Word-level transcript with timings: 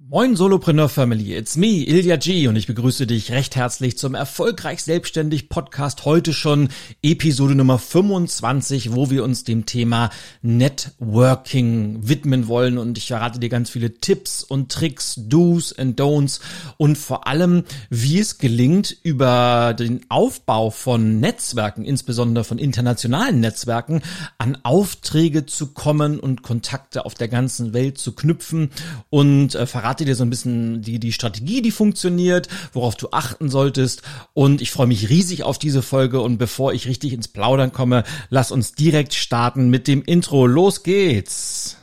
Moin 0.00 0.36
Solopreneur 0.36 0.88
Family, 0.88 1.34
it's 1.36 1.56
me, 1.56 1.82
Ilya 1.84 2.14
G 2.14 2.46
und 2.46 2.54
ich 2.54 2.68
begrüße 2.68 3.04
dich 3.04 3.32
recht 3.32 3.56
herzlich 3.56 3.98
zum 3.98 4.14
Erfolgreich 4.14 4.84
Selbstständig 4.84 5.48
Podcast. 5.48 6.04
Heute 6.04 6.32
schon 6.32 6.68
Episode 7.02 7.56
Nummer 7.56 7.80
25, 7.80 8.94
wo 8.94 9.10
wir 9.10 9.24
uns 9.24 9.42
dem 9.42 9.66
Thema 9.66 10.10
Networking 10.40 11.98
widmen 12.08 12.46
wollen 12.46 12.78
und 12.78 12.96
ich 12.96 13.08
verrate 13.08 13.40
dir 13.40 13.48
ganz 13.48 13.70
viele 13.70 13.98
Tipps 13.98 14.44
und 14.44 14.70
Tricks, 14.70 15.16
Do's 15.18 15.76
and 15.76 16.00
Don'ts 16.00 16.38
und 16.76 16.96
vor 16.96 17.26
allem, 17.26 17.64
wie 17.90 18.20
es 18.20 18.38
gelingt, 18.38 18.96
über 19.02 19.74
den 19.76 20.06
Aufbau 20.10 20.70
von 20.70 21.18
Netzwerken, 21.18 21.84
insbesondere 21.84 22.44
von 22.44 22.58
internationalen 22.58 23.40
Netzwerken, 23.40 24.02
an 24.38 24.58
Aufträge 24.62 25.44
zu 25.44 25.72
kommen 25.72 26.20
und 26.20 26.44
Kontakte 26.44 27.04
auf 27.04 27.14
der 27.14 27.26
ganzen 27.26 27.72
Welt 27.72 27.98
zu 27.98 28.12
knüpfen 28.12 28.70
und 29.10 29.56
äh, 29.56 29.66
verrate 29.66 29.87
dir 29.96 30.14
so 30.14 30.24
ein 30.24 30.30
bisschen 30.30 30.82
die, 30.82 30.98
die 30.98 31.12
Strategie, 31.12 31.62
die 31.62 31.70
funktioniert, 31.70 32.48
worauf 32.72 32.96
du 32.96 33.08
achten 33.10 33.48
solltest. 33.48 34.02
Und 34.34 34.60
ich 34.60 34.70
freue 34.70 34.86
mich 34.86 35.08
riesig 35.08 35.42
auf 35.42 35.58
diese 35.58 35.82
Folge. 35.82 36.20
Und 36.20 36.38
bevor 36.38 36.72
ich 36.72 36.86
richtig 36.86 37.12
ins 37.12 37.28
Plaudern 37.28 37.72
komme, 37.72 38.04
lass 38.30 38.52
uns 38.52 38.72
direkt 38.72 39.14
starten 39.14 39.70
mit 39.70 39.88
dem 39.88 40.02
Intro. 40.02 40.46
Los 40.46 40.82
geht's! 40.82 41.76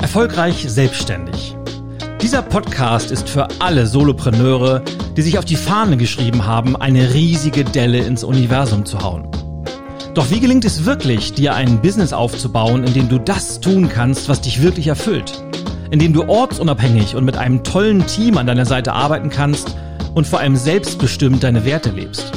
Erfolgreich 0.00 0.66
selbstständig. 0.68 1.56
Dieser 2.20 2.42
Podcast 2.42 3.10
ist 3.10 3.28
für 3.28 3.48
alle 3.60 3.86
Solopreneure, 3.86 4.84
die 5.16 5.22
sich 5.22 5.38
auf 5.38 5.44
die 5.44 5.56
Fahne 5.56 5.96
geschrieben 5.96 6.44
haben, 6.46 6.76
eine 6.76 7.14
riesige 7.14 7.64
Delle 7.64 7.98
ins 7.98 8.22
Universum 8.22 8.84
zu 8.84 9.00
hauen. 9.00 9.28
Doch 10.14 10.30
wie 10.30 10.40
gelingt 10.40 10.66
es 10.66 10.84
wirklich, 10.84 11.32
dir 11.32 11.54
ein 11.54 11.80
Business 11.80 12.12
aufzubauen, 12.12 12.84
in 12.84 12.92
dem 12.92 13.08
du 13.08 13.18
das 13.18 13.60
tun 13.60 13.88
kannst, 13.88 14.28
was 14.28 14.42
dich 14.42 14.60
wirklich 14.60 14.88
erfüllt? 14.88 15.42
In 15.90 15.98
dem 15.98 16.12
du 16.12 16.28
ortsunabhängig 16.28 17.16
und 17.16 17.24
mit 17.24 17.38
einem 17.38 17.64
tollen 17.64 18.06
Team 18.06 18.36
an 18.36 18.46
deiner 18.46 18.66
Seite 18.66 18.92
arbeiten 18.92 19.30
kannst 19.30 19.74
und 20.14 20.26
vor 20.26 20.40
allem 20.40 20.56
selbstbestimmt 20.56 21.42
deine 21.42 21.64
Werte 21.64 21.90
lebst? 21.90 22.30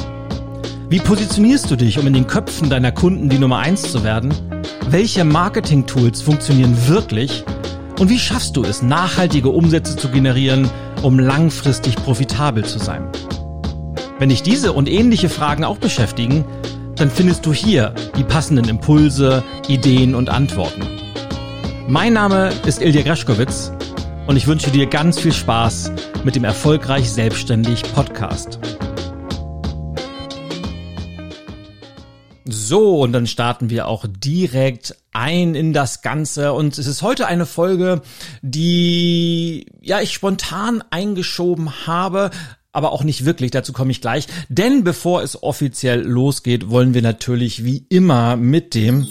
Wie 0.88 1.00
positionierst 1.00 1.70
du 1.70 1.76
dich, 1.76 1.98
um 1.98 2.06
in 2.06 2.14
den 2.14 2.26
Köpfen 2.26 2.70
deiner 2.70 2.92
Kunden 2.92 3.28
die 3.28 3.38
Nummer 3.38 3.58
eins 3.58 3.82
zu 3.92 4.02
werden? 4.02 4.32
Welche 4.88 5.24
Marketing-Tools 5.26 6.22
funktionieren 6.22 6.74
wirklich? 6.88 7.44
Und 8.00 8.08
wie 8.08 8.18
schaffst 8.18 8.56
du 8.56 8.64
es, 8.64 8.80
nachhaltige 8.80 9.50
Umsätze 9.50 9.96
zu 9.96 10.08
generieren, 10.08 10.70
um 11.02 11.18
langfristig 11.18 11.96
profitabel 11.96 12.64
zu 12.64 12.78
sein? 12.78 13.06
Wenn 14.18 14.30
dich 14.30 14.42
diese 14.42 14.72
und 14.72 14.88
ähnliche 14.88 15.28
Fragen 15.28 15.64
auch 15.64 15.76
beschäftigen, 15.76 16.46
dann 16.96 17.10
findest 17.10 17.44
du 17.44 17.52
hier 17.52 17.94
die 18.16 18.24
passenden 18.24 18.68
Impulse, 18.68 19.44
Ideen 19.68 20.14
und 20.14 20.30
Antworten. 20.30 20.82
Mein 21.86 22.14
Name 22.14 22.50
ist 22.64 22.80
Ilja 22.82 23.02
Greschkowitz 23.02 23.70
und 24.26 24.36
ich 24.36 24.46
wünsche 24.46 24.70
dir 24.70 24.86
ganz 24.86 25.20
viel 25.20 25.32
Spaß 25.32 25.92
mit 26.24 26.34
dem 26.34 26.44
Erfolgreich 26.44 27.12
Selbstständig 27.12 27.82
Podcast. 27.94 28.58
So, 32.48 33.00
und 33.00 33.12
dann 33.12 33.26
starten 33.26 33.70
wir 33.70 33.86
auch 33.86 34.06
direkt 34.08 34.96
ein 35.12 35.54
in 35.54 35.72
das 35.72 36.02
Ganze. 36.02 36.52
Und 36.52 36.78
es 36.78 36.86
ist 36.86 37.02
heute 37.02 37.26
eine 37.26 37.46
Folge, 37.46 38.02
die, 38.42 39.66
ja, 39.80 40.00
ich 40.00 40.12
spontan 40.12 40.82
eingeschoben 40.90 41.86
habe, 41.86 42.30
aber 42.76 42.92
auch 42.92 43.04
nicht 43.04 43.24
wirklich, 43.24 43.50
dazu 43.50 43.72
komme 43.72 43.90
ich 43.90 44.02
gleich. 44.02 44.26
Denn 44.48 44.84
bevor 44.84 45.22
es 45.22 45.42
offiziell 45.42 46.02
losgeht, 46.02 46.68
wollen 46.68 46.92
wir 46.92 47.02
natürlich 47.02 47.64
wie 47.64 47.86
immer 47.88 48.36
mit 48.36 48.74
dem 48.74 49.06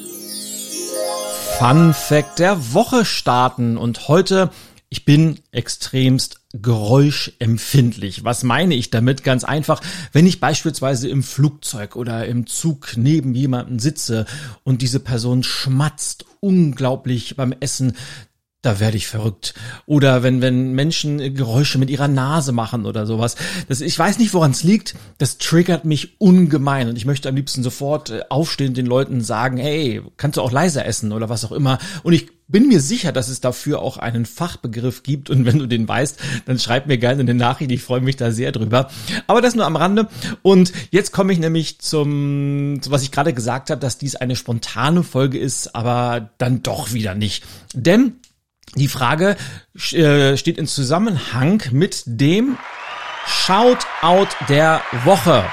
Fun 1.58 1.94
Fact 1.94 2.40
der 2.40 2.74
Woche 2.74 3.06
starten. 3.06 3.78
Und 3.78 4.08
heute, 4.08 4.52
ich 4.90 5.04
bin 5.04 5.40
extremst 5.52 6.42
geräuschempfindlich. 6.54 8.24
Was 8.24 8.44
meine 8.44 8.76
ich 8.76 8.92
damit? 8.92 9.24
Ganz 9.24 9.44
einfach, 9.44 9.82
wenn 10.12 10.28
ich 10.28 10.40
beispielsweise 10.40 11.10
im 11.10 11.24
Flugzeug 11.24 11.96
oder 11.96 12.28
im 12.28 12.46
Zug 12.46 12.94
neben 12.98 13.34
jemandem 13.34 13.80
sitze 13.80 14.28
und 14.64 14.84
diese 14.84 15.00
Person 15.00 15.42
schmatzt 15.42 16.26
unglaublich 16.40 17.36
beim 17.36 17.54
Essen, 17.60 17.94
da 18.66 18.80
werde 18.80 18.98
ich 18.98 19.08
verrückt. 19.08 19.54
Oder 19.86 20.24
wenn, 20.24 20.42
wenn 20.42 20.74
Menschen 20.74 21.36
Geräusche 21.36 21.78
mit 21.78 21.90
ihrer 21.90 22.08
Nase 22.08 22.52
machen 22.52 22.86
oder 22.86 23.06
sowas. 23.06 23.36
Das, 23.68 23.82
ich 23.82 23.98
weiß 23.98 24.18
nicht, 24.18 24.34
woran 24.34 24.52
es 24.52 24.64
liegt. 24.64 24.96
Das 25.18 25.38
triggert 25.38 25.86
mich 25.86 26.20
ungemein. 26.20 26.90
Und 26.90 26.96
ich 26.96 27.06
möchte 27.06 27.30
am 27.30 27.36
liebsten 27.36 27.62
sofort 27.62 28.10
äh, 28.10 28.22
aufstehen 28.30 28.74
den 28.74 28.88
Leuten 28.88 29.22
sagen, 29.22 29.58
hey, 29.58 30.02
kannst 30.18 30.38
du 30.38 30.42
auch 30.42 30.52
leiser 30.52 30.86
essen 30.86 31.12
oder 31.12 31.30
was 31.30 31.46
auch 31.46 31.52
immer. 31.52 31.78
Und 32.04 32.14
ich 32.14 32.28
bin 32.48 32.68
mir 32.68 32.80
sicher, 32.80 33.12
dass 33.12 33.28
es 33.28 33.42
dafür 33.42 33.82
auch 33.82 33.98
einen 33.98 34.26
Fachbegriff 34.26 35.04
gibt. 35.04 35.30
Und 35.30 35.46
wenn 35.46 35.60
du 35.60 35.68
den 35.68 35.88
weißt, 35.88 36.20
dann 36.46 36.58
schreib 36.58 36.88
mir 36.88 36.98
gerne 36.98 37.22
eine 37.22 37.34
Nachricht. 37.36 37.72
Ich 37.72 37.84
freue 37.84 38.02
mich 38.02 38.16
da 38.16 38.32
sehr 38.32 38.52
drüber. 38.52 38.90
Aber 39.28 39.42
das 39.42 39.56
nur 39.56 39.66
am 39.66 39.76
Rande. 39.76 40.08
Und 40.42 40.74
jetzt 40.92 41.12
komme 41.12 41.34
ich 41.34 41.40
nämlich 41.40 41.80
zum, 41.80 42.80
zu 42.82 42.90
was 42.90 43.04
ich 43.04 43.12
gerade 43.12 43.34
gesagt 43.34 43.70
habe, 43.70 43.82
dass 43.82 43.98
dies 43.98 44.16
eine 44.16 44.36
spontane 44.36 45.04
Folge 45.04 45.38
ist, 45.38 45.76
aber 45.76 46.30
dann 46.38 46.64
doch 46.64 46.94
wieder 46.94 47.14
nicht. 47.14 47.44
Denn 47.74 48.14
die 48.74 48.88
Frage 48.88 49.38
äh, 49.92 50.38
steht 50.38 50.58
in 50.58 50.68
Zusammenhang 50.68 51.64
mit 51.72 52.04
dem 52.06 52.58
Shoutout 53.26 54.28
der 54.50 54.82
Woche. 55.04 55.44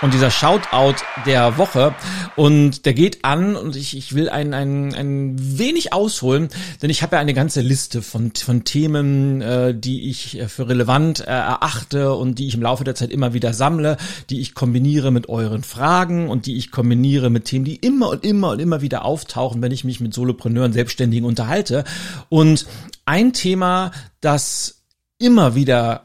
Und 0.00 0.14
dieser 0.14 0.30
Shoutout 0.30 1.02
der 1.26 1.58
Woche 1.58 1.92
und 2.36 2.86
der 2.86 2.94
geht 2.94 3.24
an 3.24 3.56
und 3.56 3.74
ich, 3.74 3.96
ich 3.96 4.14
will 4.14 4.28
ein, 4.28 4.54
ein, 4.54 4.94
ein 4.94 5.58
wenig 5.58 5.92
ausholen, 5.92 6.50
denn 6.80 6.88
ich 6.88 7.02
habe 7.02 7.16
ja 7.16 7.20
eine 7.20 7.34
ganze 7.34 7.62
Liste 7.62 8.00
von, 8.00 8.32
von 8.32 8.62
Themen, 8.62 9.40
äh, 9.40 9.74
die 9.74 10.08
ich 10.08 10.38
für 10.46 10.68
relevant 10.68 11.20
äh, 11.20 11.24
erachte 11.24 12.14
und 12.14 12.38
die 12.38 12.46
ich 12.46 12.54
im 12.54 12.62
Laufe 12.62 12.84
der 12.84 12.94
Zeit 12.94 13.10
immer 13.10 13.34
wieder 13.34 13.52
sammle, 13.52 13.96
die 14.30 14.40
ich 14.40 14.54
kombiniere 14.54 15.10
mit 15.10 15.28
euren 15.28 15.64
Fragen 15.64 16.28
und 16.28 16.46
die 16.46 16.56
ich 16.56 16.70
kombiniere 16.70 17.28
mit 17.28 17.46
Themen, 17.46 17.64
die 17.64 17.76
immer 17.76 18.10
und 18.10 18.24
immer 18.24 18.50
und 18.50 18.60
immer 18.60 18.80
wieder 18.80 19.04
auftauchen, 19.04 19.62
wenn 19.62 19.72
ich 19.72 19.82
mich 19.82 19.98
mit 19.98 20.14
Solopreneuren, 20.14 20.72
Selbstständigen 20.72 21.26
unterhalte. 21.26 21.82
Und 22.28 22.66
ein 23.04 23.32
Thema, 23.32 23.90
das 24.20 24.82
immer 25.18 25.56
wieder 25.56 26.02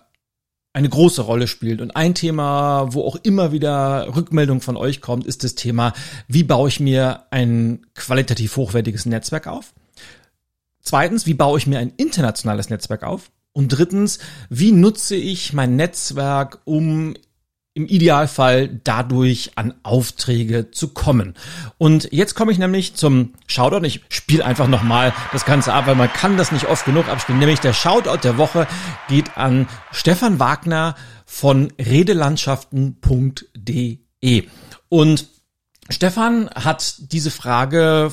eine 0.74 0.90
große 0.90 1.22
Rolle 1.22 1.48
spielt. 1.48 1.82
Und 1.82 1.96
ein 1.96 2.16
Thema, 2.16 2.94
wo 2.94 3.06
auch 3.06 3.16
immer 3.24 3.52
wieder 3.52 4.16
Rückmeldung 4.16 4.60
von 4.60 4.76
euch 4.76 5.02
kommt, 5.02 5.26
ist 5.28 5.44
das 5.44 5.56
Thema, 5.56 5.94
wie 6.28 6.44
baue 6.44 6.68
ich 6.68 6.80
mir 6.80 7.26
ein 7.30 7.86
qualitativ 7.94 8.58
hochwertiges 8.58 9.06
Netzwerk 9.06 9.48
auf? 9.48 9.74
Zweitens, 10.82 11.26
wie 11.28 11.36
baue 11.36 11.60
ich 11.60 11.68
mir 11.68 11.80
ein 11.80 11.94
internationales 11.96 12.70
Netzwerk 12.70 13.04
auf? 13.04 13.32
Und 13.54 13.70
drittens, 13.70 14.18
wie 14.50 14.72
nutze 14.72 15.16
ich 15.16 15.54
mein 15.54 15.76
Netzwerk, 15.76 16.60
um 16.66 17.14
im 17.76 17.88
Idealfall 17.88 18.70
dadurch 18.84 19.54
an 19.56 19.74
Aufträge 19.82 20.70
zu 20.70 20.90
kommen. 20.90 21.34
Und 21.80 22.08
jetzt 22.12 22.36
komme 22.36 22.52
ich 22.52 22.60
nämlich 22.60 22.94
zum 22.94 23.34
Shoutout. 23.48 23.84
Ich 23.84 24.02
spiele 24.10 24.46
einfach 24.46 24.68
nochmal 24.68 25.12
das 25.32 25.46
Ganze 25.46 25.74
ab, 25.74 25.88
weil 25.88 25.96
man 25.96 26.14
kann 26.14 26.38
das 26.38 26.52
nicht 26.52 26.68
oft 26.68 26.86
genug 26.86 27.08
abspielen. 27.08 27.40
Nämlich 27.40 27.62
der 27.62 27.74
Shoutout 27.74 28.20
der 28.24 28.38
Woche 28.38 28.68
geht 29.10 29.36
an 29.38 29.68
Stefan 29.92 30.40
Wagner 30.40 30.94
von 31.26 31.74
redelandschaften.de. 31.80 33.98
Und 34.90 35.28
Stefan 35.90 36.50
hat 36.52 36.96
diese 37.12 37.30
Frage 37.30 38.12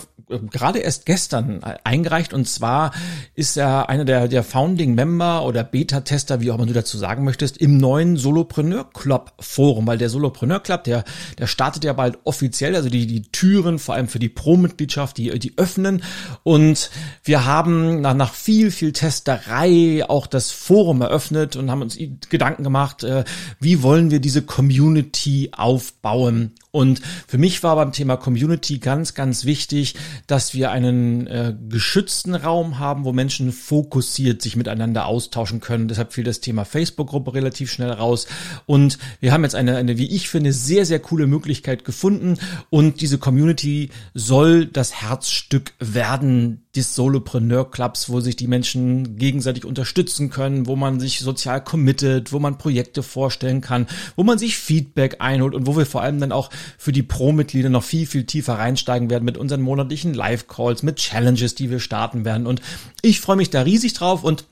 gerade 0.51 0.79
erst 0.79 1.07
gestern 1.07 1.63
eingereicht. 1.85 2.33
Und 2.33 2.49
zwar 2.49 2.93
ist 3.35 3.57
er 3.57 3.89
einer 3.89 4.05
der, 4.05 4.29
der 4.29 4.43
Founding 4.45 4.95
Member 4.95 5.45
oder 5.45 5.65
Beta-Tester, 5.65 6.41
wie 6.41 6.51
auch 6.51 6.57
immer 6.57 6.67
du 6.67 6.73
dazu 6.73 6.99
sagen 6.99 7.25
möchtest, 7.25 7.59
im 7.59 7.79
neuen 7.79 8.17
Solopreneur 8.17 8.91
Club 8.93 9.33
Forum, 9.41 9.87
weil 9.87 9.99
der 9.99 10.09
Solopreneur 10.09 10.61
Club, 10.61 10.85
der, 10.85 11.05
der 11.39 11.47
startet 11.47 11.85
ja 11.85 11.93
bald 11.93 12.19
offiziell, 12.25 12.77
also 12.77 12.89
die, 12.89 13.07
die 13.07 13.23
Türen 13.23 13.79
vor 13.79 13.95
allem 13.95 14.09
für 14.09 14.19
die 14.19 14.29
Pro-Mitgliedschaft, 14.29 15.19
die, 15.19 15.39
die 15.39 15.59
öffnen. 15.59 16.03
Und 16.43 16.91
wir 17.25 17.45
haben 17.45 18.01
nach, 18.01 18.15
nach 18.15 18.35
viel, 18.35 18.71
viel 18.71 18.93
Testerei 18.93 20.05
auch 20.09 20.27
das 20.27 20.51
Forum 20.51 21.03
eröffnet 21.03 21.57
und 21.57 21.71
haben 21.71 21.83
uns 21.83 21.99
Gedanken 22.29 22.63
gemacht, 22.63 23.03
äh, 23.03 23.25
wie 23.59 23.83
wollen 23.83 24.11
wir 24.11 24.21
diese 24.21 24.43
Community 24.43 25.51
aufbauen 25.57 26.55
und 26.73 27.01
für 27.27 27.39
mich 27.39 27.63
war 27.63 27.75
beim 27.75 27.93
Thema 27.93 28.17
Community 28.17 28.79
ganz, 28.79 29.15
ganz 29.15 29.45
wichtig, 29.45 29.97
dass 30.27 30.55
wir 30.55 30.71
einen 30.71 31.27
äh, 31.27 31.55
geschützten 31.69 32.35
Raum 32.35 32.79
haben, 32.79 33.05
wo 33.05 33.13
Menschen 33.13 33.51
fokussiert 33.53 34.41
sich 34.41 34.55
miteinander 34.55 35.07
austauschen 35.07 35.61
können. 35.61 35.89
Deshalb 35.89 36.13
fiel 36.13 36.25
das 36.25 36.41
Thema 36.41 36.65
Facebook-Gruppe 36.65 37.35
relativ 37.35 37.73
schnell 37.73 37.91
raus. 37.91 38.29
Und 38.67 38.99
wir 39.19 39.33
haben 39.33 39.43
jetzt 39.43 39.57
eine, 39.57 39.77
eine, 39.77 39.99
wie 39.99 40.15
ich 40.15 40.29
finde, 40.29 40.53
sehr, 40.53 40.87
sehr 40.87 41.01
coole 41.01 41.27
Möglichkeit 41.27 41.85
gefunden. 41.85 42.39
Und 42.71 43.01
diese 43.01 43.19
Community 43.19 43.91
soll 44.15 44.67
das 44.67 45.03
Herzstück 45.03 45.73
werden 45.81 46.63
des 46.77 46.95
Solopreneur 46.95 47.69
Clubs, 47.69 48.11
wo 48.11 48.21
sich 48.21 48.37
die 48.37 48.47
Menschen 48.47 49.17
gegenseitig 49.17 49.65
unterstützen 49.65 50.31
können, 50.31 50.67
wo 50.67 50.77
man 50.77 51.01
sich 51.01 51.19
sozial 51.19 51.65
committet, 51.65 52.33
wo 52.33 52.39
man 52.39 52.59
Projekte 52.59 53.03
vorstellen 53.03 53.61
kann, 53.61 53.89
wo 54.15 54.23
man 54.23 54.39
sich 54.39 54.57
Feedback 54.57 55.17
einholt 55.19 55.55
und 55.55 55.67
wo 55.67 55.77
wir 55.77 55.85
vor 55.85 56.03
allem 56.03 56.21
dann 56.21 56.31
auch 56.31 56.51
für 56.79 56.93
die 56.93 57.03
Pro-Mitglieder 57.03 57.71
noch 57.71 57.83
viel, 57.83 58.07
viel 58.07 58.25
tiefer 58.25 58.55
reinsteigen 58.55 59.11
werden 59.11 59.25
mit 59.25 59.37
unseren 59.37 59.63
monatlichen 59.63 60.15
Live-Calls, 60.15 60.85
mit 60.85 60.97
Challenges, 60.97 61.57
die 61.57 61.71
wir 61.71 61.81
starten 61.81 62.25
werden. 62.25 62.47
Und 62.47 62.61
ich 63.03 63.21
freue 63.21 63.37
mich 63.37 63.51
da 63.51 63.63
riesig 63.63 63.95
drauf 63.95 64.23
und 64.23 64.45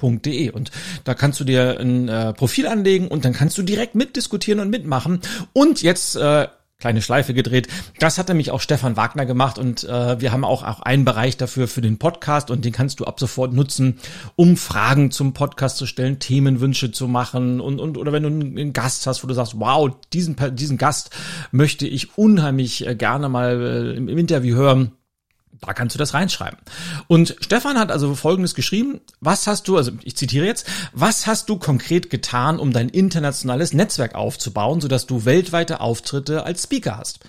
www.solopreneur-club.de 0.01 0.51
und 0.51 0.71
da 1.05 1.15
kannst 1.15 1.41
du 1.41 1.45
dir 1.45 1.79
ein 1.79 2.09
äh, 2.09 2.33
Profil 2.33 2.67
anlegen 2.67 3.09
und 3.09 3.25
dann 3.25 3.33
kannst 3.33 3.57
du 3.59 3.63
direkt 3.63 3.95
mitdiskutieren 3.95 4.61
und 4.61 4.71
mitmachen. 4.71 5.21
Und 5.53 5.83
jetzt 5.83 6.17
äh, 6.17 6.49
kleine 6.79 7.03
Schleife 7.03 7.35
gedreht. 7.35 7.69
Das 7.99 8.17
hat 8.17 8.29
nämlich 8.29 8.51
auch 8.51 8.61
Stefan 8.63 8.97
Wagner 8.97 9.27
gemacht 9.27 9.59
und 9.59 9.85
äh, 9.85 10.19
wir 10.19 10.33
haben 10.33 10.47
auch, 10.47 10.63
auch 10.63 10.81
einen 10.81 11.05
Bereich 11.05 11.37
dafür 11.37 11.69
für 11.69 11.83
den 11.83 11.99
Podcast 11.99 12.51
und 12.51 12.65
den 12.65 12.73
kannst 12.73 13.01
du 13.01 13.05
ab 13.05 13.21
sofort 13.21 13.53
nutzen, 13.53 13.99
um 14.35 14.57
Fragen 14.57 15.11
zum 15.11 15.35
Podcast 15.35 15.77
zu 15.77 15.85
stellen, 15.85 16.21
Themenwünsche 16.21 16.91
zu 16.91 17.07
machen 17.07 17.61
und, 17.61 17.81
und 17.81 17.99
oder 17.99 18.13
wenn 18.13 18.23
du 18.23 18.29
einen 18.31 18.73
Gast 18.73 19.07
hast, 19.07 19.23
wo 19.23 19.29
du 19.29 19.35
sagst, 19.35 19.61
wow, 19.61 19.91
diesen, 20.15 20.37
diesen 20.53 20.79
Gast 20.79 21.11
möchte 21.53 21.87
ich 21.87 22.17
unheimlich 22.17 22.87
äh, 22.87 22.95
gerne 22.95 23.29
mal 23.29 23.61
äh, 23.61 23.97
im, 23.97 24.09
im 24.09 24.17
Interview 24.17 24.57
hören 24.57 24.93
da 25.61 25.75
kannst 25.75 25.95
du 25.95 25.99
das 25.99 26.15
reinschreiben. 26.15 26.59
Und 27.07 27.37
Stefan 27.41 27.79
hat 27.79 27.91
also 27.91 28.15
Folgendes 28.15 28.55
geschrieben. 28.55 29.01
Was 29.21 29.47
hast 29.47 29.69
du, 29.69 29.77
also 29.77 29.93
ich 30.03 30.17
zitiere 30.17 30.47
jetzt, 30.47 30.67
was 30.93 31.27
hast 31.27 31.49
du 31.49 31.59
konkret 31.59 32.11
getan, 32.11 32.59
um 32.59 32.73
dein 32.73 32.89
internationales 32.89 33.73
Netzwerk 33.73 34.15
aufzubauen, 34.15 34.81
sodass 34.81 35.07
du 35.07 35.25
weltweite 35.25 35.81
Auftritte 35.81 36.45
als 36.45 36.65
Speaker 36.65 36.97
hast? 36.97 37.21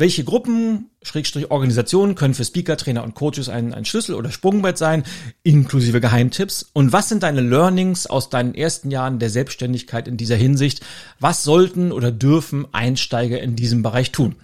Welche 0.00 0.22
Gruppen, 0.22 0.90
Schrägstrich 1.02 1.50
Organisationen 1.50 2.14
können 2.14 2.34
für 2.34 2.44
Speaker, 2.44 2.76
Trainer 2.76 3.02
und 3.02 3.16
Coaches 3.16 3.48
ein, 3.48 3.74
ein 3.74 3.84
Schlüssel 3.84 4.14
oder 4.14 4.30
Sprungbrett 4.30 4.78
sein, 4.78 5.02
inklusive 5.42 6.00
Geheimtipps? 6.00 6.70
Und 6.72 6.92
was 6.92 7.08
sind 7.08 7.24
deine 7.24 7.40
Learnings 7.40 8.06
aus 8.06 8.30
deinen 8.30 8.54
ersten 8.54 8.92
Jahren 8.92 9.18
der 9.18 9.28
Selbstständigkeit 9.28 10.06
in 10.06 10.16
dieser 10.16 10.36
Hinsicht? 10.36 10.82
Was 11.18 11.42
sollten 11.42 11.90
oder 11.90 12.12
dürfen 12.12 12.72
Einsteiger 12.72 13.40
in 13.40 13.56
diesem 13.56 13.82
Bereich 13.82 14.12
tun? 14.12 14.36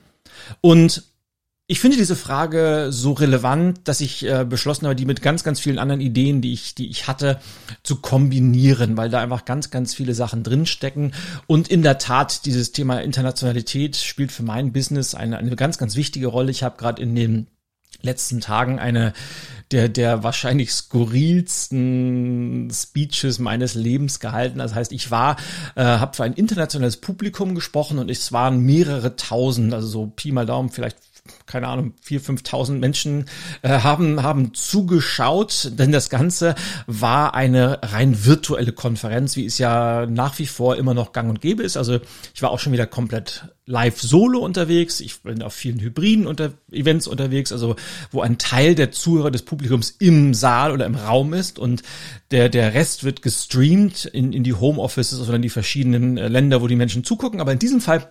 Und 0.60 1.04
ich 1.66 1.80
finde 1.80 1.96
diese 1.96 2.14
Frage 2.14 2.88
so 2.90 3.12
relevant, 3.12 3.88
dass 3.88 4.02
ich 4.02 4.26
äh, 4.26 4.44
beschlossen 4.44 4.84
habe, 4.84 4.96
die 4.96 5.06
mit 5.06 5.22
ganz, 5.22 5.44
ganz 5.44 5.60
vielen 5.60 5.78
anderen 5.78 6.02
Ideen, 6.02 6.42
die 6.42 6.52
ich, 6.52 6.74
die 6.74 6.90
ich 6.90 7.08
hatte, 7.08 7.40
zu 7.82 7.96
kombinieren, 7.96 8.98
weil 8.98 9.08
da 9.08 9.20
einfach 9.20 9.46
ganz, 9.46 9.70
ganz 9.70 9.94
viele 9.94 10.12
Sachen 10.12 10.42
drinstecken. 10.42 11.14
Und 11.46 11.68
in 11.68 11.82
der 11.82 11.96
Tat, 11.96 12.44
dieses 12.44 12.72
Thema 12.72 13.00
Internationalität 13.00 13.96
spielt 13.96 14.30
für 14.30 14.42
mein 14.42 14.74
Business 14.74 15.14
eine, 15.14 15.38
eine 15.38 15.56
ganz, 15.56 15.78
ganz 15.78 15.96
wichtige 15.96 16.26
Rolle. 16.26 16.50
Ich 16.50 16.62
habe 16.62 16.76
gerade 16.76 17.00
in 17.00 17.14
den 17.14 17.46
letzten 18.02 18.42
Tagen 18.42 18.78
eine 18.78 19.14
der, 19.70 19.88
der 19.88 20.22
wahrscheinlich 20.22 20.70
skurrilsten 20.70 22.70
Speeches 22.70 23.38
meines 23.38 23.74
Lebens 23.74 24.20
gehalten. 24.20 24.58
Das 24.58 24.74
heißt, 24.74 24.92
ich 24.92 25.10
war, 25.10 25.36
äh, 25.76 25.82
habe 25.82 26.14
für 26.14 26.24
ein 26.24 26.34
internationales 26.34 26.98
Publikum 26.98 27.54
gesprochen 27.54 27.98
und 27.98 28.10
es 28.10 28.32
waren 28.32 28.60
mehrere 28.60 29.16
tausend, 29.16 29.72
also 29.72 29.88
so 29.88 30.12
Pi 30.14 30.32
mal 30.32 30.44
Daumen, 30.44 30.68
vielleicht 30.68 30.98
keine 31.46 31.68
Ahnung, 31.68 31.94
vier, 32.02 32.20
fünftausend 32.20 32.80
Menschen 32.80 33.26
äh, 33.62 33.68
haben, 33.68 34.22
haben 34.22 34.52
zugeschaut, 34.52 35.72
denn 35.78 35.90
das 35.90 36.10
Ganze 36.10 36.54
war 36.86 37.34
eine 37.34 37.78
rein 37.82 38.26
virtuelle 38.26 38.72
Konferenz, 38.72 39.36
wie 39.36 39.46
es 39.46 39.56
ja 39.56 40.04
nach 40.06 40.38
wie 40.38 40.46
vor 40.46 40.76
immer 40.76 40.92
noch 40.92 41.12
gang 41.12 41.30
und 41.30 41.40
gäbe 41.40 41.62
ist. 41.62 41.78
Also 41.78 42.00
ich 42.34 42.42
war 42.42 42.50
auch 42.50 42.58
schon 42.58 42.74
wieder 42.74 42.86
komplett 42.86 43.48
live 43.64 44.00
solo 44.00 44.40
unterwegs. 44.40 45.00
Ich 45.00 45.22
bin 45.22 45.42
auf 45.42 45.54
vielen 45.54 45.80
Hybriden 45.80 46.26
unter 46.26 46.52
Events 46.70 47.06
unterwegs, 47.06 47.52
also 47.52 47.76
wo 48.10 48.20
ein 48.20 48.36
Teil 48.36 48.74
der 48.74 48.92
Zuhörer 48.92 49.30
des 49.30 49.42
Publikums 49.42 49.90
im 49.98 50.34
Saal 50.34 50.72
oder 50.72 50.84
im 50.84 50.94
Raum 50.94 51.32
ist 51.32 51.58
und 51.58 51.82
der, 52.32 52.50
der 52.50 52.74
Rest 52.74 53.04
wird 53.04 53.22
gestreamt 53.22 54.04
in, 54.04 54.34
in 54.34 54.44
die 54.44 54.54
Homeoffices 54.54 55.20
oder 55.20 55.36
in 55.36 55.42
die 55.42 55.48
verschiedenen 55.48 56.18
äh, 56.18 56.28
Länder, 56.28 56.60
wo 56.60 56.66
die 56.66 56.76
Menschen 56.76 57.04
zugucken. 57.04 57.40
Aber 57.40 57.52
in 57.52 57.58
diesem 57.58 57.80
Fall 57.80 58.10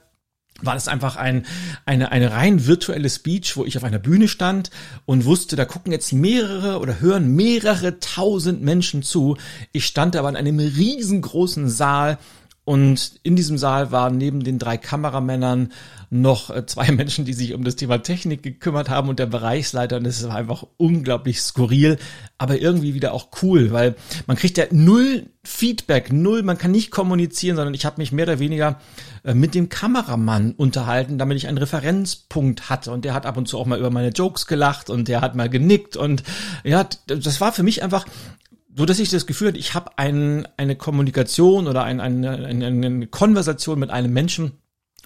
war 0.65 0.73
das 0.73 0.87
einfach 0.87 1.15
ein, 1.15 1.45
eine, 1.85 2.11
eine 2.11 2.31
rein 2.31 2.65
virtuelle 2.65 3.09
Speech, 3.09 3.57
wo 3.57 3.65
ich 3.65 3.77
auf 3.77 3.83
einer 3.83 3.99
Bühne 3.99 4.27
stand 4.27 4.69
und 5.05 5.25
wusste, 5.25 5.55
da 5.55 5.65
gucken 5.65 5.91
jetzt 5.91 6.13
mehrere 6.13 6.79
oder 6.79 6.99
hören 6.99 7.35
mehrere 7.35 7.99
tausend 7.99 8.61
Menschen 8.61 9.03
zu. 9.03 9.37
Ich 9.71 9.85
stand 9.85 10.15
aber 10.15 10.29
in 10.29 10.35
einem 10.35 10.59
riesengroßen 10.59 11.69
Saal 11.69 12.17
und 12.65 13.19
in 13.23 13.35
diesem 13.35 13.57
Saal 13.57 13.91
waren 13.91 14.17
neben 14.17 14.43
den 14.43 14.57
drei 14.57 14.77
Kameramännern 14.77 15.73
noch 16.09 16.49
äh, 16.49 16.65
zwei 16.65 16.91
Menschen, 16.93 17.25
die 17.25 17.33
sich 17.33 17.53
um 17.53 17.63
das 17.63 17.75
Thema 17.75 17.97
Technik 18.01 18.41
gekümmert 18.41 18.89
haben 18.89 19.09
und 19.09 19.19
der 19.19 19.25
Bereichsleiter. 19.25 19.97
Und 19.97 20.05
es 20.05 20.25
war 20.27 20.35
einfach 20.35 20.65
unglaublich 20.77 21.41
skurril, 21.41 21.97
aber 22.37 22.59
irgendwie 22.59 22.93
wieder 22.93 23.13
auch 23.13 23.27
cool, 23.41 23.71
weil 23.71 23.95
man 24.27 24.37
kriegt 24.37 24.57
ja 24.57 24.65
null 24.71 25.25
Feedback, 25.43 26.13
null, 26.13 26.41
man 26.43 26.57
kann 26.57 26.71
nicht 26.71 26.89
kommunizieren, 26.89 27.57
sondern 27.57 27.73
ich 27.73 27.85
habe 27.85 27.99
mich 27.99 28.13
mehr 28.13 28.25
oder 28.25 28.39
weniger 28.39 28.79
mit 29.23 29.55
dem 29.55 29.69
Kameramann 29.69 30.51
unterhalten, 30.51 31.17
damit 31.17 31.37
ich 31.37 31.47
einen 31.47 31.57
Referenzpunkt 31.57 32.69
hatte. 32.69 32.91
Und 32.91 33.05
der 33.05 33.13
hat 33.13 33.25
ab 33.25 33.37
und 33.37 33.47
zu 33.47 33.57
auch 33.57 33.65
mal 33.65 33.79
über 33.79 33.89
meine 33.89 34.09
Jokes 34.09 34.47
gelacht 34.47 34.89
und 34.89 35.07
der 35.07 35.21
hat 35.21 35.35
mal 35.35 35.49
genickt. 35.49 35.95
Und 35.95 36.23
ja, 36.65 36.85
das 37.07 37.39
war 37.39 37.53
für 37.53 37.63
mich 37.63 37.83
einfach 37.83 38.05
so 38.75 38.85
dass 38.85 38.99
ich 38.99 39.09
das 39.09 39.27
Gefühl 39.27 39.49
hatte, 39.49 39.59
ich 39.59 39.75
habe 39.75 39.91
ein, 39.97 40.47
eine 40.57 40.75
Kommunikation 40.75 41.67
oder 41.67 41.83
ein, 41.83 41.99
eine, 41.99 42.31
eine, 42.31 42.65
eine 42.65 43.07
Konversation 43.07 43.79
mit 43.79 43.91
einem 43.91 44.11
Menschen, 44.11 44.53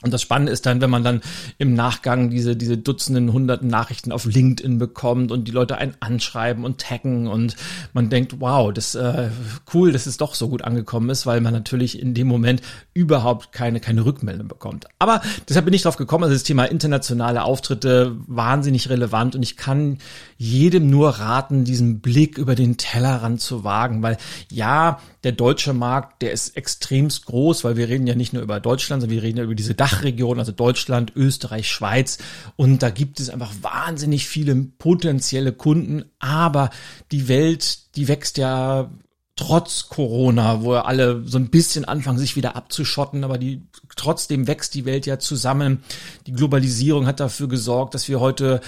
und 0.04 0.14
das 0.14 0.22
Spannende 0.22 0.52
ist 0.52 0.68
dann, 0.68 0.80
wenn 0.80 0.92
man 0.92 1.04
dann 1.04 1.22
im 1.58 1.74
Nachgang 1.74 2.30
diese, 2.30 2.56
diese 2.56 2.78
Dutzenden, 2.78 3.34
hunderten 3.34 3.68
Nachrichten 3.68 4.12
auf 4.12 4.26
LinkedIn 4.26 4.78
bekommt 4.78 5.32
und 5.32 5.48
die 5.48 5.52
Leute 5.52 5.80
einen 5.80 5.96
anschreiben 6.02 6.66
und 6.66 6.80
taggen 6.80 7.26
und 7.28 7.56
man 7.94 8.12
denkt, 8.12 8.36
wow, 8.40 8.72
das 8.72 8.94
äh, 8.94 9.30
cool, 9.74 9.92
dass 9.92 10.06
es 10.06 10.18
doch 10.18 10.36
so 10.36 10.50
gut 10.50 10.64
angekommen 10.64 11.10
ist, 11.10 11.26
weil 11.26 11.42
man 11.42 11.52
natürlich 11.52 12.00
in 12.00 12.14
dem 12.14 12.28
Moment 12.28 12.62
überhaupt 12.94 13.52
keine, 13.52 13.80
keine 13.80 14.06
Rückmeldung 14.06 14.48
bekommt. 14.48 14.86
Aber 15.00 15.20
deshalb 15.50 15.66
bin 15.66 15.74
ich 15.74 15.82
drauf 15.82 15.98
gekommen, 15.98 16.26
also 16.26 16.36
das 16.36 16.44
Thema 16.44 16.66
internationale 16.66 17.44
Auftritte 17.44 18.16
wahnsinnig 18.28 18.90
relevant 18.90 19.36
und 19.36 19.42
ich 19.42 19.58
kann 19.58 19.98
jedem 20.38 20.92
nur 20.92 21.10
raten, 21.10 21.64
diesen 21.64 22.02
Blick 22.02 22.38
über 22.38 22.54
den 22.54 22.78
Tellerrand 22.78 23.42
zu 23.42 23.64
wagen, 23.64 24.04
weil 24.04 24.18
ja, 24.52 25.00
der 25.24 25.32
deutsche 25.32 25.74
Markt, 25.74 26.22
der 26.22 26.32
ist 26.32 26.56
extremst 26.56 27.26
groß, 27.26 27.64
weil 27.64 27.76
wir 27.76 27.90
reden 27.90 28.06
ja 28.08 28.16
nicht 28.16 28.32
nur 28.32 28.44
über 28.44 28.60
Deutschland, 28.60 29.02
sondern 29.02 29.16
wir 29.16 29.24
reden 29.24 29.40
ja 29.40 29.44
über 29.44 29.56
diese 29.56 29.74
Dachregion, 29.88 30.40
also 30.40 30.52
Deutschland, 30.52 31.14
Österreich, 31.16 31.70
Schweiz. 31.70 32.18
Und 32.56 32.84
da 32.84 32.90
gibt 32.90 33.20
es 33.20 33.30
einfach 33.30 33.54
wahnsinnig 33.62 34.28
viele 34.28 34.56
potenzielle 34.56 35.54
Kunden. 35.54 36.06
Aber 36.20 36.70
die 37.12 37.28
Welt, 37.28 37.96
die 37.96 38.08
wächst 38.08 38.38
ja 38.38 38.92
trotz 39.36 39.88
Corona, 39.90 40.64
wo 40.64 40.74
alle 40.74 41.24
so 41.26 41.38
ein 41.38 41.50
bisschen 41.50 41.86
anfangen, 41.86 42.18
sich 42.18 42.36
wieder 42.36 42.56
abzuschotten, 42.56 43.24
aber 43.24 43.38
die, 43.38 43.68
trotzdem 43.96 44.48
wächst 44.48 44.74
die 44.74 44.86
Welt 44.86 45.06
ja 45.06 45.20
zusammen. 45.20 45.84
Die 46.26 46.34
Globalisierung 46.34 47.06
hat 47.06 47.20
dafür 47.20 47.48
gesorgt, 47.48 47.94
dass 47.94 48.10
wir 48.10 48.20
heute 48.20 48.62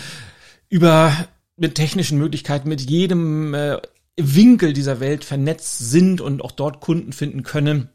über 0.70 1.12
mit 1.58 1.76
technischen 1.76 2.20
Möglichkeiten 2.20 2.70
mit 2.70 2.90
jedem 2.90 3.54
äh, 3.54 3.78
Winkel 4.16 4.74
dieser 4.74 5.00
Welt 5.00 5.26
vernetzt 5.26 5.80
sind 5.80 6.22
und 6.22 6.42
auch 6.42 6.52
dort 6.52 6.82
Kunden 6.82 7.14
finden 7.14 7.44
können. 7.44 7.90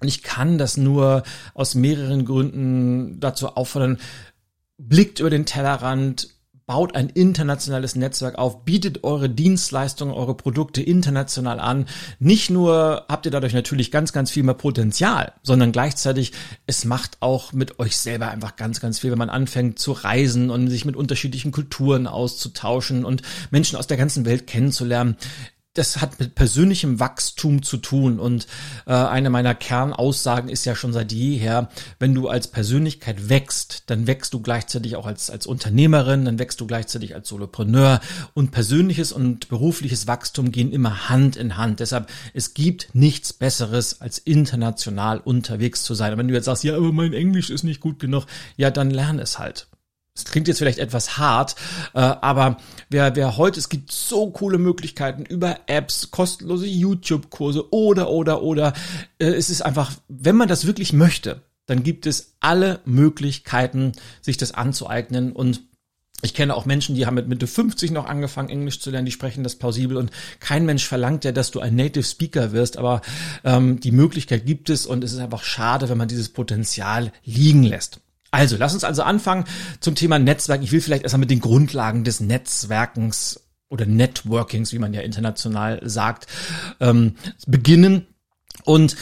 Und 0.00 0.08
ich 0.08 0.22
kann 0.22 0.58
das 0.58 0.76
nur 0.76 1.22
aus 1.54 1.74
mehreren 1.74 2.24
Gründen 2.24 3.20
dazu 3.20 3.48
auffordern, 3.48 3.98
blickt 4.78 5.20
über 5.20 5.30
den 5.30 5.46
Tellerrand, 5.46 6.28
baut 6.70 6.94
ein 6.94 7.08
internationales 7.08 7.96
Netzwerk 7.96 8.38
auf, 8.38 8.64
bietet 8.64 9.02
eure 9.02 9.28
Dienstleistungen, 9.28 10.14
eure 10.14 10.36
Produkte 10.36 10.80
international 10.80 11.58
an. 11.58 11.86
Nicht 12.20 12.48
nur 12.48 13.06
habt 13.08 13.26
ihr 13.26 13.32
dadurch 13.32 13.54
natürlich 13.54 13.90
ganz, 13.90 14.12
ganz 14.12 14.30
viel 14.30 14.44
mehr 14.44 14.54
Potenzial, 14.54 15.32
sondern 15.42 15.72
gleichzeitig 15.72 16.30
es 16.68 16.84
macht 16.84 17.16
auch 17.18 17.52
mit 17.52 17.80
euch 17.80 17.96
selber 17.96 18.30
einfach 18.30 18.54
ganz, 18.54 18.78
ganz 18.78 19.00
viel, 19.00 19.10
wenn 19.10 19.18
man 19.18 19.30
anfängt 19.30 19.80
zu 19.80 19.90
reisen 19.90 20.48
und 20.48 20.68
sich 20.68 20.84
mit 20.84 20.94
unterschiedlichen 20.94 21.50
Kulturen 21.50 22.06
auszutauschen 22.06 23.04
und 23.04 23.22
Menschen 23.50 23.76
aus 23.76 23.88
der 23.88 23.96
ganzen 23.96 24.24
Welt 24.24 24.46
kennenzulernen 24.46 25.16
das 25.74 26.00
hat 26.00 26.18
mit 26.18 26.34
persönlichem 26.34 26.98
Wachstum 26.98 27.62
zu 27.62 27.76
tun 27.76 28.18
und 28.18 28.48
äh, 28.86 28.92
eine 28.92 29.30
meiner 29.30 29.54
Kernaussagen 29.54 30.48
ist 30.50 30.64
ja 30.64 30.74
schon 30.74 30.92
seit 30.92 31.12
jeher, 31.12 31.68
wenn 32.00 32.12
du 32.12 32.28
als 32.28 32.48
Persönlichkeit 32.48 33.28
wächst, 33.28 33.84
dann 33.86 34.08
wächst 34.08 34.34
du 34.34 34.40
gleichzeitig 34.40 34.96
auch 34.96 35.06
als, 35.06 35.30
als 35.30 35.46
Unternehmerin, 35.46 36.24
dann 36.24 36.40
wächst 36.40 36.60
du 36.60 36.66
gleichzeitig 36.66 37.14
als 37.14 37.28
Solopreneur 37.28 38.00
und 38.34 38.50
persönliches 38.50 39.12
und 39.12 39.48
berufliches 39.48 40.08
Wachstum 40.08 40.50
gehen 40.50 40.72
immer 40.72 41.08
Hand 41.08 41.36
in 41.36 41.56
Hand. 41.56 41.78
Deshalb, 41.78 42.10
es 42.34 42.54
gibt 42.54 42.88
nichts 42.92 43.32
Besseres, 43.32 44.00
als 44.00 44.18
international 44.18 45.20
unterwegs 45.20 45.84
zu 45.84 45.94
sein. 45.94 46.12
Und 46.12 46.18
wenn 46.18 46.28
du 46.28 46.34
jetzt 46.34 46.46
sagst, 46.46 46.64
ja, 46.64 46.76
aber 46.76 46.92
mein 46.92 47.12
Englisch 47.12 47.48
ist 47.48 47.62
nicht 47.62 47.80
gut 47.80 48.00
genug, 48.00 48.26
ja, 48.56 48.72
dann 48.72 48.90
lern 48.90 49.20
es 49.20 49.38
halt. 49.38 49.69
Es 50.26 50.32
klingt 50.32 50.48
jetzt 50.48 50.58
vielleicht 50.58 50.78
etwas 50.78 51.18
hart, 51.18 51.56
äh, 51.94 52.00
aber 52.00 52.56
wer, 52.88 53.16
wer 53.16 53.36
heute, 53.36 53.58
es 53.58 53.68
gibt 53.68 53.92
so 53.92 54.30
coole 54.30 54.58
Möglichkeiten 54.58 55.24
über 55.24 55.60
Apps, 55.66 56.10
kostenlose 56.10 56.66
YouTube-Kurse 56.66 57.72
oder, 57.72 58.10
oder, 58.10 58.42
oder. 58.42 58.72
Äh, 59.18 59.26
es 59.26 59.50
ist 59.50 59.62
einfach, 59.62 59.92
wenn 60.08 60.36
man 60.36 60.48
das 60.48 60.66
wirklich 60.66 60.92
möchte, 60.92 61.42
dann 61.66 61.82
gibt 61.82 62.06
es 62.06 62.34
alle 62.40 62.80
Möglichkeiten, 62.84 63.92
sich 64.20 64.36
das 64.36 64.52
anzueignen 64.52 65.32
und 65.32 65.62
ich 66.22 66.34
kenne 66.34 66.54
auch 66.54 66.66
Menschen, 66.66 66.94
die 66.94 67.06
haben 67.06 67.14
mit 67.14 67.28
Mitte 67.28 67.46
50 67.46 67.92
noch 67.92 68.06
angefangen, 68.06 68.50
Englisch 68.50 68.80
zu 68.80 68.90
lernen, 68.90 69.06
die 69.06 69.12
sprechen 69.12 69.42
das 69.42 69.56
plausibel 69.56 69.96
und 69.96 70.10
kein 70.38 70.66
Mensch 70.66 70.86
verlangt 70.86 71.24
ja, 71.24 71.32
dass 71.32 71.50
du 71.50 71.60
ein 71.60 71.76
Native 71.76 72.04
Speaker 72.04 72.52
wirst, 72.52 72.76
aber 72.76 73.00
ähm, 73.44 73.80
die 73.80 73.92
Möglichkeit 73.92 74.44
gibt 74.46 74.70
es 74.70 74.86
und 74.86 75.02
es 75.04 75.12
ist 75.12 75.18
einfach 75.18 75.44
schade, 75.44 75.88
wenn 75.88 75.98
man 75.98 76.08
dieses 76.08 76.28
Potenzial 76.28 77.12
liegen 77.24 77.62
lässt. 77.62 78.00
Also, 78.30 78.56
lass 78.56 78.74
uns 78.74 78.84
also 78.84 79.02
anfangen 79.02 79.44
zum 79.80 79.94
Thema 79.94 80.18
Netzwerk. 80.18 80.62
Ich 80.62 80.72
will 80.72 80.80
vielleicht 80.80 81.02
erstmal 81.02 81.20
mit 81.20 81.30
den 81.30 81.40
Grundlagen 81.40 82.04
des 82.04 82.20
Netzwerkens 82.20 83.40
oder 83.68 83.86
Networkings, 83.86 84.72
wie 84.72 84.78
man 84.78 84.92
ja 84.92 85.00
international 85.00 85.80
sagt, 85.84 86.26
ähm, 86.80 87.14
beginnen. 87.46 88.06
Und 88.64 88.96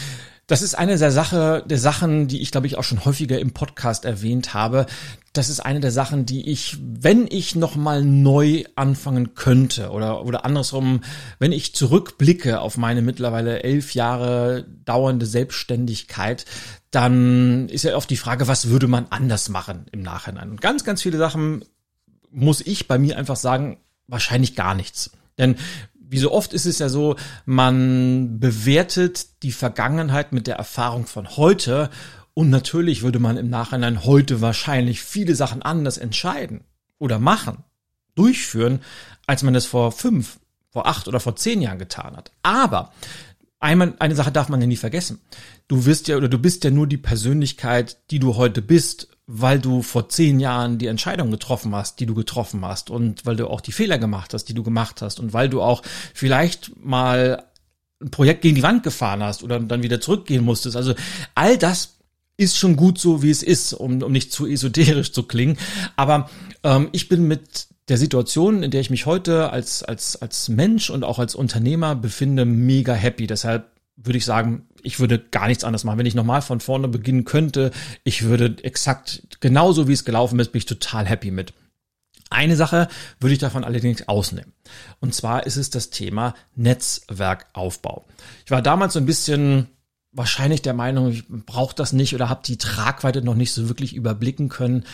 das 0.48 0.62
ist 0.62 0.74
eine 0.74 0.96
der 0.96 1.10
Sache, 1.10 1.62
der 1.66 1.76
Sachen, 1.76 2.26
die 2.26 2.40
ich 2.40 2.50
glaube 2.50 2.66
ich 2.66 2.78
auch 2.78 2.84
schon 2.84 3.04
häufiger 3.04 3.38
im 3.38 3.52
Podcast 3.52 4.06
erwähnt 4.06 4.54
habe. 4.54 4.86
Das 5.34 5.50
ist 5.50 5.60
eine 5.60 5.80
der 5.80 5.90
Sachen, 5.90 6.24
die 6.24 6.50
ich, 6.50 6.78
wenn 6.80 7.26
ich 7.28 7.54
noch 7.54 7.76
mal 7.76 8.02
neu 8.02 8.64
anfangen 8.74 9.34
könnte 9.34 9.90
oder 9.90 10.24
oder 10.24 10.46
andersrum, 10.46 11.02
wenn 11.38 11.52
ich 11.52 11.74
zurückblicke 11.74 12.60
auf 12.60 12.78
meine 12.78 13.02
mittlerweile 13.02 13.62
elf 13.62 13.92
Jahre 13.92 14.64
dauernde 14.86 15.26
Selbstständigkeit, 15.26 16.46
dann 16.90 17.68
ist 17.68 17.84
ja 17.84 17.96
oft 17.96 18.08
die 18.10 18.16
Frage, 18.16 18.48
was 18.48 18.68
würde 18.68 18.88
man 18.88 19.06
anders 19.10 19.48
machen 19.48 19.86
im 19.92 20.02
Nachhinein? 20.02 20.50
Und 20.50 20.60
ganz, 20.60 20.84
ganz 20.84 21.02
viele 21.02 21.18
Sachen 21.18 21.64
muss 22.30 22.60
ich 22.60 22.88
bei 22.88 22.98
mir 22.98 23.18
einfach 23.18 23.36
sagen, 23.36 23.78
wahrscheinlich 24.06 24.54
gar 24.54 24.74
nichts. 24.74 25.10
Denn 25.36 25.56
wie 25.94 26.18
so 26.18 26.32
oft 26.32 26.54
ist 26.54 26.66
es 26.66 26.78
ja 26.78 26.88
so, 26.88 27.16
man 27.44 28.40
bewertet 28.40 29.42
die 29.42 29.52
Vergangenheit 29.52 30.32
mit 30.32 30.46
der 30.46 30.56
Erfahrung 30.56 31.06
von 31.06 31.36
heute 31.36 31.90
und 32.32 32.50
natürlich 32.50 33.02
würde 33.02 33.18
man 33.18 33.36
im 33.36 33.50
Nachhinein 33.50 34.04
heute 34.04 34.40
wahrscheinlich 34.40 35.02
viele 35.02 35.34
Sachen 35.34 35.60
anders 35.60 35.98
entscheiden 35.98 36.64
oder 36.98 37.18
machen, 37.18 37.64
durchführen, 38.14 38.80
als 39.26 39.42
man 39.42 39.54
es 39.54 39.66
vor 39.66 39.92
fünf, 39.92 40.38
vor 40.70 40.86
acht 40.86 41.08
oder 41.08 41.20
vor 41.20 41.36
zehn 41.36 41.60
Jahren 41.60 41.78
getan 41.78 42.16
hat. 42.16 42.32
Aber 42.42 42.92
einmal, 43.60 43.94
eine 43.98 44.14
Sache 44.14 44.32
darf 44.32 44.48
man 44.48 44.60
ja 44.60 44.66
nie 44.66 44.76
vergessen. 44.76 45.20
Du 45.66 45.84
wirst 45.84 46.08
ja 46.08 46.16
oder 46.16 46.28
du 46.28 46.38
bist 46.38 46.64
ja 46.64 46.70
nur 46.70 46.86
die 46.86 46.96
Persönlichkeit, 46.96 47.98
die 48.10 48.18
du 48.18 48.36
heute 48.36 48.62
bist, 48.62 49.08
weil 49.26 49.58
du 49.58 49.82
vor 49.82 50.08
zehn 50.08 50.40
Jahren 50.40 50.78
die 50.78 50.86
Entscheidung 50.86 51.30
getroffen 51.30 51.74
hast, 51.74 52.00
die 52.00 52.06
du 52.06 52.14
getroffen 52.14 52.64
hast 52.64 52.90
und 52.90 53.26
weil 53.26 53.36
du 53.36 53.48
auch 53.48 53.60
die 53.60 53.72
Fehler 53.72 53.98
gemacht 53.98 54.32
hast, 54.32 54.46
die 54.46 54.54
du 54.54 54.62
gemacht 54.62 55.02
hast 55.02 55.20
und 55.20 55.32
weil 55.32 55.48
du 55.48 55.60
auch 55.60 55.82
vielleicht 56.14 56.72
mal 56.82 57.44
ein 58.00 58.10
Projekt 58.10 58.42
gegen 58.42 58.54
die 58.54 58.62
Wand 58.62 58.84
gefahren 58.84 59.22
hast 59.22 59.42
oder 59.42 59.60
dann 59.60 59.82
wieder 59.82 60.00
zurückgehen 60.00 60.44
musstest. 60.44 60.76
Also 60.76 60.94
all 61.34 61.58
das 61.58 61.98
ist 62.38 62.56
schon 62.56 62.76
gut 62.76 62.98
so, 62.98 63.22
wie 63.22 63.30
es 63.30 63.42
ist, 63.42 63.72
um, 63.74 64.02
um 64.02 64.12
nicht 64.12 64.32
zu 64.32 64.46
esoterisch 64.46 65.12
zu 65.12 65.24
klingen. 65.24 65.58
Aber 65.96 66.30
ähm, 66.62 66.88
ich 66.92 67.08
bin 67.08 67.26
mit 67.26 67.66
der 67.88 67.96
Situation, 67.96 68.62
in 68.62 68.70
der 68.70 68.80
ich 68.80 68.90
mich 68.90 69.06
heute 69.06 69.50
als, 69.50 69.82
als, 69.82 70.16
als 70.16 70.48
Mensch 70.48 70.90
und 70.90 71.04
auch 71.04 71.18
als 71.18 71.34
Unternehmer 71.34 71.94
befinde, 71.94 72.44
mega 72.44 72.92
happy. 72.92 73.26
Deshalb 73.26 73.70
würde 73.96 74.18
ich 74.18 74.24
sagen, 74.24 74.68
ich 74.82 75.00
würde 75.00 75.18
gar 75.18 75.48
nichts 75.48 75.64
anderes 75.64 75.84
machen. 75.84 75.98
Wenn 75.98 76.06
ich 76.06 76.14
nochmal 76.14 76.42
von 76.42 76.60
vorne 76.60 76.88
beginnen 76.88 77.24
könnte, 77.24 77.70
ich 78.04 78.22
würde 78.22 78.56
exakt 78.62 79.22
genauso 79.40 79.88
wie 79.88 79.92
es 79.92 80.04
gelaufen 80.04 80.38
ist, 80.38 80.52
bin 80.52 80.58
ich 80.58 80.66
total 80.66 81.06
happy 81.06 81.30
mit. 81.30 81.52
Eine 82.30 82.56
Sache 82.56 82.88
würde 83.20 83.32
ich 83.32 83.38
davon 83.38 83.64
allerdings 83.64 84.06
ausnehmen. 84.06 84.52
Und 85.00 85.14
zwar 85.14 85.46
ist 85.46 85.56
es 85.56 85.70
das 85.70 85.90
Thema 85.90 86.34
Netzwerkaufbau. 86.54 88.06
Ich 88.44 88.50
war 88.50 88.60
damals 88.60 88.92
so 88.92 89.00
ein 89.00 89.06
bisschen 89.06 89.68
wahrscheinlich 90.12 90.62
der 90.62 90.74
Meinung, 90.74 91.10
ich 91.10 91.24
brauche 91.28 91.74
das 91.74 91.92
nicht 91.92 92.14
oder 92.14 92.28
habe 92.28 92.42
die 92.44 92.58
Tragweite 92.58 93.22
noch 93.22 93.34
nicht 93.34 93.52
so 93.52 93.68
wirklich 93.68 93.94
überblicken 93.94 94.48
können. 94.48 94.84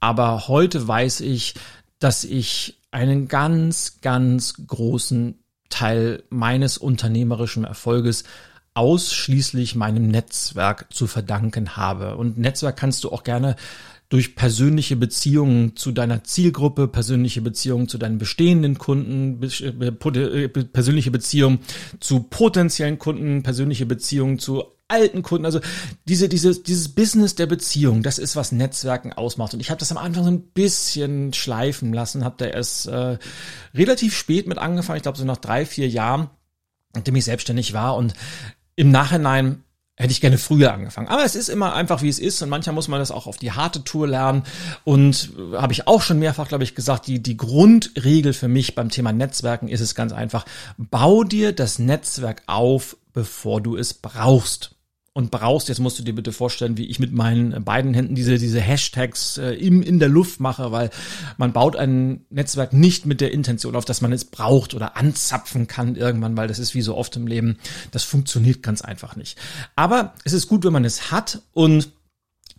Aber 0.00 0.48
heute 0.48 0.86
weiß 0.86 1.20
ich, 1.20 1.54
dass 2.02 2.24
ich 2.24 2.80
einen 2.90 3.28
ganz, 3.28 4.00
ganz 4.00 4.54
großen 4.66 5.38
Teil 5.70 6.22
meines 6.30 6.76
unternehmerischen 6.76 7.64
Erfolges 7.64 8.24
ausschließlich 8.74 9.74
meinem 9.74 10.08
Netzwerk 10.08 10.92
zu 10.92 11.06
verdanken 11.06 11.76
habe. 11.76 12.16
Und 12.16 12.38
Netzwerk 12.38 12.76
kannst 12.76 13.04
du 13.04 13.10
auch 13.10 13.22
gerne 13.22 13.56
durch 14.08 14.34
persönliche 14.34 14.96
Beziehungen 14.96 15.74
zu 15.76 15.90
deiner 15.90 16.22
Zielgruppe, 16.24 16.86
persönliche 16.86 17.40
Beziehungen 17.40 17.88
zu 17.88 17.96
deinen 17.96 18.18
bestehenden 18.18 18.76
Kunden, 18.76 19.42
äh, 19.42 19.86
äh, 19.86 20.48
persönliche 20.48 21.10
Beziehungen 21.10 21.60
zu 21.98 22.20
potenziellen 22.20 22.98
Kunden, 22.98 23.42
persönliche 23.42 23.86
Beziehungen 23.86 24.38
zu 24.38 24.64
alten 24.92 25.22
Kunden. 25.22 25.46
Also 25.46 25.60
diese, 26.04 26.28
diese, 26.28 26.62
dieses 26.62 26.90
Business 26.90 27.34
der 27.34 27.46
Beziehung, 27.46 28.02
das 28.02 28.18
ist, 28.18 28.36
was 28.36 28.52
Netzwerken 28.52 29.12
ausmacht. 29.12 29.54
Und 29.54 29.60
ich 29.60 29.70
habe 29.70 29.80
das 29.80 29.90
am 29.90 29.98
Anfang 29.98 30.24
so 30.24 30.30
ein 30.30 30.42
bisschen 30.42 31.32
schleifen 31.32 31.92
lassen, 31.92 32.24
habe 32.24 32.36
da 32.38 32.46
erst 32.46 32.86
äh, 32.86 33.18
relativ 33.74 34.16
spät 34.16 34.46
mit 34.46 34.58
angefangen, 34.58 34.98
ich 34.98 35.02
glaube 35.02 35.18
so 35.18 35.24
nach 35.24 35.38
drei, 35.38 35.66
vier 35.66 35.88
Jahren, 35.88 36.30
nachdem 36.94 37.16
ich 37.16 37.24
selbstständig 37.24 37.72
war. 37.72 37.96
Und 37.96 38.14
im 38.76 38.90
Nachhinein 38.90 39.64
hätte 39.96 40.12
ich 40.12 40.20
gerne 40.20 40.38
früher 40.38 40.72
angefangen. 40.72 41.08
Aber 41.08 41.24
es 41.24 41.34
ist 41.34 41.48
immer 41.48 41.74
einfach, 41.74 42.02
wie 42.02 42.08
es 42.08 42.18
ist 42.18 42.40
und 42.42 42.48
manchmal 42.48 42.74
muss 42.74 42.88
man 42.88 42.98
das 42.98 43.10
auch 43.10 43.26
auf 43.26 43.36
die 43.36 43.52
harte 43.52 43.84
Tour 43.84 44.08
lernen. 44.08 44.42
Und 44.84 45.32
äh, 45.36 45.56
habe 45.56 45.72
ich 45.72 45.86
auch 45.86 46.02
schon 46.02 46.18
mehrfach, 46.18 46.48
glaube 46.48 46.64
ich, 46.64 46.74
gesagt, 46.74 47.06
die, 47.06 47.22
die 47.22 47.36
Grundregel 47.36 48.32
für 48.32 48.48
mich 48.48 48.74
beim 48.74 48.90
Thema 48.90 49.12
Netzwerken 49.12 49.68
ist 49.68 49.80
es 49.80 49.94
ganz 49.94 50.12
einfach. 50.12 50.44
Bau 50.76 51.24
dir 51.24 51.52
das 51.52 51.78
Netzwerk 51.78 52.42
auf, 52.46 52.96
bevor 53.12 53.60
du 53.60 53.76
es 53.76 53.94
brauchst 53.94 54.71
und 55.14 55.30
brauchst, 55.30 55.68
jetzt 55.68 55.78
musst 55.78 55.98
du 55.98 56.02
dir 56.02 56.14
bitte 56.14 56.32
vorstellen, 56.32 56.78
wie 56.78 56.86
ich 56.86 56.98
mit 56.98 57.12
meinen 57.12 57.64
beiden 57.64 57.92
Händen 57.92 58.14
diese, 58.14 58.38
diese 58.38 58.60
Hashtags 58.60 59.36
äh, 59.36 59.50
im, 59.50 59.82
in 59.82 59.98
der 59.98 60.08
Luft 60.08 60.40
mache, 60.40 60.72
weil 60.72 60.90
man 61.36 61.52
baut 61.52 61.76
ein 61.76 62.24
Netzwerk 62.30 62.72
nicht 62.72 63.04
mit 63.04 63.20
der 63.20 63.32
Intention 63.32 63.76
auf, 63.76 63.84
dass 63.84 64.00
man 64.00 64.12
es 64.12 64.24
braucht 64.24 64.72
oder 64.74 64.96
anzapfen 64.96 65.66
kann 65.66 65.96
irgendwann, 65.96 66.36
weil 66.36 66.48
das 66.48 66.58
ist 66.58 66.74
wie 66.74 66.82
so 66.82 66.96
oft 66.96 67.14
im 67.16 67.26
Leben, 67.26 67.58
das 67.90 68.04
funktioniert 68.04 68.62
ganz 68.62 68.80
einfach 68.80 69.14
nicht. 69.14 69.38
Aber 69.76 70.14
es 70.24 70.32
ist 70.32 70.48
gut, 70.48 70.64
wenn 70.64 70.72
man 70.72 70.84
es 70.84 71.10
hat 71.10 71.42
und 71.52 71.90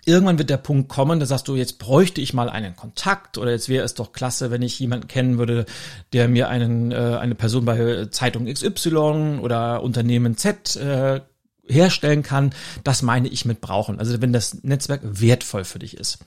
Irgendwann 0.05 0.37
wird 0.37 0.49
der 0.49 0.57
Punkt 0.57 0.89
kommen, 0.89 1.21
da 1.21 1.25
sagst 1.25 1.47
du, 1.47 1.55
jetzt 1.55 1.79
bräuchte 1.79 2.19
ich 2.19 2.33
mal 2.33 2.49
einen 2.49 2.75
Kontakt 2.75 3.37
oder 3.37 3.51
jetzt 3.51 3.69
wäre 3.69 3.85
es 3.85 3.93
doch 3.93 4.11
klasse, 4.11 4.51
wenn 4.51 4.61
ich 4.61 4.77
jemanden 4.77 5.07
kennen 5.07 5.37
würde, 5.37 5.65
der 6.11 6.27
mir 6.27 6.49
einen, 6.49 6.91
äh, 6.91 6.95
eine 6.95 7.35
Person 7.35 7.63
bei 7.63 8.07
Zeitung 8.07 8.45
XY 8.45 9.39
oder 9.41 9.81
Unternehmen 9.81 10.35
Z 10.35 10.75
äh, 10.75 11.21
herstellen 11.67 12.23
kann, 12.23 12.53
das 12.83 13.01
meine 13.01 13.27
ich 13.27 13.45
mit 13.45 13.61
brauchen. 13.61 13.99
Also 13.99 14.21
wenn 14.21 14.33
das 14.33 14.63
Netzwerk 14.63 15.01
wertvoll 15.03 15.63
für 15.63 15.79
dich 15.79 15.95
ist. 15.97 16.19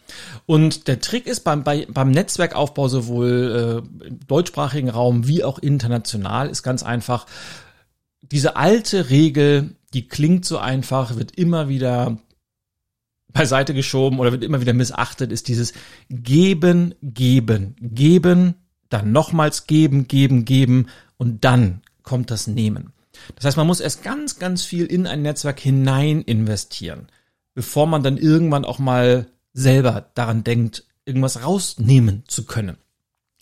Und 0.47 0.89
der 0.89 1.01
Trick 1.01 1.27
ist 1.27 1.41
beim, 1.41 1.63
bei, 1.63 1.87
beim 1.91 2.11
Netzwerkaufbau 2.11 2.89
sowohl 2.89 3.85
äh, 4.03 4.07
im 4.09 4.21
deutschsprachigen 4.27 4.89
Raum 4.89 5.29
wie 5.29 5.45
auch 5.45 5.59
international 5.59 6.49
ist 6.49 6.63
ganz 6.63 6.83
einfach, 6.83 7.27
diese 8.23 8.57
alte 8.57 9.11
Regel, 9.11 9.77
die 9.93 10.09
klingt 10.09 10.45
so 10.45 10.59
einfach, 10.59 11.17
wird 11.17 11.37
immer 11.37 11.69
wieder 11.69 12.19
beiseite 13.29 13.75
geschoben 13.75 14.19
oder 14.19 14.33
wird 14.33 14.43
immer 14.43 14.61
wieder 14.61 14.73
missachtet, 14.73 15.31
ist 15.31 15.49
dieses 15.49 15.75
Geben, 16.09 16.95
Geben, 17.03 17.77
Geben, 17.81 18.55
dann 18.89 19.13
nochmals 19.13 19.67
geben, 19.67 20.09
geben, 20.09 20.45
geben 20.45 20.87
und 21.19 21.45
dann 21.45 21.83
kommt 22.03 22.31
das 22.31 22.47
Nehmen. 22.47 22.93
Das 23.37 23.45
heißt, 23.45 23.57
man 23.57 23.67
muss 23.67 23.81
erst 23.81 24.03
ganz, 24.03 24.39
ganz 24.39 24.65
viel 24.65 24.87
in 24.87 25.07
ein 25.07 25.23
Netzwerk 25.23 25.61
hinein 25.61 26.23
investieren, 26.23 27.09
bevor 27.55 27.87
man 27.87 28.03
dann 28.03 28.17
irgendwann 28.17 28.65
auch 28.65 28.79
mal 28.79 29.27
selber 29.53 30.11
daran 30.15 30.45
denkt, 30.45 30.85
irgendwas 31.05 31.43
rausnehmen 31.43 32.25
zu 32.27 32.45
können. 32.45 32.77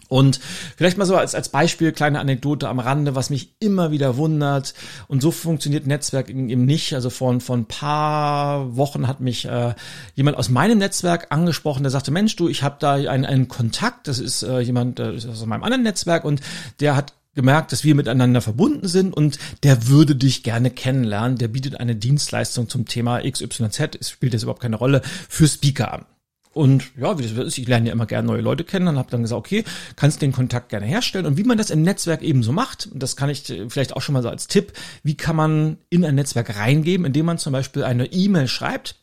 Und 0.09 0.39
vielleicht 0.77 0.99
mal 0.99 1.07
so 1.07 1.17
als, 1.17 1.35
als 1.35 1.49
Beispiel, 1.49 1.93
kleine 1.93 2.21
Anekdote 2.21 2.69
am 2.69 2.79
Rande, 2.79 3.15
was 3.15 3.31
mich 3.31 3.57
immer 3.59 3.91
wieder 3.91 4.17
wundert. 4.17 4.75
Und 5.09 5.23
so 5.23 5.31
funktioniert 5.31 5.87
Netzwerk 5.87 6.29
eben 6.29 6.65
nicht. 6.65 6.95
Also 6.95 7.11
vor, 7.11 7.41
vor 7.41 7.57
ein 7.57 7.67
paar 7.67 8.77
Wochen 8.77 9.09
hat 9.09 9.21
mich 9.21 9.47
äh, 9.47 9.75
jemand 10.15 10.37
aus 10.37 10.51
meinem 10.51 10.79
Netzwerk 10.79 11.29
angesprochen, 11.31 11.83
der 11.83 11.91
sagte, 11.91 12.11
Mensch, 12.11 12.37
du, 12.37 12.49
ich 12.49 12.63
habe 12.63 12.77
da 12.79 12.95
einen, 12.95 13.25
einen 13.25 13.49
Kontakt, 13.49 14.07
das 14.07 14.19
ist 14.19 14.43
äh, 14.43 14.61
jemand 14.61 15.01
äh, 15.01 15.17
aus 15.17 15.45
meinem 15.47 15.65
anderen 15.65 15.83
Netzwerk 15.83 16.25
und 16.25 16.41
der 16.81 16.97
hat 16.97 17.15
gemerkt, 17.35 17.73
dass 17.73 17.85
wir 17.85 17.95
miteinander 17.95 18.41
verbunden 18.41 18.89
sind 18.89 19.15
und 19.15 19.39
der 19.63 19.89
würde 19.89 20.17
dich 20.17 20.43
gerne 20.43 20.71
kennenlernen. 20.71 21.39
Der 21.39 21.49
bietet 21.49 21.81
eine 21.81 21.97
Dienstleistung 21.97 22.69
zum 22.69 22.87
Thema 22.87 23.21
XYZ, 23.21 23.97
es 24.01 24.11
spielt 24.11 24.33
jetzt 24.33 24.43
überhaupt 24.43 24.63
keine 24.63 24.77
Rolle, 24.77 25.03
für 25.29 25.49
Speaker 25.49 25.93
an. 25.93 26.07
Und 26.55 26.93
ja, 26.97 27.19
wie 27.19 27.23
das 27.23 27.33
ist, 27.33 27.59
ich 27.59 27.67
lerne 27.67 27.89
ja 27.89 27.93
immer 27.93 28.07
gerne 28.07 28.29
neue 28.29 28.41
Leute 28.41 28.63
kennen 28.63 28.87
und 28.87 28.97
habe 28.97 29.11
dann 29.11 29.23
gesagt, 29.23 29.39
okay, 29.39 29.65
kannst 29.97 30.23
den 30.23 30.31
Kontakt 30.31 30.69
gerne 30.69 30.87
herstellen. 30.87 31.27
Und 31.27 31.37
wie 31.37 31.43
man 31.43 31.59
das 31.59 31.71
im 31.71 31.83
Netzwerk 31.83 32.23
eben 32.23 32.45
so 32.45 32.53
macht, 32.53 32.89
das 32.95 33.17
kann 33.17 33.29
ich 33.29 33.43
vielleicht 33.69 33.95
auch 33.97 34.01
schon 34.01 34.13
mal 34.13 34.23
so 34.23 34.29
als 34.29 34.47
Tipp, 34.47 34.73
wie 35.03 35.17
kann 35.17 35.35
man 35.35 35.79
in 35.91 36.05
ein 36.05 36.15
Netzwerk 36.15 36.57
reingeben, 36.57 37.07
indem 37.07 37.27
man 37.27 37.39
zum 37.39 37.53
Beispiel 37.53 37.83
eine 37.83 38.07
E-Mail 38.07 38.47
schreibt, 38.47 39.01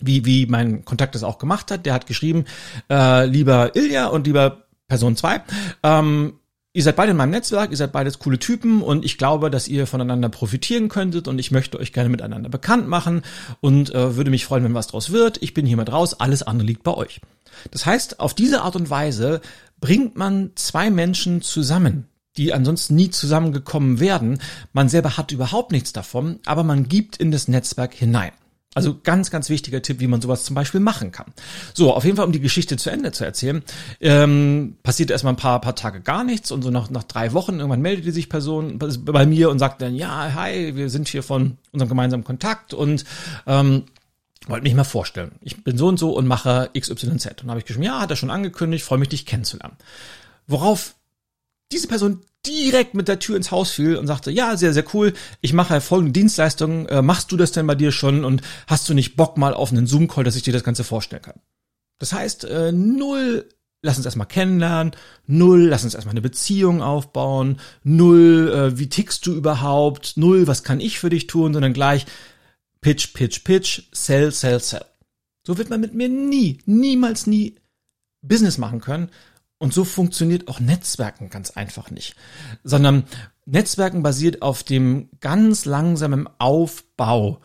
wie, 0.00 0.26
wie 0.26 0.44
mein 0.44 0.84
Kontakt 0.84 1.14
das 1.14 1.24
auch 1.24 1.38
gemacht 1.38 1.70
hat. 1.70 1.86
Der 1.86 1.94
hat 1.94 2.06
geschrieben, 2.06 2.44
äh, 2.90 3.24
lieber 3.24 3.74
Ilja 3.74 4.08
und 4.08 4.26
lieber 4.26 4.64
Person 4.86 5.16
2, 5.16 5.42
ähm, 5.82 6.34
ihr 6.74 6.82
seid 6.82 6.96
beide 6.96 7.12
in 7.12 7.16
meinem 7.16 7.30
Netzwerk, 7.30 7.70
ihr 7.70 7.76
seid 7.76 7.92
beides 7.92 8.18
coole 8.18 8.38
Typen 8.38 8.82
und 8.82 9.04
ich 9.04 9.16
glaube, 9.16 9.48
dass 9.48 9.68
ihr 9.68 9.86
voneinander 9.86 10.28
profitieren 10.28 10.88
könntet 10.88 11.28
und 11.28 11.38
ich 11.38 11.52
möchte 11.52 11.78
euch 11.78 11.92
gerne 11.92 12.10
miteinander 12.10 12.50
bekannt 12.50 12.88
machen 12.88 13.22
und 13.60 13.94
äh, 13.94 14.16
würde 14.16 14.30
mich 14.30 14.44
freuen, 14.44 14.64
wenn 14.64 14.74
was 14.74 14.88
draus 14.88 15.12
wird. 15.12 15.40
Ich 15.40 15.54
bin 15.54 15.64
hier 15.64 15.76
mit 15.76 15.90
raus, 15.90 16.14
alles 16.14 16.42
andere 16.42 16.66
liegt 16.66 16.82
bei 16.82 16.92
euch. 16.92 17.20
Das 17.70 17.86
heißt, 17.86 18.18
auf 18.18 18.34
diese 18.34 18.62
Art 18.62 18.74
und 18.74 18.90
Weise 18.90 19.40
bringt 19.80 20.16
man 20.16 20.50
zwei 20.56 20.90
Menschen 20.90 21.42
zusammen, 21.42 22.08
die 22.36 22.52
ansonsten 22.52 22.96
nie 22.96 23.10
zusammengekommen 23.10 24.00
werden. 24.00 24.40
Man 24.72 24.88
selber 24.88 25.16
hat 25.16 25.30
überhaupt 25.30 25.70
nichts 25.70 25.92
davon, 25.92 26.40
aber 26.44 26.64
man 26.64 26.88
gibt 26.88 27.16
in 27.16 27.30
das 27.30 27.46
Netzwerk 27.46 27.94
hinein. 27.94 28.32
Also 28.74 28.98
ganz, 29.02 29.30
ganz 29.30 29.48
wichtiger 29.48 29.82
Tipp, 29.82 30.00
wie 30.00 30.06
man 30.08 30.20
sowas 30.20 30.44
zum 30.44 30.54
Beispiel 30.54 30.80
machen 30.80 31.12
kann. 31.12 31.32
So, 31.72 31.94
auf 31.94 32.04
jeden 32.04 32.16
Fall, 32.16 32.26
um 32.26 32.32
die 32.32 32.40
Geschichte 32.40 32.76
zu 32.76 32.90
Ende 32.90 33.12
zu 33.12 33.24
erzählen, 33.24 33.62
ähm, 34.00 34.76
passiert 34.82 35.10
erstmal 35.10 35.32
ein 35.34 35.38
paar, 35.38 35.60
paar 35.60 35.76
Tage 35.76 36.00
gar 36.00 36.24
nichts 36.24 36.50
und 36.50 36.62
so 36.62 36.70
nach, 36.70 36.90
nach 36.90 37.04
drei 37.04 37.32
Wochen 37.32 37.54
irgendwann 37.54 37.82
meldet 37.82 38.04
die 38.04 38.10
sich 38.10 38.28
Person 38.28 38.78
bei 38.78 39.26
mir 39.26 39.50
und 39.50 39.58
sagt 39.58 39.80
dann, 39.80 39.94
ja, 39.94 40.34
hi, 40.34 40.74
wir 40.74 40.90
sind 40.90 41.08
hier 41.08 41.22
von 41.22 41.56
unserem 41.72 41.88
gemeinsamen 41.88 42.24
Kontakt 42.24 42.74
und 42.74 43.04
ähm, 43.46 43.84
wollte 44.46 44.64
mich 44.64 44.74
mal 44.74 44.84
vorstellen. 44.84 45.32
Ich 45.40 45.62
bin 45.64 45.78
so 45.78 45.88
und 45.88 45.98
so 45.98 46.10
und 46.10 46.26
mache 46.26 46.70
XYZ. 46.78 47.26
Und 47.26 47.42
dann 47.42 47.50
habe 47.50 47.60
ich 47.60 47.66
geschrieben, 47.66 47.84
ja, 47.84 48.00
hat 48.00 48.10
er 48.10 48.16
schon 48.16 48.30
angekündigt, 48.30 48.84
freue 48.84 48.98
mich, 48.98 49.08
dich 49.08 49.24
kennenzulernen. 49.24 49.76
Worauf 50.46 50.94
diese 51.72 51.88
Person 51.88 52.20
direkt 52.46 52.94
mit 52.94 53.08
der 53.08 53.18
Tür 53.18 53.36
ins 53.36 53.50
Haus 53.50 53.70
fiel 53.70 53.96
und 53.96 54.06
sagte, 54.06 54.30
ja, 54.30 54.56
sehr, 54.56 54.72
sehr 54.72 54.84
cool, 54.94 55.12
ich 55.40 55.52
mache 55.52 55.80
folgende 55.80 56.12
Dienstleistungen, 56.12 56.86
äh, 56.86 57.02
machst 57.02 57.32
du 57.32 57.36
das 57.36 57.52
denn 57.52 57.66
bei 57.66 57.74
dir 57.74 57.92
schon 57.92 58.24
und 58.24 58.42
hast 58.66 58.88
du 58.88 58.94
nicht 58.94 59.16
Bock 59.16 59.36
mal 59.36 59.54
auf 59.54 59.72
einen 59.72 59.86
Zoom-Call, 59.86 60.24
dass 60.24 60.36
ich 60.36 60.42
dir 60.42 60.52
das 60.52 60.64
Ganze 60.64 60.84
vorstellen 60.84 61.22
kann? 61.22 61.40
Das 61.98 62.12
heißt, 62.12 62.44
äh, 62.44 62.72
null, 62.72 63.48
lass 63.82 63.96
uns 63.96 64.06
erstmal 64.06 64.26
kennenlernen, 64.26 64.94
null, 65.26 65.68
lass 65.68 65.84
uns 65.84 65.94
erstmal 65.94 66.14
eine 66.14 66.22
Beziehung 66.22 66.82
aufbauen, 66.82 67.60
null, 67.82 68.52
äh, 68.52 68.78
wie 68.78 68.88
tickst 68.88 69.26
du 69.26 69.34
überhaupt, 69.34 70.16
null, 70.16 70.46
was 70.46 70.64
kann 70.64 70.80
ich 70.80 70.98
für 70.98 71.10
dich 71.10 71.26
tun, 71.26 71.52
sondern 71.52 71.72
gleich 71.72 72.06
Pitch, 72.80 73.14
Pitch, 73.14 73.44
Pitch, 73.44 73.82
Sell, 73.92 74.30
Sell, 74.30 74.60
Sell. 74.60 74.84
So 75.46 75.58
wird 75.58 75.70
man 75.70 75.80
mit 75.80 75.94
mir 75.94 76.08
nie, 76.08 76.58
niemals 76.66 77.26
nie 77.26 77.56
Business 78.22 78.58
machen 78.58 78.80
können, 78.80 79.10
und 79.64 79.72
so 79.72 79.84
funktioniert 79.84 80.46
auch 80.46 80.60
Netzwerken 80.60 81.30
ganz 81.30 81.52
einfach 81.52 81.90
nicht, 81.90 82.16
sondern 82.64 83.04
Netzwerken 83.46 84.02
basiert 84.02 84.42
auf 84.42 84.62
dem 84.62 85.08
ganz 85.20 85.64
langsamen 85.64 86.28
Aufbau 86.36 87.40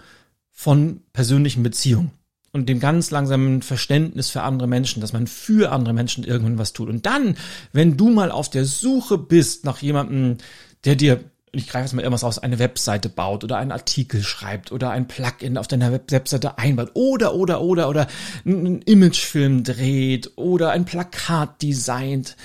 von 0.51 0.99
persönlichen 1.13 1.63
Beziehungen 1.63 2.11
und 2.51 2.67
dem 2.67 2.81
ganz 2.81 3.09
langsamen 3.09 3.61
Verständnis 3.61 4.29
für 4.29 4.41
andere 4.41 4.67
Menschen, 4.67 4.99
dass 4.99 5.13
man 5.13 5.27
für 5.27 5.71
andere 5.71 5.93
Menschen 5.93 6.25
irgendwann 6.25 6.57
was 6.57 6.73
tut. 6.73 6.89
Und 6.89 7.05
dann, 7.05 7.37
wenn 7.71 7.95
du 7.95 8.09
mal 8.09 8.31
auf 8.31 8.49
der 8.49 8.65
Suche 8.65 9.17
bist 9.17 9.63
nach 9.63 9.77
jemandem, 9.81 10.39
der 10.83 10.97
dir 10.97 11.23
ich 11.51 11.67
greife 11.67 11.85
jetzt 11.85 11.93
mal 11.93 12.01
irgendwas 12.01 12.23
aus, 12.23 12.39
eine 12.39 12.59
Webseite 12.59 13.09
baut 13.09 13.43
oder 13.43 13.57
einen 13.57 13.71
Artikel 13.71 14.23
schreibt 14.23 14.71
oder 14.71 14.91
ein 14.91 15.07
Plugin 15.07 15.57
auf 15.57 15.67
deiner 15.67 15.91
Webseite 15.91 16.57
einbaut 16.57 16.91
oder, 16.93 17.33
oder, 17.35 17.61
oder, 17.61 17.89
oder 17.89 18.07
einen 18.45 18.81
Imagefilm 18.81 19.63
dreht 19.63 20.31
oder 20.35 20.71
ein 20.71 20.85
Plakat 20.85 21.61
designt, 21.61 22.35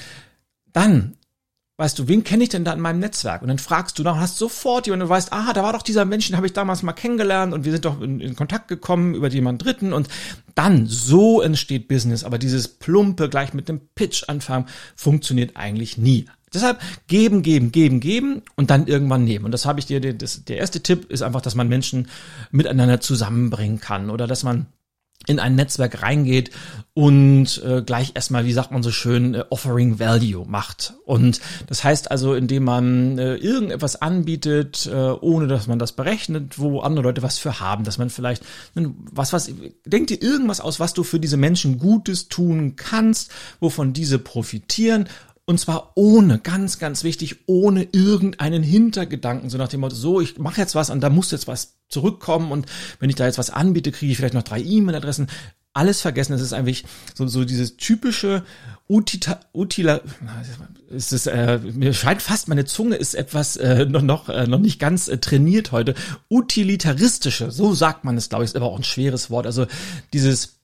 dann 0.73 1.17
weißt 1.77 1.99
du, 1.99 2.09
wen 2.09 2.23
kenne 2.23 2.45
ich 2.45 2.51
denn 2.51 2.65
da 2.65 2.73
in 2.73 2.81
meinem 2.81 3.01
Netzwerk? 3.01 3.43
Und 3.43 3.49
dann 3.49 3.59
fragst 3.59 3.99
du 3.99 4.05
nach, 4.05 4.17
hast 4.17 4.39
sofort 4.39 4.87
jemanden, 4.87 5.07
du 5.07 5.11
weißt, 5.11 5.33
ah, 5.33 5.53
da 5.53 5.63
war 5.65 5.73
doch 5.73 5.83
dieser 5.83 6.05
Mensch, 6.05 6.29
den 6.29 6.37
habe 6.37 6.47
ich 6.47 6.53
damals 6.53 6.83
mal 6.83 6.93
kennengelernt 6.93 7.53
und 7.53 7.65
wir 7.65 7.73
sind 7.73 7.85
doch 7.85 8.01
in, 8.01 8.21
in 8.21 8.37
Kontakt 8.37 8.69
gekommen 8.69 9.15
über 9.15 9.29
jemanden 9.29 9.59
Dritten 9.59 9.93
und 9.93 10.09
dann, 10.55 10.87
so 10.87 11.43
entsteht 11.43 11.89
Business. 11.89 12.23
Aber 12.23 12.39
dieses 12.39 12.69
plumpe, 12.69 13.29
gleich 13.29 13.55
mit 13.55 13.69
dem 13.69 13.81
Pitch 13.95 14.29
anfangen, 14.29 14.67
funktioniert 14.95 15.57
eigentlich 15.57 15.99
nie. 15.99 16.27
Deshalb 16.55 16.81
geben, 17.07 17.43
geben, 17.43 17.73
geben, 17.73 18.01
geben 18.01 18.43
und 18.57 18.71
dann 18.71 18.87
irgendwann 18.87 19.25
nehmen. 19.25 19.45
Und 19.45 19.53
das 19.53 19.67
habe 19.67 19.81
ich 19.81 19.87
dir, 19.87 20.01
das, 20.01 20.45
der 20.45 20.59
erste 20.59 20.83
Tipp 20.83 21.11
ist 21.11 21.23
einfach, 21.23 21.41
dass 21.41 21.55
man 21.55 21.69
Menschen 21.69 22.09
miteinander 22.51 23.01
zusammenbringen 23.01 23.81
kann 23.81 24.11
oder 24.11 24.27
dass 24.27 24.43
man 24.43 24.67
in 25.27 25.41
ein 25.41 25.55
Netzwerk 25.55 26.03
reingeht 26.03 26.51
und 26.93 27.63
äh, 27.65 27.83
gleich 27.83 28.13
erstmal, 28.15 28.45
wie 28.45 28.53
sagt 28.53 28.71
man 28.73 28.83
so 28.83 28.91
schön, 28.91 29.35
äh, 29.35 29.45
Offering 29.51 29.99
Value 29.99 30.47
macht. 30.47 30.95
Und 31.05 31.41
das 31.67 31.83
heißt 31.83 32.11
also, 32.11 32.35
indem 32.35 32.65
man 32.65 33.19
äh, 33.19 33.37
irgendetwas 33.37 34.01
anbietet, 34.01 34.87
äh, 34.87 34.95
ohne 34.95 35.47
dass 35.47 35.67
man 35.67 35.79
das 35.79 35.93
berechnet, 35.93 36.59
wo 36.59 36.81
andere 36.81 37.05
Leute 37.05 37.23
was 37.23 37.39
für 37.39 37.61
haben, 37.61 37.85
dass 37.85 37.99
man 37.99 38.11
vielleicht, 38.11 38.45
was, 38.75 39.33
was, 39.33 39.51
denk 39.87 40.09
dir 40.09 40.23
irgendwas 40.23 40.61
aus, 40.61 40.79
was 40.79 40.93
du 40.93 41.03
für 41.05 41.21
diese 41.21 41.37
Menschen 41.37 41.79
Gutes 41.79 42.29
tun 42.29 42.77
kannst, 42.77 43.31
wovon 43.61 43.93
diese 43.93 44.19
profitieren 44.19 45.09
und 45.47 45.61
zwar 45.61 45.93
ohne, 45.95 46.39
ganz, 46.39 46.79
ganz 46.79 47.05
wichtig, 47.05 47.37
ohne 47.47 47.87
irgendeinen 47.93 48.63
Hintergedanken, 48.63 49.51
so 49.51 49.59
nach 49.59 49.69
dem 49.69 49.81
Motto, 49.81 49.95
so, 49.95 50.21
ich 50.21 50.39
mache 50.39 50.61
jetzt 50.61 50.75
was 50.75 50.91
und 50.91 51.01
da 51.01 51.11
muss 51.11 51.31
jetzt 51.33 51.47
was 51.47 51.75
zurückkommen 51.89 52.51
und 52.51 52.67
wenn 52.99 53.11
ich 53.11 53.17
da 53.17 53.27
jetzt 53.27 53.39
was 53.39 53.51
anbiete, 53.51 53.93
kriege 53.93 54.11
ich 54.11 54.17
vielleicht 54.17 54.35
noch 54.35 54.43
drei 54.43 54.61
E-Mail-Adressen. 54.61 55.29
Alles 55.77 56.01
vergessen, 56.01 56.33
das 56.33 56.41
ist 56.41 56.53
eigentlich 56.53 56.85
so, 57.15 57.27
so 57.27 57.45
dieses 57.45 57.77
typische 57.77 58.45
Utita, 58.89 59.41
Utila, 59.53 60.01
ist 60.89 61.13
es, 61.13 61.27
äh, 61.27 61.59
mir 61.59 61.93
scheint 61.93 62.23
fast, 62.23 62.49
meine 62.49 62.65
Zunge 62.65 62.95
ist 62.95 63.15
etwas 63.15 63.57
äh, 63.57 63.85
noch, 63.85 64.03
noch, 64.03 64.29
äh, 64.29 64.47
noch 64.47 64.61
nicht 64.61 64.79
ganz 64.79 65.09
äh, 65.09 65.19
trainiert 65.19 65.73
heute. 65.73 65.95
Utilitaristische, 66.31 67.51
so 67.51 67.75
sagt 67.75 68.05
man 68.05 68.17
es, 68.17 68.29
glaube 68.29 68.45
ich, 68.45 68.51
ist 68.51 68.57
aber 68.57 68.67
auch 68.67 68.79
ein 68.79 68.85
schweres 68.85 69.31
Wort. 69.31 69.47
Also 69.47 69.67
dieses 70.13 70.61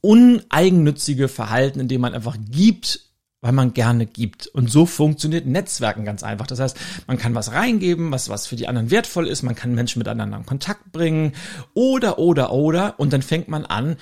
uneigennützige 0.00 1.28
Verhalten, 1.28 1.78
in 1.78 1.88
dem 1.88 2.00
man 2.00 2.14
einfach 2.14 2.38
gibt, 2.50 3.09
weil 3.40 3.52
man 3.52 3.72
gerne 3.72 4.06
gibt. 4.06 4.46
Und 4.48 4.70
so 4.70 4.86
funktioniert 4.86 5.46
Netzwerken 5.46 6.04
ganz 6.04 6.22
einfach. 6.22 6.46
Das 6.46 6.60
heißt, 6.60 6.76
man 7.06 7.18
kann 7.18 7.34
was 7.34 7.52
reingeben, 7.52 8.10
was, 8.10 8.28
was 8.28 8.46
für 8.46 8.56
die 8.56 8.68
anderen 8.68 8.90
wertvoll 8.90 9.26
ist, 9.26 9.42
man 9.42 9.54
kann 9.54 9.74
Menschen 9.74 9.98
miteinander 9.98 10.36
in 10.36 10.46
Kontakt 10.46 10.92
bringen 10.92 11.32
oder, 11.74 12.18
oder, 12.18 12.52
oder, 12.52 12.98
und 12.98 13.12
dann 13.12 13.22
fängt 13.22 13.48
man 13.48 13.64
an 13.64 13.96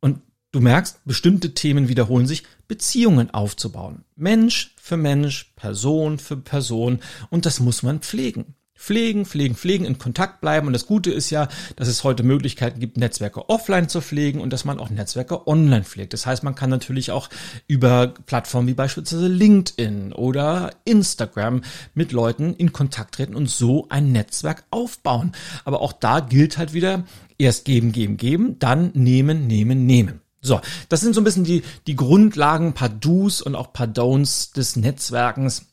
und 0.00 0.20
du 0.52 0.60
merkst, 0.60 1.04
bestimmte 1.04 1.54
Themen 1.54 1.88
wiederholen 1.88 2.26
sich, 2.26 2.44
Beziehungen 2.68 3.30
aufzubauen. 3.30 4.04
Mensch 4.16 4.74
für 4.80 4.96
Mensch, 4.96 5.52
Person 5.56 6.18
für 6.18 6.36
Person 6.36 7.00
und 7.30 7.46
das 7.46 7.60
muss 7.60 7.82
man 7.82 8.00
pflegen 8.00 8.54
pflegen, 8.82 9.24
pflegen, 9.24 9.54
pflegen, 9.54 9.84
in 9.84 9.98
Kontakt 9.98 10.40
bleiben. 10.40 10.66
Und 10.66 10.72
das 10.72 10.86
Gute 10.86 11.12
ist 11.12 11.30
ja, 11.30 11.46
dass 11.76 11.86
es 11.86 12.02
heute 12.02 12.24
Möglichkeiten 12.24 12.80
gibt, 12.80 12.96
Netzwerke 12.96 13.48
offline 13.48 13.88
zu 13.88 14.00
pflegen 14.00 14.40
und 14.40 14.52
dass 14.52 14.64
man 14.64 14.80
auch 14.80 14.90
Netzwerke 14.90 15.46
online 15.46 15.84
pflegt. 15.84 16.12
Das 16.12 16.26
heißt, 16.26 16.42
man 16.42 16.56
kann 16.56 16.68
natürlich 16.68 17.12
auch 17.12 17.28
über 17.68 18.08
Plattformen 18.26 18.66
wie 18.66 18.74
beispielsweise 18.74 19.28
LinkedIn 19.28 20.12
oder 20.12 20.70
Instagram 20.84 21.62
mit 21.94 22.10
Leuten 22.10 22.54
in 22.54 22.72
Kontakt 22.72 23.14
treten 23.14 23.36
und 23.36 23.48
so 23.48 23.86
ein 23.88 24.10
Netzwerk 24.10 24.64
aufbauen. 24.70 25.30
Aber 25.64 25.80
auch 25.80 25.92
da 25.92 26.18
gilt 26.18 26.58
halt 26.58 26.72
wieder, 26.72 27.04
erst 27.38 27.64
geben, 27.64 27.92
geben, 27.92 28.16
geben, 28.16 28.58
dann 28.58 28.90
nehmen, 28.94 29.46
nehmen, 29.46 29.86
nehmen. 29.86 30.22
So, 30.40 30.60
das 30.88 31.00
sind 31.00 31.14
so 31.14 31.20
ein 31.20 31.24
bisschen 31.24 31.44
die, 31.44 31.62
die 31.86 31.94
Grundlagen, 31.94 32.72
paar 32.72 32.88
Do's 32.88 33.42
und 33.42 33.54
auch 33.54 33.72
paar 33.72 33.86
Don'ts 33.86 34.52
des 34.52 34.74
Netzwerkens 34.74 35.71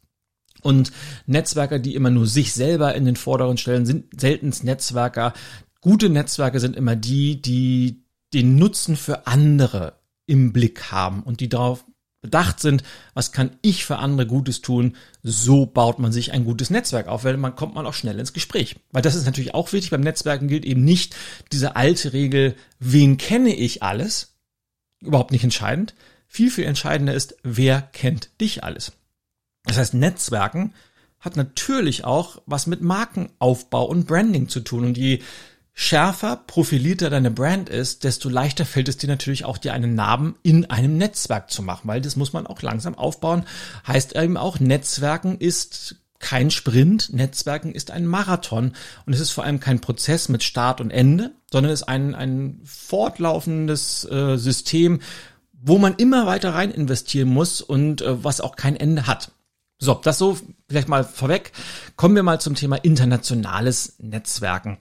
und 0.61 0.91
Netzwerker, 1.25 1.79
die 1.79 1.95
immer 1.95 2.09
nur 2.09 2.27
sich 2.27 2.53
selber 2.53 2.95
in 2.95 3.05
den 3.05 3.15
Vordergrund 3.15 3.59
stellen, 3.59 3.85
sind 3.85 4.19
selten 4.19 4.53
Netzwerker. 4.63 5.33
Gute 5.81 6.09
Netzwerke 6.09 6.59
sind 6.59 6.75
immer 6.75 6.95
die, 6.95 7.41
die 7.41 8.03
den 8.33 8.55
Nutzen 8.55 8.95
für 8.95 9.27
andere 9.27 9.93
im 10.27 10.53
Blick 10.53 10.91
haben 10.91 11.23
und 11.23 11.39
die 11.39 11.49
darauf 11.49 11.85
bedacht 12.21 12.59
sind, 12.59 12.83
was 13.13 13.31
kann 13.31 13.51
ich 13.61 13.85
für 13.85 13.97
andere 13.97 14.27
Gutes 14.27 14.61
tun, 14.61 14.95
so 15.23 15.65
baut 15.65 15.99
man 15.99 16.11
sich 16.11 16.31
ein 16.33 16.43
gutes 16.43 16.69
Netzwerk 16.69 17.07
auf, 17.07 17.23
weil 17.23 17.37
man 17.37 17.55
kommt 17.55 17.75
man 17.75 17.85
auch 17.85 17.93
schnell 17.93 18.19
ins 18.19 18.33
Gespräch. 18.33 18.75
Weil 18.91 19.01
das 19.01 19.15
ist 19.15 19.25
natürlich 19.25 19.53
auch 19.53 19.71
wichtig, 19.71 19.91
beim 19.91 20.01
Netzwerken 20.01 20.47
gilt 20.47 20.65
eben 20.65 20.83
nicht 20.83 21.15
diese 21.51 21.75
alte 21.75 22.13
Regel, 22.13 22.55
wen 22.79 23.17
kenne 23.17 23.55
ich 23.55 23.83
alles? 23.83 24.35
Überhaupt 25.01 25.31
nicht 25.31 25.45
entscheidend. 25.45 25.95
Viel, 26.27 26.51
viel 26.51 26.65
entscheidender 26.65 27.13
ist, 27.13 27.37
wer 27.43 27.81
kennt 27.81 28.29
dich 28.41 28.63
alles? 28.63 28.91
Das 29.65 29.77
heißt, 29.77 29.93
Netzwerken 29.93 30.73
hat 31.19 31.35
natürlich 31.35 32.05
auch 32.05 32.41
was 32.45 32.67
mit 32.67 32.81
Markenaufbau 32.81 33.85
und 33.85 34.07
Branding 34.07 34.47
zu 34.47 34.61
tun. 34.61 34.85
Und 34.85 34.97
je 34.97 35.19
schärfer, 35.73 36.37
profilierter 36.47 37.09
deine 37.09 37.31
Brand 37.31 37.69
ist, 37.69 38.03
desto 38.03 38.29
leichter 38.29 38.65
fällt 38.65 38.89
es 38.89 38.97
dir 38.97 39.07
natürlich 39.07 39.45
auch, 39.45 39.57
dir 39.57 39.73
einen 39.73 39.95
Namen 39.95 40.35
in 40.43 40.69
einem 40.69 40.97
Netzwerk 40.97 41.51
zu 41.51 41.61
machen, 41.61 41.87
weil 41.87 42.01
das 42.01 42.15
muss 42.15 42.33
man 42.33 42.47
auch 42.47 42.61
langsam 42.61 42.95
aufbauen. 42.95 43.45
Heißt 43.87 44.15
eben 44.15 44.37
auch, 44.37 44.59
Netzwerken 44.59 45.37
ist 45.37 45.95
kein 46.19 46.51
Sprint, 46.51 47.13
Netzwerken 47.13 47.73
ist 47.73 47.91
ein 47.91 48.05
Marathon 48.05 48.73
und 49.05 49.13
es 49.13 49.21
ist 49.21 49.31
vor 49.31 49.45
allem 49.45 49.61
kein 49.61 49.79
Prozess 49.79 50.27
mit 50.27 50.43
Start 50.43 50.81
und 50.81 50.91
Ende, 50.91 51.31
sondern 51.49 51.71
es 51.71 51.81
ist 51.81 51.87
ein, 51.87 52.13
ein 52.13 52.59
fortlaufendes 52.65 54.03
äh, 54.03 54.37
System, 54.37 54.99
wo 55.61 55.77
man 55.77 55.95
immer 55.95 56.25
weiter 56.25 56.53
rein 56.53 56.71
investieren 56.71 57.29
muss 57.29 57.61
und 57.61 58.01
äh, 58.01 58.21
was 58.23 58.41
auch 58.41 58.57
kein 58.57 58.75
Ende 58.75 59.07
hat. 59.07 59.31
So, 59.79 59.93
das 59.95 60.17
so 60.17 60.37
vielleicht 60.67 60.89
mal 60.89 61.03
vorweg. 61.03 61.53
Kommen 61.95 62.15
wir 62.15 62.23
mal 62.23 62.39
zum 62.39 62.55
Thema 62.55 62.75
internationales 62.75 63.95
Netzwerken. 63.99 64.77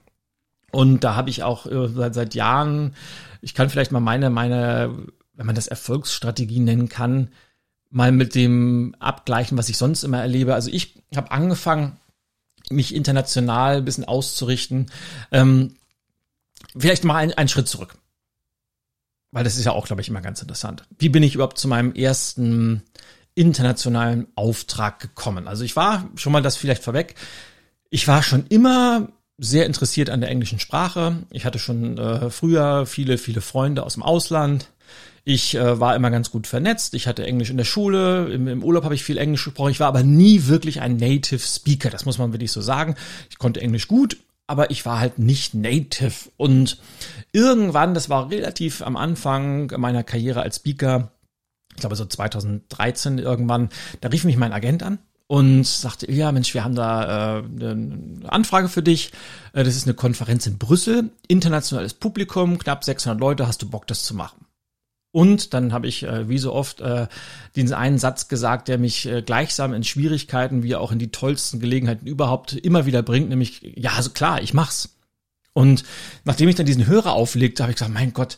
Und 0.71 1.03
da 1.03 1.15
habe 1.15 1.29
ich 1.29 1.41
auch 1.41 1.65
äh, 1.65 1.87
seit, 1.87 2.13
seit 2.13 2.35
Jahren, 2.35 2.93
ich 3.41 3.53
kann 3.53 3.69
vielleicht 3.69 3.91
mal 3.91 4.01
meine, 4.01 4.29
meine, 4.29 5.07
wenn 5.33 5.45
man 5.45 5.55
das 5.55 5.67
Erfolgsstrategie 5.67 6.59
nennen 6.59 6.89
kann, 6.89 7.29
mal 7.89 8.11
mit 8.11 8.35
dem 8.35 8.93
abgleichen, 8.99 9.57
was 9.57 9.69
ich 9.69 9.77
sonst 9.77 10.03
immer 10.03 10.19
erlebe. 10.19 10.53
Also 10.53 10.69
ich 10.69 11.01
habe 11.15 11.31
angefangen, 11.31 11.97
mich 12.69 12.93
international 12.93 13.77
ein 13.77 13.85
bisschen 13.85 14.05
auszurichten. 14.05 14.91
Ähm, 15.31 15.75
vielleicht 16.77 17.03
mal 17.03 17.15
einen, 17.15 17.33
einen 17.33 17.49
Schritt 17.49 17.67
zurück. 17.67 17.97
Weil 19.31 19.43
das 19.43 19.57
ist 19.57 19.65
ja 19.65 19.71
auch, 19.71 19.87
glaube 19.87 20.01
ich, 20.01 20.09
immer 20.09 20.21
ganz 20.21 20.41
interessant. 20.41 20.83
Wie 20.97 21.09
bin 21.09 21.23
ich 21.23 21.35
überhaupt 21.35 21.57
zu 21.57 21.67
meinem 21.67 21.93
ersten 21.93 22.83
internationalen 23.39 24.27
Auftrag 24.35 24.99
gekommen? 24.99 25.47
Also 25.47 25.63
ich 25.63 25.75
war, 25.75 26.09
schon 26.15 26.33
mal 26.33 26.41
das 26.41 26.57
vielleicht 26.57 26.83
vorweg, 26.83 27.15
ich 27.89 28.07
war 28.07 28.21
schon 28.21 28.45
immer 28.49 29.07
sehr 29.37 29.65
interessiert 29.65 30.09
an 30.09 30.19
der 30.19 30.29
englischen 30.29 30.59
Sprache. 30.59 31.23
Ich 31.31 31.45
hatte 31.45 31.59
schon 31.59 31.97
äh, 31.97 32.29
früher 32.29 32.85
viele, 32.85 33.17
viele 33.17 33.41
Freunde 33.41 33.83
aus 33.83 33.93
dem 33.93 34.03
Ausland. 34.03 34.69
Ich 35.23 35.55
äh, 35.55 35.79
war 35.79 35.95
immer 35.95 36.11
ganz 36.11 36.31
gut 36.31 36.47
vernetzt. 36.47 36.93
Ich 36.93 37.07
hatte 37.07 37.25
Englisch 37.25 37.49
in 37.49 37.57
der 37.57 37.63
Schule. 37.63 38.27
Im, 38.33 38.47
im 38.47 38.63
Urlaub 38.63 38.83
habe 38.83 38.95
ich 38.95 39.03
viel 39.03 39.17
Englisch 39.17 39.45
gesprochen. 39.45 39.71
Ich 39.71 39.79
war 39.79 39.87
aber 39.87 40.03
nie 40.03 40.47
wirklich 40.47 40.81
ein 40.81 40.97
Native 40.97 41.39
Speaker. 41.39 41.89
Das 41.89 42.05
muss 42.05 42.17
man 42.17 42.33
wirklich 42.33 42.51
so 42.51 42.61
sagen. 42.61 42.95
Ich 43.29 43.37
konnte 43.37 43.61
Englisch 43.61 43.87
gut, 43.87 44.17
aber 44.47 44.71
ich 44.71 44.85
war 44.85 44.99
halt 44.99 45.19
nicht 45.19 45.53
Native. 45.53 46.29
Und 46.35 46.79
irgendwann, 47.31 47.93
das 47.93 48.09
war 48.09 48.29
relativ 48.29 48.81
am 48.81 48.97
Anfang 48.97 49.71
meiner 49.77 50.03
Karriere 50.03 50.41
als 50.41 50.57
Speaker, 50.57 51.11
ich 51.73 51.81
glaube 51.81 51.95
so 51.95 52.05
2013 52.05 53.19
irgendwann, 53.19 53.69
da 54.01 54.09
rief 54.09 54.23
mich 54.23 54.37
mein 54.37 54.53
Agent 54.53 54.83
an 54.83 54.99
und 55.27 55.65
sagte, 55.65 56.11
ja 56.11 56.31
Mensch, 56.31 56.53
wir 56.55 56.63
haben 56.63 56.75
da 56.75 57.37
äh, 57.37 57.41
eine 57.43 58.19
Anfrage 58.27 58.67
für 58.67 58.81
dich. 58.81 59.11
Äh, 59.53 59.63
das 59.63 59.75
ist 59.75 59.85
eine 59.85 59.93
Konferenz 59.93 60.47
in 60.47 60.57
Brüssel, 60.57 61.11
internationales 61.27 61.93
Publikum, 61.93 62.57
knapp 62.57 62.83
600 62.83 63.19
Leute, 63.19 63.47
hast 63.47 63.61
du 63.61 63.69
Bock, 63.69 63.85
das 63.85 64.03
zu 64.03 64.15
machen? 64.15 64.45
Und 65.11 65.53
dann 65.53 65.73
habe 65.73 65.87
ich, 65.87 66.03
äh, 66.03 66.29
wie 66.29 66.37
so 66.37 66.53
oft, 66.53 66.81
äh, 66.81 67.07
diesen 67.55 67.73
einen 67.73 67.97
Satz 67.97 68.27
gesagt, 68.27 68.67
der 68.67 68.77
mich 68.77 69.07
äh, 69.07 69.21
gleichsam 69.21 69.73
in 69.73 69.83
Schwierigkeiten 69.83 70.63
wie 70.63 70.75
auch 70.75 70.91
in 70.91 70.99
die 70.99 71.11
tollsten 71.11 71.59
Gelegenheiten 71.59 72.07
überhaupt 72.07 72.53
immer 72.53 72.85
wieder 72.85 73.01
bringt, 73.01 73.29
nämlich, 73.29 73.61
ja, 73.75 73.91
also 73.93 74.11
klar, 74.11 74.41
ich 74.41 74.53
mach's. 74.53 74.97
Und 75.53 75.83
nachdem 76.25 76.49
ich 76.49 76.55
dann 76.55 76.67
diesen 76.67 76.85
Hörer 76.87 77.13
auflegte, 77.13 77.63
habe 77.63 77.71
ich 77.71 77.77
gesagt, 77.77 77.93
mein 77.93 78.13
Gott, 78.13 78.37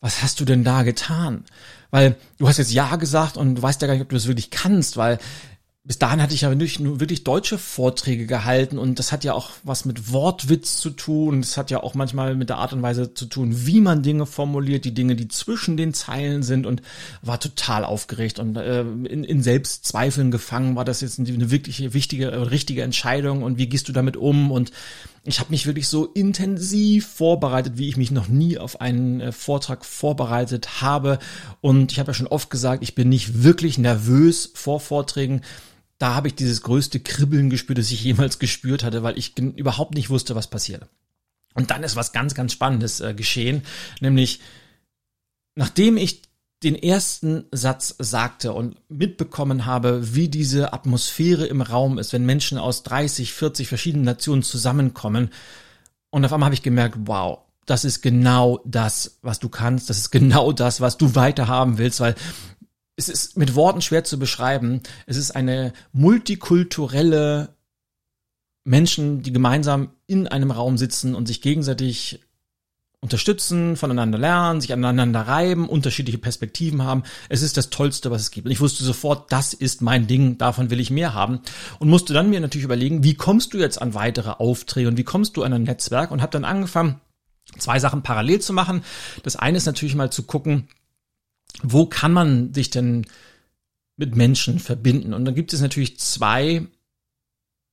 was 0.00 0.22
hast 0.22 0.40
du 0.40 0.44
denn 0.44 0.64
da 0.64 0.82
getan? 0.82 1.44
Weil 1.90 2.16
du 2.38 2.48
hast 2.48 2.58
jetzt 2.58 2.72
Ja 2.72 2.96
gesagt 2.96 3.36
und 3.36 3.56
du 3.56 3.62
weißt 3.62 3.80
ja 3.82 3.86
gar 3.86 3.94
nicht, 3.94 4.02
ob 4.02 4.10
du 4.10 4.16
das 4.16 4.26
wirklich 4.26 4.50
kannst, 4.50 4.96
weil 4.96 5.18
bis 5.88 5.98
dahin 5.98 6.20
hatte 6.20 6.34
ich 6.34 6.42
ja 6.42 6.50
wirklich, 6.50 6.80
nur 6.80 7.00
wirklich 7.00 7.24
deutsche 7.24 7.56
Vorträge 7.56 8.26
gehalten 8.26 8.76
und 8.76 8.98
das 8.98 9.10
hat 9.10 9.24
ja 9.24 9.32
auch 9.32 9.52
was 9.62 9.86
mit 9.86 10.12
Wortwitz 10.12 10.76
zu 10.76 10.90
tun. 10.90 11.40
Das 11.40 11.56
hat 11.56 11.70
ja 11.70 11.82
auch 11.82 11.94
manchmal 11.94 12.34
mit 12.34 12.50
der 12.50 12.58
Art 12.58 12.74
und 12.74 12.82
Weise 12.82 13.14
zu 13.14 13.24
tun, 13.24 13.66
wie 13.66 13.80
man 13.80 14.02
Dinge 14.02 14.26
formuliert, 14.26 14.84
die 14.84 14.92
Dinge, 14.92 15.16
die 15.16 15.28
zwischen 15.28 15.78
den 15.78 15.94
Zeilen 15.94 16.42
sind 16.42 16.66
und 16.66 16.82
war 17.22 17.40
total 17.40 17.86
aufgeregt 17.86 18.38
und 18.38 18.56
äh, 18.56 18.82
in, 18.82 19.24
in 19.24 19.42
Selbstzweifeln 19.42 20.30
gefangen. 20.30 20.76
War 20.76 20.84
das 20.84 21.00
jetzt 21.00 21.18
eine 21.18 21.50
wirklich 21.50 21.94
wichtige, 21.94 22.50
richtige 22.50 22.82
Entscheidung 22.82 23.42
und 23.42 23.56
wie 23.56 23.70
gehst 23.70 23.88
du 23.88 23.94
damit 23.94 24.18
um? 24.18 24.50
Und 24.50 24.72
ich 25.28 25.40
habe 25.40 25.50
mich 25.50 25.66
wirklich 25.66 25.88
so 25.88 26.06
intensiv 26.06 27.06
vorbereitet, 27.06 27.74
wie 27.76 27.88
ich 27.88 27.96
mich 27.96 28.10
noch 28.10 28.28
nie 28.28 28.58
auf 28.58 28.80
einen 28.80 29.20
äh, 29.20 29.32
Vortrag 29.32 29.84
vorbereitet 29.84 30.80
habe. 30.80 31.18
Und 31.60 31.92
ich 31.92 31.98
habe 31.98 32.10
ja 32.10 32.14
schon 32.14 32.26
oft 32.26 32.50
gesagt, 32.50 32.82
ich 32.82 32.94
bin 32.94 33.08
nicht 33.08 33.42
wirklich 33.42 33.78
nervös 33.78 34.50
vor 34.54 34.80
Vorträgen 34.80 35.42
da 35.98 36.14
habe 36.14 36.28
ich 36.28 36.36
dieses 36.36 36.62
größte 36.62 37.00
Kribbeln 37.00 37.50
gespürt, 37.50 37.78
das 37.78 37.90
ich 37.90 38.02
jemals 38.04 38.38
gespürt 38.38 38.84
hatte, 38.84 39.02
weil 39.02 39.18
ich 39.18 39.36
überhaupt 39.38 39.94
nicht 39.94 40.10
wusste, 40.10 40.34
was 40.34 40.46
passiert. 40.46 40.86
Und 41.54 41.70
dann 41.70 41.82
ist 41.82 41.96
was 41.96 42.12
ganz, 42.12 42.34
ganz 42.34 42.52
Spannendes 42.52 43.00
äh, 43.00 43.14
geschehen, 43.14 43.62
nämlich 44.00 44.40
nachdem 45.56 45.96
ich 45.96 46.22
den 46.62 46.74
ersten 46.74 47.44
Satz 47.52 47.94
sagte 47.98 48.52
und 48.52 48.76
mitbekommen 48.88 49.64
habe, 49.64 50.14
wie 50.14 50.28
diese 50.28 50.72
Atmosphäre 50.72 51.46
im 51.46 51.62
Raum 51.62 51.98
ist, 51.98 52.12
wenn 52.12 52.26
Menschen 52.26 52.58
aus 52.58 52.82
30, 52.82 53.32
40 53.32 53.68
verschiedenen 53.68 54.04
Nationen 54.04 54.42
zusammenkommen. 54.42 55.30
Und 56.10 56.24
auf 56.24 56.32
einmal 56.32 56.46
habe 56.46 56.54
ich 56.54 56.62
gemerkt, 56.62 56.96
wow, 57.02 57.40
das 57.64 57.84
ist 57.84 58.02
genau 58.02 58.60
das, 58.64 59.18
was 59.22 59.38
du 59.38 59.48
kannst. 59.48 59.88
Das 59.88 59.98
ist 59.98 60.10
genau 60.10 60.52
das, 60.52 60.80
was 60.80 60.96
du 60.96 61.14
weiter 61.14 61.46
haben 61.46 61.78
willst, 61.78 62.00
weil 62.00 62.16
es 62.96 63.08
ist 63.08 63.36
mit 63.36 63.54
Worten 63.54 63.80
schwer 63.80 64.02
zu 64.02 64.18
beschreiben. 64.18 64.80
Es 65.06 65.16
ist 65.16 65.30
eine 65.30 65.72
multikulturelle 65.92 67.54
Menschen, 68.64 69.22
die 69.22 69.32
gemeinsam 69.32 69.92
in 70.06 70.26
einem 70.26 70.50
Raum 70.50 70.76
sitzen 70.76 71.14
und 71.14 71.28
sich 71.28 71.40
gegenseitig 71.40 72.20
unterstützen, 73.00 73.76
voneinander 73.76 74.18
lernen, 74.18 74.60
sich 74.60 74.72
aneinander 74.72 75.20
reiben, 75.20 75.68
unterschiedliche 75.68 76.18
Perspektiven 76.18 76.82
haben. 76.82 77.04
Es 77.28 77.42
ist 77.42 77.56
das 77.56 77.70
Tollste, 77.70 78.10
was 78.10 78.22
es 78.22 78.30
gibt. 78.32 78.46
Und 78.46 78.52
ich 78.52 78.60
wusste 78.60 78.82
sofort, 78.82 79.30
das 79.30 79.54
ist 79.54 79.82
mein 79.82 80.08
Ding, 80.08 80.36
davon 80.36 80.70
will 80.70 80.80
ich 80.80 80.90
mehr 80.90 81.14
haben. 81.14 81.40
Und 81.78 81.88
musste 81.88 82.12
dann 82.12 82.30
mir 82.30 82.40
natürlich 82.40 82.64
überlegen, 82.64 83.04
wie 83.04 83.14
kommst 83.14 83.54
du 83.54 83.58
jetzt 83.58 83.80
an 83.80 83.94
weitere 83.94 84.30
Aufträge 84.30 84.88
und 84.88 84.96
wie 84.96 85.04
kommst 85.04 85.36
du 85.36 85.44
an 85.44 85.52
ein 85.52 85.62
Netzwerk? 85.62 86.10
Und 86.10 86.22
habe 86.22 86.32
dann 86.32 86.44
angefangen, 86.44 87.00
zwei 87.56 87.78
Sachen 87.78 88.02
parallel 88.02 88.40
zu 88.40 88.52
machen. 88.52 88.82
Das 89.22 89.36
eine 89.36 89.58
ist 89.58 89.66
natürlich 89.66 89.94
mal 89.94 90.10
zu 90.10 90.24
gucken, 90.24 90.68
wo 91.62 91.86
kann 91.86 92.12
man 92.12 92.52
sich 92.52 92.70
denn 92.70 93.06
mit 93.96 94.16
Menschen 94.16 94.58
verbinden? 94.58 95.14
Und 95.14 95.24
dann 95.24 95.34
gibt 95.36 95.52
es 95.52 95.60
natürlich 95.60 95.98
zwei 96.00 96.66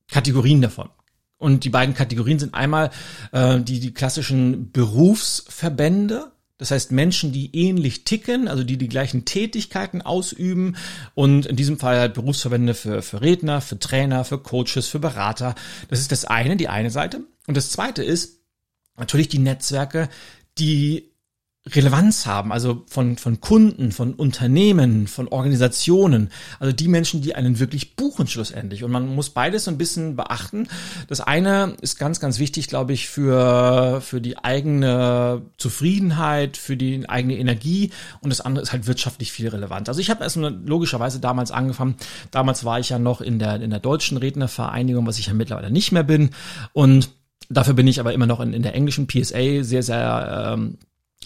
Kategorien 0.08 0.62
davon. 0.62 0.88
Und 1.38 1.64
die 1.64 1.70
beiden 1.70 1.94
Kategorien 1.94 2.38
sind 2.38 2.54
einmal 2.54 2.90
äh, 3.32 3.60
die, 3.60 3.80
die 3.80 3.92
klassischen 3.92 4.70
Berufsverbände, 4.72 6.32
das 6.58 6.70
heißt 6.70 6.90
Menschen, 6.90 7.32
die 7.32 7.54
ähnlich 7.54 8.04
ticken, 8.04 8.48
also 8.48 8.64
die 8.64 8.78
die 8.78 8.88
gleichen 8.88 9.26
Tätigkeiten 9.26 10.00
ausüben 10.00 10.76
und 11.14 11.44
in 11.44 11.56
diesem 11.56 11.78
Fall 11.78 11.98
halt 11.98 12.14
Berufsverbände 12.14 12.72
für, 12.72 13.02
für 13.02 13.20
Redner, 13.20 13.60
für 13.60 13.78
Trainer, 13.78 14.24
für 14.24 14.38
Coaches, 14.38 14.86
für 14.86 14.98
Berater. 14.98 15.54
Das 15.88 16.00
ist 16.00 16.12
das 16.12 16.24
eine, 16.24 16.56
die 16.56 16.68
eine 16.68 16.90
Seite. 16.90 17.20
Und 17.46 17.58
das 17.58 17.70
zweite 17.70 18.02
ist 18.02 18.40
natürlich 18.96 19.28
die 19.28 19.38
Netzwerke, 19.38 20.08
die 20.58 21.12
Relevanz 21.68 22.26
haben, 22.26 22.52
also 22.52 22.84
von, 22.86 23.16
von 23.16 23.40
Kunden, 23.40 23.90
von 23.90 24.14
Unternehmen, 24.14 25.08
von 25.08 25.26
Organisationen, 25.28 26.30
also 26.60 26.72
die 26.72 26.86
Menschen, 26.86 27.22
die 27.22 27.34
einen 27.34 27.58
wirklich 27.58 27.96
buchen 27.96 28.28
schlussendlich. 28.28 28.84
Und 28.84 28.92
man 28.92 29.12
muss 29.14 29.30
beides 29.30 29.64
so 29.64 29.72
ein 29.72 29.78
bisschen 29.78 30.14
beachten. 30.14 30.68
Das 31.08 31.20
eine 31.20 31.76
ist 31.80 31.98
ganz, 31.98 32.20
ganz 32.20 32.38
wichtig, 32.38 32.68
glaube 32.68 32.92
ich, 32.92 33.08
für, 33.08 34.00
für 34.00 34.20
die 34.20 34.38
eigene 34.38 35.42
Zufriedenheit, 35.58 36.56
für 36.56 36.76
die 36.76 37.08
eigene 37.08 37.36
Energie 37.36 37.90
und 38.20 38.30
das 38.30 38.40
andere 38.40 38.62
ist 38.62 38.72
halt 38.72 38.86
wirtschaftlich 38.86 39.32
viel 39.32 39.48
relevant. 39.48 39.88
Also 39.88 40.00
ich 40.00 40.10
habe 40.10 40.22
erst 40.22 40.36
logischerweise 40.36 41.18
damals 41.18 41.50
angefangen. 41.50 41.96
Damals 42.30 42.64
war 42.64 42.78
ich 42.78 42.90
ja 42.90 42.98
noch 43.00 43.20
in 43.20 43.40
der, 43.40 43.60
in 43.60 43.70
der 43.70 43.80
deutschen 43.80 44.18
Rednervereinigung, 44.18 45.06
was 45.06 45.18
ich 45.18 45.26
ja 45.26 45.34
mittlerweile 45.34 45.70
nicht 45.70 45.90
mehr 45.92 46.04
bin. 46.04 46.30
Und 46.72 47.10
Dafür 47.48 47.74
bin 47.74 47.86
ich 47.86 48.00
aber 48.00 48.12
immer 48.12 48.26
noch 48.26 48.40
in, 48.40 48.52
in 48.52 48.62
der 48.62 48.74
englischen 48.74 49.06
PSA 49.06 49.62
sehr, 49.62 49.84
sehr 49.84 50.54
ähm, 50.54 50.78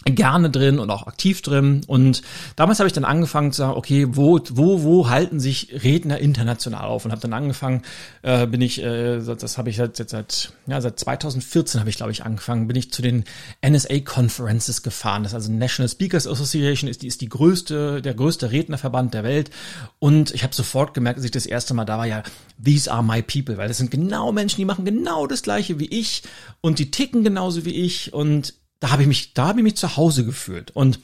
gerne 0.06 0.48
drin 0.48 0.78
und 0.78 0.90
auch 0.90 1.06
aktiv 1.06 1.42
drin. 1.42 1.82
Und 1.86 2.22
damals 2.56 2.78
habe 2.78 2.86
ich 2.86 2.92
dann 2.92 3.04
angefangen 3.04 3.52
zu 3.52 3.58
sagen, 3.58 3.76
okay, 3.76 4.06
wo, 4.10 4.40
wo, 4.50 4.82
wo 4.82 5.08
halten 5.10 5.40
sich 5.40 5.82
Redner 5.84 6.18
international 6.18 6.86
auf? 6.86 7.04
Und 7.04 7.10
habe 7.10 7.20
dann 7.20 7.34
angefangen, 7.34 7.82
äh, 8.22 8.46
bin 8.46 8.62
ich, 8.62 8.82
äh, 8.82 9.20
das 9.20 9.58
habe 9.58 9.68
ich 9.68 9.76
seit, 9.76 9.96
seit, 9.96 10.08
seit, 10.08 10.52
ja, 10.66 10.80
seit 10.80 10.98
2014 10.98 11.80
habe 11.80 11.90
ich, 11.90 11.96
glaube 11.96 12.12
ich, 12.12 12.24
angefangen, 12.24 12.66
bin 12.66 12.76
ich 12.76 12.90
zu 12.92 13.02
den 13.02 13.24
NSA-Conferences 13.66 14.82
gefahren. 14.82 15.22
Das 15.22 15.32
ist 15.32 15.36
also 15.36 15.52
National 15.52 15.88
Speakers 15.88 16.26
Association, 16.26 16.88
ist 16.88 17.02
die, 17.02 17.06
ist 17.06 17.20
die 17.20 17.28
größte, 17.28 18.00
der 18.00 18.14
größte 18.14 18.50
Rednerverband 18.50 19.12
der 19.12 19.24
Welt. 19.24 19.50
Und 19.98 20.32
ich 20.32 20.44
habe 20.44 20.54
sofort 20.54 20.94
gemerkt, 20.94 21.18
als 21.18 21.26
ich 21.26 21.30
das 21.30 21.46
erste 21.46 21.74
Mal 21.74 21.84
da 21.84 21.98
war, 21.98 22.06
ja, 22.06 22.22
these 22.62 22.90
are 22.90 23.02
my 23.02 23.22
people, 23.22 23.58
weil 23.58 23.68
das 23.68 23.76
sind 23.76 23.90
genau 23.90 24.32
Menschen, 24.32 24.56
die 24.56 24.64
machen 24.64 24.86
genau 24.86 25.26
das 25.26 25.42
Gleiche 25.42 25.78
wie 25.78 25.86
ich 25.86 26.22
und 26.62 26.78
die 26.78 26.90
ticken 26.90 27.22
genauso 27.22 27.66
wie 27.66 27.74
ich 27.74 28.14
und 28.14 28.54
da 28.80 28.90
habe 28.90 29.02
ich 29.02 29.08
mich, 29.08 29.34
da 29.34 29.48
habe 29.48 29.60
ich 29.60 29.64
mich 29.64 29.76
zu 29.76 29.96
Hause 29.96 30.24
gefühlt. 30.24 30.70
Und 30.72 30.98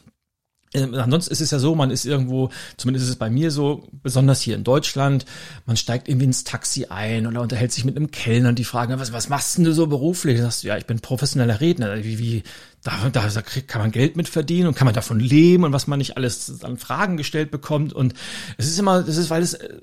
äh, 0.72 0.82
ansonsten 0.82 1.32
ist 1.32 1.40
es 1.40 1.50
ja 1.50 1.58
so, 1.58 1.74
man 1.74 1.90
ist 1.90 2.04
irgendwo, 2.04 2.50
zumindest 2.76 3.04
ist 3.04 3.10
es 3.10 3.16
bei 3.16 3.30
mir 3.30 3.50
so, 3.50 3.86
besonders 4.02 4.40
hier 4.40 4.56
in 4.56 4.64
Deutschland, 4.64 5.24
man 5.64 5.76
steigt 5.76 6.08
irgendwie 6.08 6.26
ins 6.26 6.44
Taxi 6.44 6.86
ein 6.86 7.26
oder 7.26 7.40
unterhält 7.40 7.72
sich 7.72 7.84
mit 7.84 7.96
einem 7.96 8.10
Kellner 8.10 8.48
und 8.48 8.58
die 8.58 8.64
fragen, 8.64 8.98
was, 8.98 9.12
was 9.12 9.28
machst 9.28 9.58
denn 9.58 9.64
du 9.64 9.72
so 9.72 9.86
beruflich? 9.86 10.36
Du 10.36 10.42
sagst, 10.42 10.64
ja, 10.64 10.76
ich 10.76 10.86
bin 10.86 11.00
professioneller 11.00 11.60
Redner. 11.60 12.02
Wie, 12.02 12.18
wie, 12.18 12.42
da, 12.82 13.08
da, 13.10 13.28
da 13.28 13.42
kann 13.42 13.82
man 13.82 13.90
Geld 13.90 14.16
mit 14.16 14.28
verdienen 14.28 14.68
und 14.68 14.74
kann 14.74 14.86
man 14.86 14.94
davon 14.94 15.20
leben 15.20 15.64
und 15.64 15.72
was 15.72 15.86
man 15.86 15.98
nicht 15.98 16.16
alles 16.16 16.62
an 16.64 16.78
Fragen 16.78 17.16
gestellt 17.16 17.50
bekommt. 17.50 17.92
Und 17.92 18.14
es 18.58 18.66
ist 18.66 18.78
immer, 18.78 19.02
das 19.02 19.16
ist, 19.16 19.30
weil 19.30 19.42
es 19.42 19.54
äh, 19.54 19.80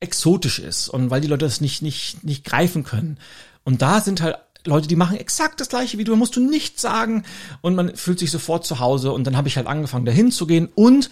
exotisch 0.00 0.58
ist 0.58 0.88
und 0.88 1.10
weil 1.10 1.20
die 1.20 1.28
Leute 1.28 1.44
das 1.44 1.60
nicht, 1.60 1.82
nicht, 1.82 2.24
nicht 2.24 2.44
greifen 2.44 2.84
können. 2.84 3.18
Und 3.64 3.82
da 3.82 4.00
sind 4.00 4.22
halt 4.22 4.36
Leute, 4.66 4.88
die 4.88 4.96
machen 4.96 5.16
exakt 5.16 5.60
das 5.60 5.68
gleiche 5.68 5.98
wie 5.98 6.04
du, 6.04 6.16
musst 6.16 6.36
du 6.36 6.40
nichts 6.40 6.82
sagen 6.82 7.24
und 7.60 7.74
man 7.74 7.96
fühlt 7.96 8.18
sich 8.18 8.30
sofort 8.30 8.66
zu 8.66 8.78
Hause 8.78 9.12
und 9.12 9.24
dann 9.26 9.36
habe 9.36 9.48
ich 9.48 9.56
halt 9.56 9.66
angefangen 9.66 10.04
dahin 10.04 10.30
zu 10.30 10.46
gehen 10.46 10.68
und 10.74 11.10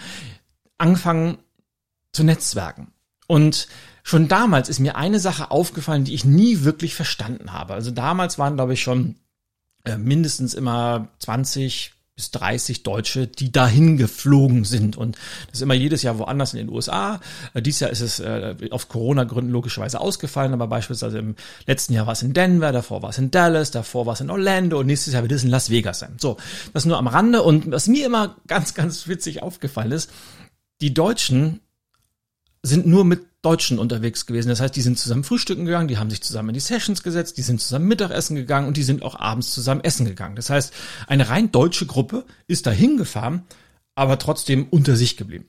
angefangen 0.79 1.39
zu 2.13 2.25
netzwerken. 2.25 2.93
Und 3.27 3.69
schon 4.03 4.29
damals 4.29 4.69
ist 4.69 4.79
mir 4.79 4.97
eine 4.97 5.21
Sache 5.21 5.51
aufgefallen, 5.51 6.05
die 6.05 6.15
ich 6.15 6.25
nie 6.25 6.63
wirklich 6.63 6.95
verstanden 6.95 7.53
habe. 7.53 7.75
Also 7.75 7.91
damals 7.91 8.39
waren, 8.39 8.57
glaube 8.57 8.73
ich, 8.73 8.83
schon 8.83 9.17
äh, 9.85 9.99
mindestens 9.99 10.55
immer 10.55 11.09
20, 11.19 11.93
bis 12.19 12.33
30 12.33 12.83
Deutsche, 12.83 13.29
die 13.29 13.53
dahin 13.53 13.97
geflogen 13.97 14.65
sind. 14.65 14.97
Und 14.97 15.17
das 15.47 15.59
ist 15.59 15.63
immer 15.63 15.75
jedes 15.75 16.03
Jahr 16.03 16.19
woanders 16.19 16.53
in 16.53 16.59
den 16.59 16.69
USA. 16.69 17.21
Äh, 17.55 17.63
dieses 17.63 17.79
Jahr 17.79 17.91
ist 17.91 18.01
es 18.01 18.19
äh, 18.19 18.57
auf 18.73 18.89
Corona-Gründen 18.89 19.53
logischerweise 19.53 20.01
ausgefallen, 20.01 20.53
aber 20.53 20.67
beispielsweise 20.67 21.19
im 21.19 21.37
letzten 21.67 21.93
Jahr 21.93 22.07
war 22.07 22.15
es 22.15 22.23
in 22.25 22.33
Denver, 22.33 22.73
davor 22.73 23.03
war 23.03 23.11
es 23.11 23.19
in 23.19 23.31
Dallas, 23.31 23.71
davor 23.71 24.05
war 24.07 24.15
es 24.15 24.21
in 24.21 24.31
Orlando 24.31 24.81
und 24.81 24.87
nächstes 24.87 25.15
Jahr 25.15 25.23
wird 25.23 25.31
es 25.31 25.45
in 25.45 25.51
Las 25.51 25.71
Vegas 25.71 26.01
sein. 26.01 26.17
So, 26.19 26.39
das 26.73 26.87
nur 26.87 26.99
am 26.99 27.07
Rande. 27.07 27.41
Und 27.45 27.71
was 27.71 27.87
mir 27.87 28.05
immer 28.05 28.35
ganz, 28.49 28.75
ganz 28.75 29.07
witzig 29.07 29.45
aufgefallen 29.45 29.93
ist, 29.93 30.11
die 30.81 30.93
Deutschen 30.93 31.61
sind 32.65 32.85
nur 32.85 33.05
mit 33.05 33.28
Deutschen 33.43 33.79
unterwegs 33.79 34.27
gewesen. 34.27 34.49
Das 34.49 34.61
heißt, 34.61 34.75
die 34.75 34.83
sind 34.83 34.99
zusammen 34.99 35.23
frühstücken 35.23 35.65
gegangen, 35.65 35.89
die 35.89 35.99
haben 35.99 36.11
sich 36.11 36.23
zusammen 36.23 36.51
in 36.51 36.55
die 36.55 36.61
Sessions 36.61 37.03
gesetzt, 37.03 37.39
die 37.39 37.43
sind 37.43 37.61
zusammen 37.61 37.87
Mittagessen 37.87 38.35
gegangen 38.35 38.67
und 38.67 38.77
die 38.77 38.83
sind 38.83 39.03
auch 39.03 39.19
abends 39.19 39.53
zusammen 39.53 39.85
essen 39.85 40.07
gegangen. 40.07 40.35
Das 40.35 40.51
heißt, 40.51 40.73
eine 41.07 41.29
rein 41.29 41.53
deutsche 41.53 41.87
Gruppe 41.87 42.25
ist 42.49 42.67
da 42.67 42.73
hingefahren, 42.73 43.45
aber 43.95 44.19
trotzdem 44.19 44.67
unter 44.71 44.97
sich 44.97 45.17
geblieben. 45.17 45.47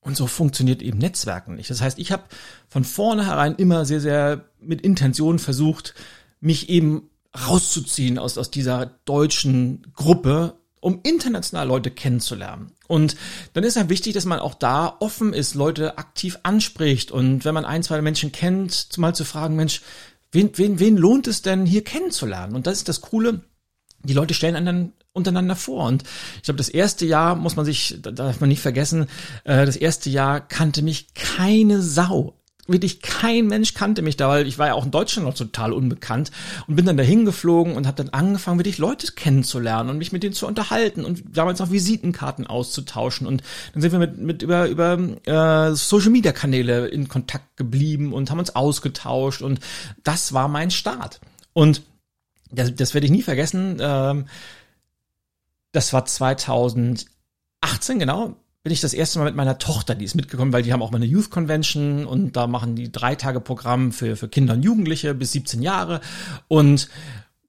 Und 0.00 0.16
so 0.16 0.26
funktioniert 0.26 0.82
eben 0.82 0.98
Netzwerken 0.98 1.54
nicht. 1.54 1.70
Das 1.70 1.80
heißt, 1.80 1.98
ich 1.98 2.12
habe 2.12 2.24
von 2.68 2.84
vornherein 2.84 3.54
immer 3.54 3.84
sehr, 3.84 4.00
sehr 4.00 4.44
mit 4.60 4.80
Intention 4.80 5.38
versucht, 5.38 5.94
mich 6.40 6.68
eben 6.68 7.08
rauszuziehen 7.48 8.18
aus, 8.18 8.36
aus 8.36 8.50
dieser 8.50 8.86
deutschen 9.04 9.86
Gruppe 9.94 10.58
um 10.82 10.98
international 11.04 11.66
Leute 11.68 11.90
kennenzulernen. 11.90 12.72
Und 12.88 13.16
dann 13.54 13.64
ist 13.64 13.76
ja 13.76 13.88
wichtig, 13.88 14.14
dass 14.14 14.24
man 14.24 14.40
auch 14.40 14.54
da 14.54 14.96
offen 14.98 15.32
ist, 15.32 15.54
Leute 15.54 15.96
aktiv 15.96 16.40
anspricht 16.42 17.12
und 17.12 17.44
wenn 17.44 17.54
man 17.54 17.64
ein, 17.64 17.84
zwei 17.84 18.02
Menschen 18.02 18.32
kennt, 18.32 18.98
mal 18.98 19.14
zu 19.14 19.24
fragen, 19.24 19.54
Mensch, 19.56 19.80
wen, 20.32 20.50
wen, 20.56 20.80
wen 20.80 20.96
lohnt 20.96 21.28
es 21.28 21.40
denn 21.40 21.64
hier 21.64 21.84
kennenzulernen? 21.84 22.56
Und 22.56 22.66
das 22.66 22.78
ist 22.78 22.88
das 22.88 23.00
Coole, 23.00 23.42
die 24.02 24.12
Leute 24.12 24.34
stellen 24.34 24.56
einen 24.56 24.66
dann 24.66 24.92
untereinander 25.12 25.54
vor. 25.54 25.86
Und 25.86 26.02
ich 26.36 26.42
glaube, 26.42 26.58
das 26.58 26.68
erste 26.68 27.06
Jahr 27.06 27.36
muss 27.36 27.54
man 27.54 27.64
sich, 27.64 27.98
da 28.02 28.10
darf 28.10 28.40
man 28.40 28.48
nicht 28.48 28.62
vergessen, 28.62 29.06
äh, 29.44 29.64
das 29.64 29.76
erste 29.76 30.10
Jahr 30.10 30.40
kannte 30.40 30.82
mich 30.82 31.14
keine 31.14 31.80
Sau 31.80 32.41
wirklich 32.68 33.00
kein 33.00 33.48
Mensch 33.48 33.74
kannte 33.74 34.02
mich 34.02 34.16
da, 34.16 34.28
weil 34.28 34.46
ich 34.46 34.58
war 34.58 34.68
ja 34.68 34.74
auch 34.74 34.84
in 34.84 34.92
Deutschland 34.92 35.26
noch 35.26 35.34
total 35.34 35.72
unbekannt 35.72 36.30
und 36.68 36.76
bin 36.76 36.86
dann 36.86 36.96
dahin 36.96 37.24
geflogen 37.24 37.74
und 37.74 37.86
habe 37.86 37.96
dann 37.96 38.10
angefangen, 38.10 38.58
wirklich 38.58 38.78
Leute 38.78 39.12
kennenzulernen 39.12 39.90
und 39.90 39.98
mich 39.98 40.12
mit 40.12 40.22
denen 40.22 40.34
zu 40.34 40.46
unterhalten 40.46 41.04
und 41.04 41.22
damals 41.36 41.58
noch 41.58 41.72
Visitenkarten 41.72 42.46
auszutauschen 42.46 43.26
und 43.26 43.42
dann 43.72 43.82
sind 43.82 43.92
wir 43.92 43.98
mit, 43.98 44.18
mit 44.18 44.42
über 44.42 44.68
über 44.68 44.98
äh, 45.26 45.74
Social 45.74 46.10
Media 46.10 46.32
Kanäle 46.32 46.86
in 46.86 47.08
Kontakt 47.08 47.56
geblieben 47.56 48.12
und 48.12 48.30
haben 48.30 48.38
uns 48.38 48.54
ausgetauscht 48.54 49.42
und 49.42 49.58
das 50.04 50.32
war 50.32 50.46
mein 50.46 50.70
Start 50.70 51.20
und 51.52 51.82
das, 52.52 52.74
das 52.74 52.94
werde 52.94 53.06
ich 53.06 53.12
nie 53.12 53.22
vergessen. 53.22 53.78
Ähm, 53.80 54.26
das 55.72 55.92
war 55.92 56.04
2018 56.04 57.06
genau 57.98 58.36
bin 58.62 58.72
ich 58.72 58.80
das 58.80 58.94
erste 58.94 59.18
Mal 59.18 59.24
mit 59.24 59.34
meiner 59.34 59.58
Tochter, 59.58 59.94
die 59.94 60.04
ist 60.04 60.14
mitgekommen, 60.14 60.52
weil 60.52 60.62
die 60.62 60.72
haben 60.72 60.82
auch 60.82 60.92
mal 60.92 60.96
eine 60.96 61.06
Youth 61.06 61.30
Convention 61.30 62.06
und 62.06 62.36
da 62.36 62.46
machen 62.46 62.76
die 62.76 62.92
drei 62.92 63.16
Tage 63.16 63.40
Programm 63.40 63.90
für, 63.90 64.16
für 64.16 64.28
Kinder 64.28 64.54
und 64.54 64.62
Jugendliche 64.62 65.14
bis 65.14 65.32
17 65.32 65.62
Jahre. 65.62 66.00
Und 66.46 66.88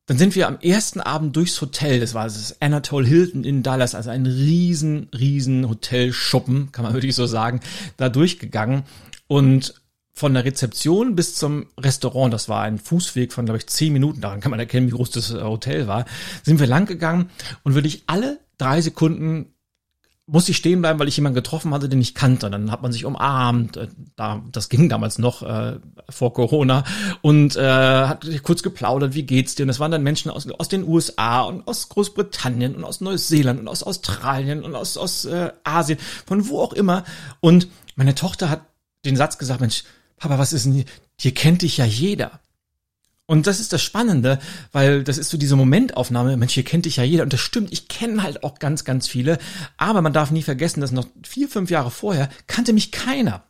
dann 0.07 0.17
sind 0.17 0.35
wir 0.35 0.47
am 0.47 0.59
ersten 0.59 0.99
Abend 1.01 1.35
durchs 1.35 1.61
Hotel, 1.61 1.99
das 1.99 2.15
war 2.15 2.25
das 2.25 2.59
Anatole 2.61 3.07
Hilton 3.07 3.43
in 3.43 3.61
Dallas, 3.61 3.93
also 3.93 4.09
ein 4.09 4.25
riesen, 4.25 5.07
riesen 5.17 5.69
Hotelschuppen, 5.69 6.71
kann 6.71 6.83
man 6.83 6.93
wirklich 6.95 7.15
so 7.15 7.27
sagen, 7.27 7.59
da 7.97 8.09
durchgegangen. 8.09 8.83
Und 9.27 9.75
von 10.15 10.33
der 10.33 10.45
Rezeption 10.45 11.15
bis 11.15 11.35
zum 11.35 11.67
Restaurant, 11.79 12.33
das 12.33 12.49
war 12.49 12.63
ein 12.63 12.79
Fußweg 12.79 13.33
von, 13.33 13.45
glaube 13.45 13.59
ich, 13.59 13.67
zehn 13.67 13.93
Minuten, 13.93 14.21
daran 14.21 14.41
kann 14.41 14.51
man 14.51 14.59
erkennen, 14.59 14.87
wie 14.87 14.95
groß 14.95 15.11
das 15.11 15.33
Hotel 15.33 15.87
war, 15.87 16.05
sind 16.43 16.59
wir 16.59 16.67
lang 16.67 16.85
gegangen 16.85 17.29
und 17.63 17.75
wirklich 17.75 18.03
alle 18.07 18.39
drei 18.57 18.81
Sekunden 18.81 19.53
musste 20.25 20.51
ich 20.51 20.57
stehen 20.57 20.81
bleiben, 20.81 20.99
weil 20.99 21.07
ich 21.07 21.17
jemanden 21.17 21.35
getroffen 21.35 21.73
hatte, 21.73 21.89
den 21.89 21.99
ich 21.99 22.15
kannte. 22.15 22.49
Dann 22.49 22.71
hat 22.71 22.81
man 22.81 22.91
sich 22.91 23.05
umarmt. 23.05 23.77
Äh, 23.77 23.87
da, 24.15 24.41
das 24.51 24.69
ging 24.69 24.87
damals 24.89 25.17
noch 25.17 25.43
äh, 25.43 25.79
vor 26.09 26.33
Corona 26.33 26.83
und 27.21 27.55
äh, 27.55 27.61
hat 27.61 28.25
kurz 28.43 28.63
geplaudert. 28.63 29.15
Wie 29.15 29.23
geht's 29.23 29.55
dir? 29.55 29.63
Und 29.63 29.69
es 29.69 29.79
waren 29.79 29.91
dann 29.91 30.03
Menschen 30.03 30.31
aus, 30.31 30.49
aus 30.49 30.69
den 30.69 30.87
USA 30.87 31.41
und 31.41 31.67
aus 31.67 31.89
Großbritannien 31.89 32.75
und 32.75 32.83
aus 32.85 33.01
Neuseeland 33.01 33.59
und 33.59 33.67
aus 33.67 33.83
Australien 33.83 34.63
und 34.63 34.75
aus 34.75 34.97
aus 34.97 35.25
äh, 35.25 35.51
Asien, 35.63 35.99
von 36.25 36.47
wo 36.47 36.61
auch 36.61 36.73
immer. 36.73 37.03
Und 37.41 37.67
meine 37.95 38.15
Tochter 38.15 38.49
hat 38.49 38.61
den 39.05 39.17
Satz 39.17 39.37
gesagt: 39.37 39.59
Mensch, 39.59 39.83
Papa, 40.17 40.39
was 40.39 40.53
ist 40.53 40.65
denn 40.65 40.73
hier? 40.73 40.85
Hier 41.19 41.33
kennt 41.33 41.61
dich 41.61 41.77
ja 41.77 41.85
jeder. 41.85 42.39
Und 43.25 43.47
das 43.47 43.61
ist 43.61 43.71
das 43.71 43.81
Spannende, 43.81 44.39
weil 44.73 45.03
das 45.03 45.17
ist 45.17 45.29
so 45.29 45.37
diese 45.37 45.55
Momentaufnahme, 45.55 46.35
Mensch, 46.35 46.53
hier 46.53 46.65
kennt 46.65 46.85
dich 46.85 46.97
ja 46.97 47.03
jeder. 47.03 47.23
Und 47.23 47.31
das 47.31 47.39
stimmt, 47.39 47.71
ich 47.71 47.87
kenne 47.87 48.21
halt 48.21 48.43
auch 48.43 48.59
ganz, 48.59 48.83
ganz 48.83 49.07
viele. 49.07 49.37
Aber 49.77 50.01
man 50.01 50.11
darf 50.11 50.31
nie 50.31 50.43
vergessen, 50.43 50.81
dass 50.81 50.91
noch 50.91 51.07
vier, 51.23 51.47
fünf 51.47 51.69
Jahre 51.69 51.89
vorher 51.89 52.29
kannte 52.47 52.73
mich 52.73 52.91
keiner. 52.91 53.45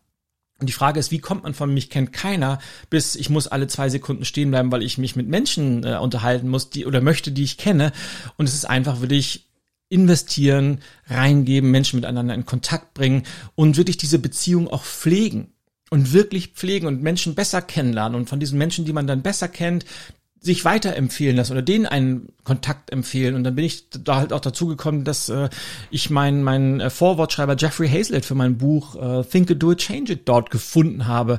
Und 0.59 0.67
die 0.67 0.73
Frage 0.73 0.99
ist, 0.99 1.11
wie 1.11 1.19
kommt 1.19 1.43
man 1.43 1.55
von 1.55 1.73
mich 1.73 1.89
kennt 1.89 2.13
keiner, 2.13 2.59
bis 2.89 3.15
ich 3.15 3.29
muss 3.31 3.47
alle 3.47 3.67
zwei 3.67 3.89
Sekunden 3.89 4.25
stehen 4.25 4.51
bleiben, 4.51 4.71
weil 4.71 4.83
ich 4.83 4.99
mich 4.99 5.15
mit 5.15 5.27
Menschen 5.27 5.83
äh, 5.83 5.97
unterhalten 5.97 6.47
muss, 6.49 6.69
die 6.69 6.85
oder 6.85 7.01
möchte, 7.01 7.31
die 7.31 7.43
ich 7.43 7.57
kenne. 7.57 7.91
Und 8.37 8.47
es 8.47 8.53
ist 8.53 8.65
einfach 8.65 9.01
wirklich 9.01 9.49
investieren, 9.89 10.79
reingeben, 11.07 11.71
Menschen 11.71 11.97
miteinander 11.99 12.35
in 12.35 12.45
Kontakt 12.45 12.93
bringen 12.93 13.23
und 13.55 13.75
wirklich 13.77 13.97
diese 13.97 14.19
Beziehung 14.19 14.67
auch 14.67 14.83
pflegen 14.83 15.52
und 15.93 16.11
wirklich 16.11 16.47
pflegen 16.47 16.87
und 16.87 17.03
Menschen 17.03 17.35
besser 17.35 17.61
kennenlernen 17.61 18.19
und 18.19 18.27
von 18.27 18.39
diesen 18.39 18.57
Menschen, 18.57 18.83
die 18.83 18.93
man 18.93 19.05
dann 19.05 19.21
besser 19.21 19.47
kennt, 19.47 19.85
sich 20.39 20.65
weiterempfehlen 20.65 21.37
lassen 21.37 21.51
oder 21.51 21.61
denen 21.61 21.85
einen 21.85 22.29
Kontakt 22.43 22.91
empfehlen. 22.91 23.35
Und 23.35 23.43
dann 23.43 23.53
bin 23.53 23.63
ich 23.63 23.91
da 23.91 24.15
halt 24.15 24.33
auch 24.33 24.39
dazu 24.39 24.65
gekommen, 24.65 25.03
dass 25.03 25.29
äh, 25.29 25.49
ich 25.91 26.09
meinen 26.09 26.41
mein, 26.41 26.79
äh, 26.79 26.89
Vorwortschreiber 26.89 27.55
Jeffrey 27.59 27.87
Hazlett 27.87 28.25
für 28.25 28.33
mein 28.33 28.57
Buch 28.57 28.95
äh, 28.95 29.23
Think 29.23 29.51
It, 29.51 29.61
Do 29.61 29.71
It, 29.71 29.77
Change 29.77 30.13
It 30.13 30.27
dort 30.27 30.49
gefunden 30.49 31.05
habe, 31.05 31.37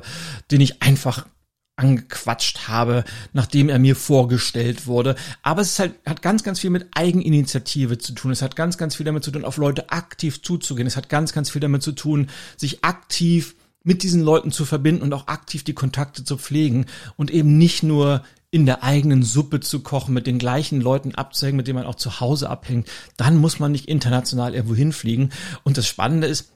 den 0.51 0.61
ich 0.61 0.81
einfach 0.81 1.27
angequatscht 1.75 2.69
habe, 2.69 3.03
nachdem 3.33 3.67
er 3.67 3.77
mir 3.77 3.97
vorgestellt 3.97 4.87
wurde. 4.87 5.17
Aber 5.43 5.63
es 5.63 5.71
ist 5.71 5.79
halt, 5.79 5.95
hat 6.05 6.21
ganz, 6.21 6.43
ganz 6.43 6.61
viel 6.61 6.69
mit 6.69 6.87
Eigeninitiative 6.95 7.97
zu 7.97 8.13
tun. 8.13 8.31
Es 8.31 8.41
hat 8.41 8.55
ganz, 8.55 8.77
ganz 8.77 8.95
viel 8.95 9.05
damit 9.05 9.25
zu 9.25 9.31
tun, 9.31 9.43
auf 9.43 9.57
Leute 9.57 9.89
aktiv 9.89 10.41
zuzugehen. 10.41 10.87
Es 10.87 10.95
hat 10.95 11.09
ganz, 11.09 11.33
ganz 11.33 11.49
viel 11.49 11.59
damit 11.59 11.83
zu 11.83 11.91
tun, 11.91 12.29
sich 12.55 12.85
aktiv 12.85 13.55
mit 13.85 14.03
diesen 14.03 14.21
Leuten 14.21 14.51
zu 14.51 14.65
verbinden 14.65 15.03
und 15.03 15.13
auch 15.13 15.27
aktiv 15.27 15.63
die 15.63 15.73
Kontakte 15.73 16.25
zu 16.25 16.37
pflegen 16.37 16.87
und 17.15 17.31
eben 17.31 17.57
nicht 17.57 17.83
nur 17.83 18.23
in 18.51 18.65
der 18.65 18.83
eigenen 18.83 19.23
Suppe 19.23 19.59
zu 19.59 19.81
kochen, 19.81 20.13
mit 20.13 20.27
den 20.27 20.39
gleichen 20.39 20.81
Leuten 20.81 21.13
abzuhängen, 21.15 21.57
mit 21.57 21.67
denen 21.67 21.79
man 21.79 21.87
auch 21.87 21.95
zu 21.95 22.19
Hause 22.19 22.49
abhängt, 22.49 22.89
dann 23.15 23.37
muss 23.37 23.59
man 23.59 23.71
nicht 23.71 23.87
international 23.87 24.55
irgendwo 24.55 24.75
hinfliegen. 24.75 25.31
Und 25.63 25.77
das 25.77 25.87
Spannende 25.87 26.27
ist, 26.27 26.51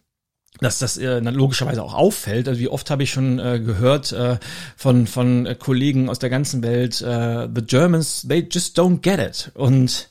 dass 0.59 0.79
das 0.79 0.97
äh, 0.97 1.19
logischerweise 1.19 1.83
auch 1.83 1.93
auffällt. 1.93 2.47
Also 2.47 2.59
wie 2.59 2.67
oft 2.67 2.89
habe 2.89 3.03
ich 3.03 3.11
schon 3.11 3.39
äh, 3.39 3.59
gehört 3.59 4.11
äh, 4.11 4.39
von 4.75 5.07
von 5.07 5.45
äh, 5.45 5.55
Kollegen 5.55 6.09
aus 6.09 6.19
der 6.19 6.29
ganzen 6.29 6.63
Welt, 6.63 7.01
äh, 7.01 7.47
the 7.53 7.61
Germans, 7.61 8.25
they 8.27 8.47
just 8.49 8.77
don't 8.79 8.99
get 8.99 9.19
it. 9.19 9.51
Und 9.53 10.09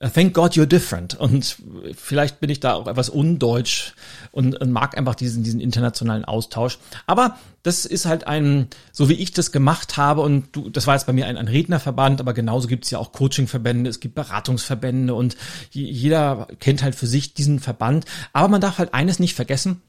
thank 0.00 0.34
God 0.34 0.52
you're 0.52 0.66
different. 0.66 1.14
Und 1.14 1.56
vielleicht 1.96 2.40
bin 2.40 2.50
ich 2.50 2.60
da 2.60 2.74
auch 2.74 2.86
etwas 2.86 3.08
undeutsch 3.08 3.94
und, 4.30 4.60
und, 4.60 4.70
mag 4.70 4.96
einfach 4.96 5.14
diesen, 5.14 5.42
diesen 5.42 5.60
internationalen 5.60 6.24
Austausch. 6.24 6.78
Aber 7.06 7.36
das 7.62 7.84
ist 7.84 8.06
halt 8.06 8.26
ein, 8.26 8.68
so 8.92 9.08
wie 9.08 9.14
ich 9.14 9.32
das 9.32 9.50
gemacht 9.50 9.96
habe, 9.96 10.20
und 10.20 10.48
du, 10.52 10.70
das 10.70 10.86
war 10.86 10.94
jetzt 10.94 11.06
bei 11.06 11.12
mir 11.12 11.26
ein, 11.26 11.36
ein 11.36 11.48
Rednerverband, 11.48 12.20
aber 12.20 12.32
genauso 12.32 12.68
gibt 12.68 12.84
es 12.84 12.90
ja 12.90 12.98
auch 12.98 13.12
Coachingverbände, 13.12 13.90
es 13.90 14.00
gibt 14.00 14.14
Beratungsverbände 14.14 15.14
und 15.14 15.36
jeder 15.70 16.48
kennt 16.60 16.82
halt 16.82 16.94
für 16.94 17.06
sich 17.06 17.34
diesen 17.34 17.58
Verband. 17.58 18.04
Aber 18.32 18.48
man 18.48 18.60
darf 18.60 18.78
halt 18.78 18.94
eines 18.94 19.18
nicht 19.18 19.34
vergessen, 19.34 19.82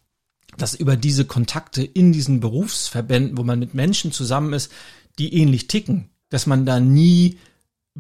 dass 0.58 0.74
über 0.74 0.98
diese 0.98 1.26
Kontakte 1.26 1.84
in 1.84 2.12
diesen 2.12 2.40
Berufsverbänden, 2.40 3.38
wo 3.38 3.44
man 3.44 3.60
mit 3.60 3.76
Menschen 3.76 4.12
zusammen 4.12 4.54
ist, 4.54 4.72
die 5.20 5.36
ähnlich 5.36 5.68
ticken, 5.68 6.10
dass 6.30 6.48
man 6.48 6.66
da 6.66 6.80
nie 6.80 7.38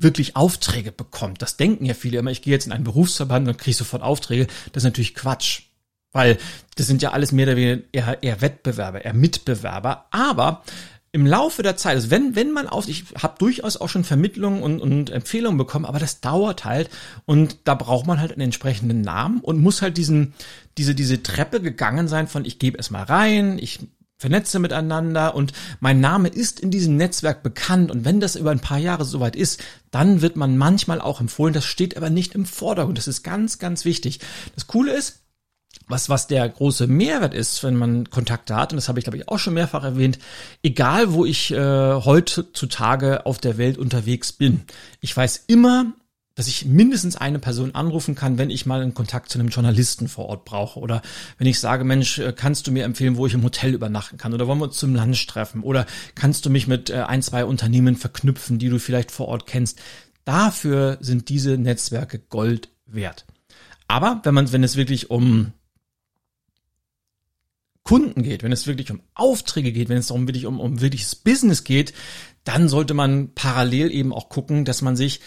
wirklich 0.01 0.35
Aufträge 0.35 0.91
bekommt. 0.91 1.41
Das 1.41 1.57
denken 1.57 1.85
ja 1.85 1.93
viele 1.93 2.19
immer, 2.19 2.31
ich 2.31 2.41
gehe 2.41 2.53
jetzt 2.53 2.65
in 2.65 2.71
einen 2.71 2.83
Berufsverband 2.83 3.47
und 3.47 3.57
kriege 3.57 3.75
sofort 3.75 4.03
Aufträge. 4.03 4.47
Das 4.71 4.81
ist 4.83 4.87
natürlich 4.87 5.15
Quatsch. 5.15 5.63
Weil 6.11 6.37
das 6.75 6.87
sind 6.87 7.01
ja 7.01 7.11
alles 7.11 7.31
mehr 7.31 7.45
oder 7.45 7.55
weniger 7.55 7.83
eher, 7.91 8.23
eher 8.23 8.41
Wettbewerber, 8.41 9.05
eher 9.05 9.13
Mitbewerber. 9.13 10.05
Aber 10.09 10.63
im 11.11 11.25
Laufe 11.25 11.63
der 11.63 11.75
Zeit, 11.75 11.95
also 11.95 12.11
wenn, 12.11 12.35
wenn 12.35 12.51
man 12.51 12.67
auf, 12.67 12.87
ich 12.87 13.05
habe 13.15 13.35
durchaus 13.39 13.77
auch 13.77 13.89
schon 13.89 14.03
Vermittlungen 14.03 14.61
und, 14.61 14.79
und 14.79 15.09
Empfehlungen 15.09 15.57
bekommen, 15.57 15.85
aber 15.85 15.99
das 15.99 16.21
dauert 16.21 16.65
halt 16.65 16.89
und 17.25 17.57
da 17.63 17.73
braucht 17.73 18.05
man 18.05 18.19
halt 18.19 18.31
einen 18.31 18.41
entsprechenden 18.41 19.01
Namen 19.01 19.39
und 19.41 19.59
muss 19.59 19.81
halt 19.81 19.97
diesen, 19.97 20.33
diese, 20.77 20.93
diese 20.93 21.23
Treppe 21.23 21.61
gegangen 21.61 22.07
sein 22.07 22.27
von 22.27 22.45
ich 22.45 22.59
gebe 22.59 22.77
es 22.77 22.91
mal 22.91 23.03
rein, 23.03 23.57
ich 23.59 23.79
vernetze 24.19 24.59
miteinander 24.59 25.33
und 25.33 25.53
mein 25.79 26.01
Name 26.01 26.27
ist 26.27 26.59
in 26.59 26.71
diesem 26.71 26.97
Netzwerk 26.97 27.41
bekannt 27.41 27.89
und 27.89 28.03
wenn 28.03 28.19
das 28.19 28.35
über 28.35 28.51
ein 28.51 28.59
paar 28.59 28.77
Jahre 28.77 29.05
soweit 29.05 29.35
ist, 29.35 29.63
dann 29.91 30.21
wird 30.21 30.35
man 30.35 30.57
manchmal 30.57 30.99
auch 30.99 31.21
empfohlen. 31.21 31.53
Das 31.53 31.65
steht 31.65 31.95
aber 31.95 32.09
nicht 32.09 32.35
im 32.35 32.45
Vordergrund. 32.45 32.97
Das 32.97 33.07
ist 33.07 33.23
ganz, 33.23 33.59
ganz 33.59 33.85
wichtig. 33.85 34.19
Das 34.55 34.67
Coole 34.67 34.93
ist, 34.93 35.21
was, 35.87 36.09
was 36.09 36.27
der 36.27 36.47
große 36.47 36.87
Mehrwert 36.87 37.33
ist, 37.33 37.63
wenn 37.63 37.75
man 37.75 38.09
Kontakte 38.09 38.55
hat, 38.55 38.73
und 38.73 38.75
das 38.75 38.89
habe 38.89 38.99
ich, 38.99 39.05
glaube 39.05 39.17
ich, 39.17 39.29
auch 39.29 39.39
schon 39.39 39.53
mehrfach 39.53 39.83
erwähnt, 39.83 40.19
egal 40.63 41.13
wo 41.13 41.25
ich 41.25 41.51
äh, 41.51 41.57
heutzutage 41.57 43.25
auf 43.25 43.39
der 43.39 43.57
Welt 43.57 43.77
unterwegs 43.77 44.33
bin, 44.33 44.61
ich 44.99 45.15
weiß 45.15 45.45
immer, 45.47 45.93
dass 46.39 46.47
ich 46.47 46.63
mindestens 46.63 47.17
eine 47.17 47.37
Person 47.37 47.75
anrufen 47.75 48.15
kann, 48.15 48.37
wenn 48.37 48.49
ich 48.49 48.65
mal 48.65 48.81
einen 48.81 48.93
Kontakt 48.93 49.29
zu 49.29 49.37
einem 49.37 49.49
Journalisten 49.49 50.07
vor 50.07 50.27
Ort 50.27 50.45
brauche 50.45 50.79
oder 50.79 51.01
wenn 51.37 51.47
ich 51.47 51.59
sage, 51.59 51.83
Mensch, 51.83 52.17
äh, 52.17 52.31
kannst 52.33 52.65
du 52.65 52.71
mir 52.71 52.85
empfehlen, 52.85 53.17
wo 53.17 53.27
ich 53.27 53.33
im 53.33 53.43
Hotel 53.43 53.73
übernachten 53.73 54.17
kann 54.17 54.33
oder 54.33 54.47
wollen 54.47 54.59
wir 54.59 54.67
uns 54.67 54.77
zum 54.77 54.95
Lunch 54.95 55.27
treffen 55.27 55.63
oder 55.63 55.85
kannst 56.15 56.45
du 56.45 56.49
mich 56.49 56.65
mit 56.65 56.91
äh, 56.91 57.01
ein, 57.01 57.21
zwei 57.21 57.43
Unternehmen 57.43 57.97
verknüpfen, 57.97 58.57
die 58.57 58.69
du 58.69 58.79
vielleicht 58.79 59.11
vor 59.11 59.27
Ort 59.27 59.47
kennst. 59.47 59.79
Dafür 60.23 60.97
sind 61.01 61.27
diese 61.27 61.57
Netzwerke 61.57 62.19
Gold 62.19 62.69
wert. 62.85 63.25
Aber 63.89 64.21
wenn 64.23 64.33
man, 64.33 64.49
wenn 64.53 64.63
es 64.63 64.77
wirklich 64.77 65.09
um 65.09 65.51
Kunden 67.83 68.23
geht, 68.23 68.43
wenn 68.43 68.53
es 68.53 68.65
wirklich 68.65 68.91
um 68.91 69.01
Aufträge 69.13 69.73
geht, 69.73 69.89
wenn 69.89 69.97
es 69.97 70.07
darum 70.07 70.25
wirklich 70.25 70.45
um, 70.45 70.61
um 70.61 70.79
wirkliches 70.79 71.15
Business 71.15 71.65
geht, 71.65 71.93
dann 72.45 72.69
sollte 72.69 72.93
man 72.93 73.33
parallel 73.33 73.91
eben 73.91 74.13
auch 74.13 74.29
gucken, 74.29 74.63
dass 74.63 74.81
man 74.81 74.95
sich 74.95 75.19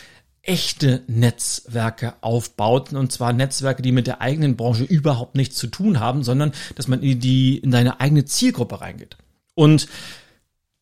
echte 0.43 1.03
Netzwerke 1.07 2.15
aufbaut 2.21 2.93
und 2.93 3.13
zwar 3.13 3.33
Netzwerke, 3.33 3.83
die 3.83 3.93
mit 3.93 4.07
der 4.07 4.21
eigenen 4.21 4.57
Branche 4.57 4.85
überhaupt 4.85 5.37
nichts 5.37 5.57
zu 5.57 5.69
tun 5.69 6.01
haben, 6.01 6.25
sondern 6.25 6.53
dass 6.75 6.89
man 6.89 7.03
in 7.03 7.21
die 7.21 7.59
in 7.59 7.71
deine 7.71 8.01
eigene 8.01 8.25
Zielgruppe 8.25 8.81
reingeht. 8.81 9.17
Und 9.55 9.89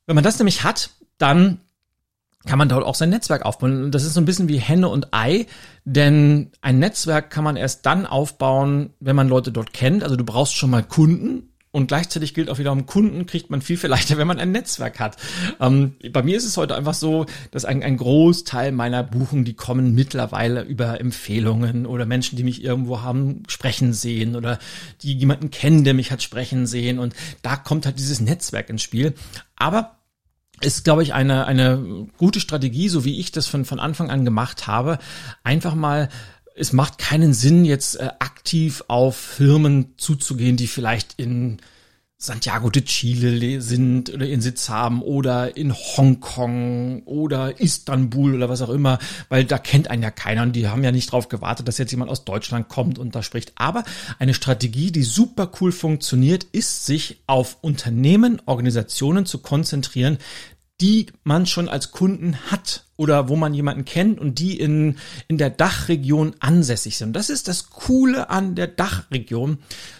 wenn 0.07 0.15
man 0.15 0.25
das 0.25 0.39
nämlich 0.39 0.65
hat, 0.65 0.91
dann 1.19 1.61
kann 2.47 2.59
man 2.59 2.71
dort 2.71 2.85
auch 2.85 2.95
sein 2.95 3.11
Netzwerk 3.11 3.45
aufbauen. 3.45 3.85
Und 3.85 3.95
das 3.95 4.05
ist 4.05 4.15
so 4.15 4.21
ein 4.21 4.25
bisschen 4.25 4.49
wie 4.49 4.59
Henne 4.59 4.89
und 4.89 5.13
Ei, 5.13 5.47
denn 5.85 6.51
ein 6.63 6.79
Netzwerk 6.79 7.31
kann 7.31 7.45
man 7.45 7.57
erst 7.57 7.85
dann 7.85 8.07
aufbauen, 8.07 8.95
wenn 8.99 9.17
man 9.17 9.29
Leute 9.29 9.53
dort 9.53 9.75
kennt. 9.75 10.03
Also 10.03 10.17
du 10.17 10.25
brauchst 10.25 10.57
schon 10.57 10.71
mal 10.71 10.83
Kunden, 10.83 11.50
und 11.73 11.87
gleichzeitig 11.87 12.35
gilt 12.35 12.51
auch 12.51 12.59
wiederum, 12.59 12.87
Kunden 12.87 13.27
kriegt 13.27 13.51
man 13.51 13.63
viel, 13.63 13.77
viel 13.77 13.91
leichter, 13.91 14.19
wenn 14.19 14.27
man 14.27 14.41
ein 14.41 14.51
Netzwerk 14.51 14.99
hat. 14.99 15.17
Ähm, 15.61 15.95
bei 16.13 16.23
mir 16.23 16.37
ist 16.37 16.45
es 16.45 16.57
heute 16.57 16.75
einfach 16.75 16.95
so, 16.95 17.27
dass 17.53 17.65
ein, 17.65 17.83
ein 17.83 17.97
Großteil 17.97 18.73
meiner 18.73 19.05
Buchungen, 19.05 19.45
die 19.45 19.55
kommen 19.55 19.95
mittlerweile 19.95 20.63
über 20.63 21.01
Empfehlungen 21.01 21.87
oder 21.87 22.07
Menschen, 22.07 22.37
die 22.37 22.43
mich 22.43 22.65
irgendwo 22.65 23.03
haben 23.03 23.45
sprechen 23.49 23.93
sehen 23.93 24.35
oder 24.35 24.59
die 25.03 25.15
jemanden 25.15 25.51
kennen, 25.51 25.85
der 25.85 25.95
mich 25.95 26.11
hat 26.11 26.23
sprechen 26.23 26.67
sehen. 26.67 26.99
Und 26.99 27.15
da 27.43 27.57
kommt 27.57 27.87
halt 27.87 27.99
dieses 27.99 28.21
Netzwerk 28.21 28.69
ins 28.69 28.83
Spiel. 28.83 29.15
Aber 29.55 29.97
ist, 30.61 30.85
glaube 30.85 31.03
ich, 31.03 31.15
eine, 31.15 31.47
eine 31.47 32.09
gute 32.19 32.41
Strategie, 32.41 32.89
so 32.89 33.05
wie 33.05 33.19
ich 33.19 33.33
das 33.33 33.47
von, 33.47 33.65
von 33.65 33.81
Anfang 33.81 34.11
an 34.11 34.25
gemacht 34.25 34.67
habe, 34.67 34.99
einfach 35.43 35.75
mal 35.75 36.11
es 36.55 36.73
macht 36.73 36.99
keinen 36.99 37.33
Sinn, 37.35 37.65
jetzt 37.65 37.97
äh, 37.97 38.11
aktiv 38.19 38.85
auf 38.89 39.17
Firmen 39.17 39.95
zuzugehen, 39.97 40.57
die 40.57 40.67
vielleicht 40.67 41.15
in 41.15 41.59
Santiago 42.23 42.69
de 42.69 42.83
Chile 42.83 43.63
sind 43.63 44.13
oder 44.13 44.27
ihren 44.27 44.43
Sitz 44.43 44.69
haben 44.69 45.01
oder 45.01 45.57
in 45.57 45.73
Hongkong 45.73 47.03
oder 47.07 47.59
Istanbul 47.61 48.35
oder 48.35 48.51
was 48.51 48.61
auch 48.61 48.69
immer, 48.69 48.99
weil 49.31 49.47
da 49.47 49.57
kennt 49.57 49.89
einen 49.89 50.03
ja 50.03 50.11
keiner 50.11 50.43
und 50.43 50.53
die 50.53 50.69
haben 50.69 50.85
ja 50.85 50.93
nicht 50.93 51.11
drauf 51.11 51.29
gewartet, 51.29 51.67
dass 51.67 51.79
jetzt 51.79 51.93
jemand 51.93 52.11
aus 52.11 52.27
Deutschland 52.27 52.69
kommt 52.69 52.99
und 52.99 53.15
da 53.15 53.23
spricht. 53.23 53.53
Aber 53.55 53.85
eine 54.19 54.35
Strategie, 54.35 54.93
die 54.93 55.03
super 55.03 55.51
cool 55.61 55.73
funktioniert, 55.73 56.45
ist 56.45 56.85
sich 56.85 57.23
auf 57.27 57.57
Unternehmen, 57.63 58.43
Organisationen 58.45 59.25
zu 59.25 59.39
konzentrieren, 59.39 60.19
die 60.83 61.07
man 61.25 61.47
schon 61.47 61.71
als 61.71 61.91
Kunden 61.91 62.37
hat 62.51 62.85
oder 63.01 63.31
wo 63.31 63.37
man 63.37 63.55
jemanden 63.55 63.87
kennt 63.87 64.21
und 64.21 64.39
die 64.39 64.61
in, 64.61 64.97
in 65.27 65.39
der 65.39 65.49
Dachregion 65.49 66.35
ansässig 66.39 66.99
sind. 66.99 67.17
Das 67.17 67.31
ist 67.31 67.49
das 67.49 67.71
Coole 67.71 68.29
an 68.29 68.55
der 68.57 68.67
Dachregion, 68.67 69.57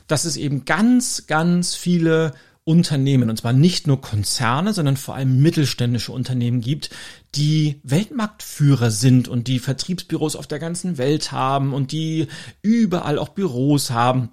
dass 0.07 0.27
es 0.27 0.37
eben 0.37 0.67
ganz, 0.67 1.27
ganz 1.27 1.75
viele 1.75 2.35
Unternehmen, 2.65 3.31
und 3.31 3.39
zwar 3.39 3.55
nicht 3.55 3.87
nur 3.87 4.03
Konzerne, 4.03 4.75
sondern 4.75 4.99
vor 4.99 5.15
allem 5.15 5.41
mittelständische 5.41 6.13
Unternehmen 6.13 6.61
gibt, 6.61 6.91
die 7.35 7.81
Weltmarktführer 7.85 8.91
sind 8.91 9.29
und 9.29 9.49
die 9.49 9.61
Vertriebsbüros 9.61 10.37
auf 10.37 10.47
der 10.47 10.59
ganzen 10.59 10.99
Welt 10.99 11.33
haben 11.33 11.73
und 11.73 11.93
die 11.93 12.29
überall 12.61 13.19
auch 13.19 13.31
Büros 13.31 13.91
haben 13.91 14.29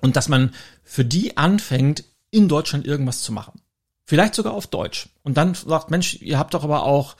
und 0.00 0.16
dass 0.16 0.28
man 0.28 0.50
für 0.82 1.04
die 1.04 1.36
anfängt, 1.36 2.02
in 2.32 2.48
Deutschland 2.48 2.88
irgendwas 2.88 3.22
zu 3.22 3.30
machen. 3.30 3.60
Vielleicht 4.04 4.34
sogar 4.34 4.54
auf 4.54 4.66
Deutsch. 4.66 5.08
Und 5.22 5.36
dann 5.36 5.54
sagt, 5.54 5.92
Mensch, 5.92 6.20
ihr 6.20 6.40
habt 6.40 6.54
doch 6.54 6.64
aber 6.64 6.82
auch 6.82 7.14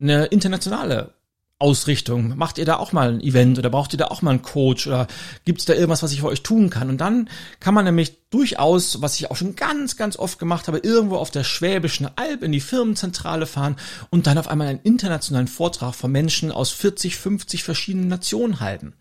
eine 0.00 0.26
internationale 0.26 1.14
Ausrichtung. 1.60 2.36
Macht 2.36 2.58
ihr 2.58 2.64
da 2.64 2.76
auch 2.76 2.92
mal 2.92 3.10
ein 3.10 3.20
Event 3.20 3.58
oder 3.58 3.70
braucht 3.70 3.92
ihr 3.94 3.98
da 3.98 4.06
auch 4.06 4.22
mal 4.22 4.32
einen 4.32 4.42
Coach 4.42 4.86
oder 4.88 5.06
gibt 5.44 5.60
es 5.60 5.64
da 5.64 5.72
irgendwas, 5.72 6.02
was 6.02 6.12
ich 6.12 6.20
für 6.20 6.26
euch 6.26 6.42
tun 6.42 6.68
kann? 6.68 6.90
Und 6.90 7.00
dann 7.00 7.30
kann 7.60 7.74
man 7.74 7.84
nämlich 7.84 8.28
durchaus, 8.30 9.00
was 9.00 9.18
ich 9.18 9.30
auch 9.30 9.36
schon 9.36 9.54
ganz, 9.54 9.96
ganz 9.96 10.18
oft 10.18 10.40
gemacht 10.40 10.66
habe, 10.66 10.78
irgendwo 10.78 11.16
auf 11.16 11.30
der 11.30 11.44
Schwäbischen 11.44 12.08
Alb 12.16 12.42
in 12.42 12.50
die 12.50 12.60
Firmenzentrale 12.60 13.46
fahren 13.46 13.76
und 14.10 14.26
dann 14.26 14.36
auf 14.36 14.48
einmal 14.48 14.66
einen 14.66 14.80
internationalen 14.82 15.46
Vortrag 15.46 15.94
von 15.94 16.10
Menschen 16.10 16.50
aus 16.50 16.70
40, 16.72 17.16
50 17.16 17.62
verschiedenen 17.62 18.08
Nationen 18.08 18.58
halten. 18.58 18.92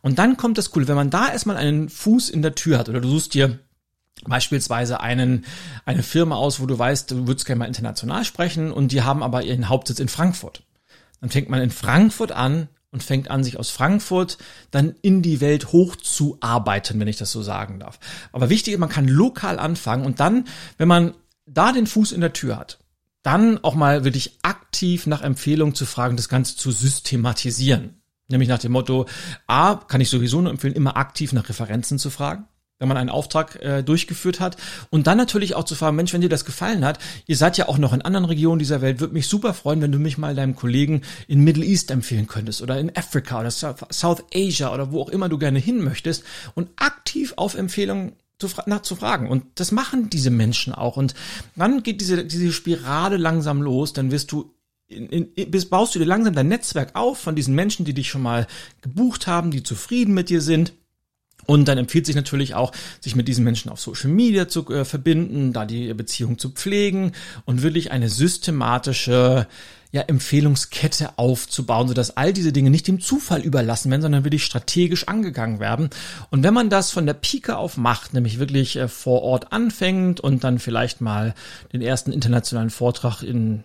Und 0.00 0.18
dann 0.18 0.38
kommt 0.38 0.56
das 0.56 0.70
Coole, 0.70 0.88
wenn 0.88 0.96
man 0.96 1.10
da 1.10 1.30
erstmal 1.30 1.56
einen 1.56 1.90
Fuß 1.90 2.30
in 2.30 2.40
der 2.40 2.54
Tür 2.54 2.78
hat 2.78 2.88
oder 2.88 3.00
du 3.00 3.10
suchst 3.10 3.34
dir 3.34 3.58
beispielsweise 4.26 5.00
einen, 5.00 5.44
eine 5.84 6.02
Firma 6.02 6.36
aus, 6.36 6.60
wo 6.60 6.66
du 6.66 6.78
weißt, 6.78 7.10
du 7.10 7.26
würdest 7.26 7.46
gerne 7.46 7.60
mal 7.60 7.66
international 7.66 8.24
sprechen 8.24 8.72
und 8.72 8.92
die 8.92 9.02
haben 9.02 9.22
aber 9.22 9.42
ihren 9.42 9.68
Hauptsitz 9.68 10.00
in 10.00 10.08
Frankfurt. 10.08 10.62
Dann 11.20 11.30
fängt 11.30 11.48
man 11.48 11.60
in 11.60 11.70
Frankfurt 11.70 12.32
an 12.32 12.68
und 12.90 13.02
fängt 13.02 13.30
an, 13.30 13.44
sich 13.44 13.58
aus 13.58 13.70
Frankfurt 13.70 14.38
dann 14.70 14.94
in 15.02 15.22
die 15.22 15.40
Welt 15.40 15.72
hochzuarbeiten, 15.72 16.98
wenn 17.00 17.08
ich 17.08 17.18
das 17.18 17.32
so 17.32 17.42
sagen 17.42 17.80
darf. 17.80 17.98
Aber 18.32 18.50
wichtig 18.50 18.74
ist, 18.74 18.80
man 18.80 18.88
kann 18.88 19.06
lokal 19.06 19.58
anfangen 19.58 20.06
und 20.06 20.20
dann, 20.20 20.46
wenn 20.78 20.88
man 20.88 21.14
da 21.46 21.72
den 21.72 21.86
Fuß 21.86 22.12
in 22.12 22.20
der 22.20 22.32
Tür 22.32 22.56
hat, 22.56 22.78
dann 23.22 23.62
auch 23.62 23.74
mal 23.74 24.04
wirklich 24.04 24.38
aktiv 24.42 25.06
nach 25.06 25.22
Empfehlungen 25.22 25.74
zu 25.74 25.86
fragen, 25.86 26.16
das 26.16 26.28
Ganze 26.28 26.56
zu 26.56 26.70
systematisieren. 26.70 28.00
Nämlich 28.28 28.48
nach 28.48 28.58
dem 28.58 28.72
Motto, 28.72 29.06
A, 29.46 29.74
kann 29.74 30.00
ich 30.00 30.10
sowieso 30.10 30.40
nur 30.40 30.50
empfehlen, 30.50 30.74
immer 30.74 30.96
aktiv 30.96 31.32
nach 31.32 31.48
Referenzen 31.48 31.98
zu 31.98 32.10
fragen 32.10 32.46
wenn 32.78 32.88
man 32.88 32.96
einen 32.96 33.10
Auftrag 33.10 33.60
äh, 33.62 33.82
durchgeführt 33.82 34.40
hat. 34.40 34.56
Und 34.90 35.06
dann 35.06 35.18
natürlich 35.18 35.54
auch 35.54 35.64
zu 35.64 35.74
fragen, 35.74 35.96
Mensch, 35.96 36.12
wenn 36.12 36.20
dir 36.20 36.28
das 36.28 36.44
gefallen 36.44 36.84
hat, 36.84 36.98
ihr 37.26 37.36
seid 37.36 37.58
ja 37.58 37.68
auch 37.68 37.78
noch 37.78 37.92
in 37.92 38.02
anderen 38.02 38.24
Regionen 38.24 38.58
dieser 38.58 38.80
Welt, 38.80 39.00
würde 39.00 39.14
mich 39.14 39.26
super 39.26 39.54
freuen, 39.54 39.80
wenn 39.80 39.92
du 39.92 39.98
mich 39.98 40.18
mal 40.18 40.34
deinem 40.34 40.54
Kollegen 40.54 41.02
in 41.26 41.42
Middle 41.42 41.64
East 41.64 41.90
empfehlen 41.90 42.26
könntest 42.26 42.62
oder 42.62 42.78
in 42.78 42.94
Afrika 42.96 43.40
oder 43.40 43.50
South 43.50 44.24
Asia 44.34 44.72
oder 44.72 44.92
wo 44.92 45.02
auch 45.02 45.08
immer 45.08 45.28
du 45.28 45.38
gerne 45.38 45.58
hin 45.58 45.82
möchtest 45.82 46.24
und 46.54 46.70
aktiv 46.76 47.34
auf 47.36 47.54
Empfehlungen 47.54 48.12
zu, 48.38 48.48
nach. 48.66 49.28
Und 49.28 49.44
das 49.56 49.72
machen 49.72 50.10
diese 50.10 50.30
Menschen 50.30 50.72
auch. 50.72 50.96
Und 50.96 51.14
dann 51.56 51.82
geht 51.82 52.00
diese, 52.00 52.24
diese 52.24 52.52
Spirale 52.52 53.16
langsam 53.16 53.60
los, 53.62 53.92
dann 53.92 54.12
wirst 54.12 54.30
du 54.30 54.54
in, 54.86 55.08
in, 55.08 55.50
bis 55.50 55.68
baust 55.68 55.94
du 55.94 55.98
dir 55.98 56.06
langsam 56.06 56.34
dein 56.34 56.48
Netzwerk 56.48 56.94
auf 56.94 57.18
von 57.18 57.36
diesen 57.36 57.54
Menschen, 57.54 57.84
die 57.84 57.92
dich 57.92 58.08
schon 58.08 58.22
mal 58.22 58.46
gebucht 58.80 59.26
haben, 59.26 59.50
die 59.50 59.62
zufrieden 59.62 60.14
mit 60.14 60.30
dir 60.30 60.40
sind 60.40 60.72
und 61.48 61.66
dann 61.66 61.78
empfiehlt 61.78 62.04
sich 62.04 62.14
natürlich 62.14 62.54
auch, 62.54 62.72
sich 63.00 63.16
mit 63.16 63.26
diesen 63.26 63.42
Menschen 63.42 63.70
auf 63.70 63.80
Social 63.80 64.10
Media 64.10 64.48
zu 64.48 64.68
äh, 64.68 64.84
verbinden, 64.84 65.54
da 65.54 65.64
die 65.64 65.94
Beziehung 65.94 66.38
zu 66.38 66.50
pflegen 66.50 67.12
und 67.46 67.62
wirklich 67.62 67.90
eine 67.90 68.10
systematische 68.10 69.46
ja, 69.90 70.02
Empfehlungskette 70.02 71.16
aufzubauen, 71.16 71.88
sodass 71.88 72.18
all 72.18 72.34
diese 72.34 72.52
Dinge 72.52 72.68
nicht 72.68 72.86
dem 72.86 73.00
Zufall 73.00 73.40
überlassen 73.40 73.90
werden, 73.90 74.02
sondern 74.02 74.24
wirklich 74.24 74.44
strategisch 74.44 75.08
angegangen 75.08 75.58
werden. 75.58 75.88
Und 76.28 76.42
wenn 76.42 76.52
man 76.52 76.68
das 76.68 76.90
von 76.90 77.06
der 77.06 77.14
Pike 77.14 77.56
auf 77.56 77.78
macht, 77.78 78.12
nämlich 78.12 78.38
wirklich 78.38 78.76
äh, 78.76 78.86
vor 78.86 79.22
Ort 79.22 79.50
anfängt 79.50 80.20
und 80.20 80.44
dann 80.44 80.58
vielleicht 80.58 81.00
mal 81.00 81.34
den 81.72 81.80
ersten 81.80 82.12
internationalen 82.12 82.68
Vortrag 82.68 83.22
in 83.22 83.64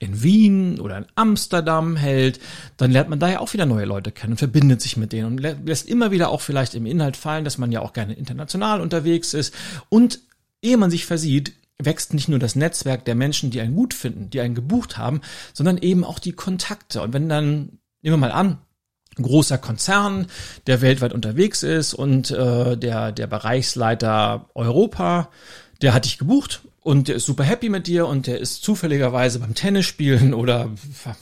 in 0.00 0.22
Wien 0.22 0.80
oder 0.80 0.98
in 0.98 1.06
Amsterdam 1.14 1.96
hält, 1.96 2.40
dann 2.76 2.90
lernt 2.90 3.10
man 3.10 3.20
da 3.20 3.28
ja 3.28 3.40
auch 3.40 3.52
wieder 3.52 3.66
neue 3.66 3.84
Leute 3.84 4.10
kennen 4.10 4.36
verbindet 4.36 4.82
sich 4.82 4.96
mit 4.96 5.12
denen 5.12 5.26
und 5.26 5.38
lässt 5.38 5.88
immer 5.88 6.10
wieder 6.10 6.30
auch 6.30 6.40
vielleicht 6.40 6.74
im 6.74 6.86
Inhalt 6.86 7.16
fallen, 7.16 7.44
dass 7.44 7.58
man 7.58 7.72
ja 7.72 7.80
auch 7.80 7.92
gerne 7.92 8.14
international 8.14 8.80
unterwegs 8.80 9.34
ist. 9.34 9.54
Und 9.88 10.20
ehe 10.62 10.76
man 10.76 10.90
sich 10.90 11.06
versieht, 11.06 11.52
wächst 11.78 12.14
nicht 12.14 12.28
nur 12.28 12.38
das 12.38 12.56
Netzwerk 12.56 13.04
der 13.04 13.14
Menschen, 13.14 13.50
die 13.50 13.60
einen 13.60 13.74
gut 13.74 13.94
finden, 13.94 14.30
die 14.30 14.40
einen 14.40 14.54
gebucht 14.54 14.98
haben, 14.98 15.20
sondern 15.52 15.78
eben 15.78 16.04
auch 16.04 16.18
die 16.18 16.32
Kontakte. 16.32 17.02
Und 17.02 17.12
wenn 17.12 17.28
dann, 17.28 17.78
nehmen 18.02 18.14
wir 18.14 18.16
mal 18.16 18.32
an, 18.32 18.58
großer 19.16 19.58
Konzern, 19.58 20.26
der 20.66 20.80
weltweit 20.80 21.12
unterwegs 21.12 21.62
ist 21.62 21.94
und 21.94 22.30
äh, 22.30 22.76
der, 22.76 23.12
der 23.12 23.26
Bereichsleiter 23.26 24.50
Europa, 24.54 25.30
der 25.82 25.94
hat 25.94 26.04
dich 26.04 26.18
gebucht 26.18 26.62
und 26.84 27.08
der 27.08 27.16
ist 27.16 27.24
super 27.24 27.44
happy 27.44 27.70
mit 27.70 27.86
dir 27.86 28.06
und 28.06 28.26
der 28.26 28.38
ist 28.38 28.62
zufälligerweise 28.62 29.38
beim 29.38 29.54
Tennis 29.54 29.86
spielen 29.86 30.34
oder 30.34 30.70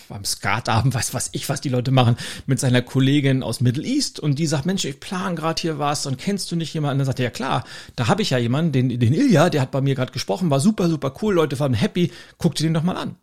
beim 0.09 0.25
Skatabend, 0.25 0.93
weiß 0.93 1.15
was 1.15 1.31
ich, 1.33 1.49
was 1.49 1.61
die 1.61 1.69
Leute 1.69 1.93
machen, 1.93 2.17
mit 2.47 2.59
seiner 2.59 2.83
Kollegin 2.83 3.45
aus 3.45 3.61
Middle 3.61 3.87
East 3.87 4.19
und 4.19 4.41
die 4.41 4.47
sagt, 4.47 4.67
Mensch, 4.67 4.85
ich 4.85 4.99
plan 4.99 5.37
gerade 5.37 5.63
hier 5.63 5.79
was 5.79 6.05
und 6.05 6.19
kennst 6.19 6.51
du 6.51 6.57
nicht 6.57 6.75
jemanden? 6.75 6.95
Und 6.95 6.99
dann 6.99 7.07
sagt 7.07 7.21
er, 7.21 7.27
ja 7.27 7.31
klar, 7.31 7.65
da 7.95 8.09
habe 8.09 8.23
ich 8.23 8.31
ja 8.31 8.39
jemanden, 8.39 8.73
den, 8.73 8.99
den 8.99 9.15
Ilja, 9.15 9.51
der 9.51 9.61
hat 9.61 9.71
bei 9.71 9.81
mir 9.81 9.95
gerade 9.95 10.13
gesprochen, 10.13 10.51
war 10.51 10.59
super, 10.59 10.89
super 10.89 11.15
cool, 11.23 11.35
Leute 11.35 11.59
waren 11.61 11.75
happy, 11.75 12.11
guck 12.39 12.57
dir 12.57 12.65
den 12.65 12.75
doch 12.75 12.83
mal 12.83 12.97
an. 12.97 13.15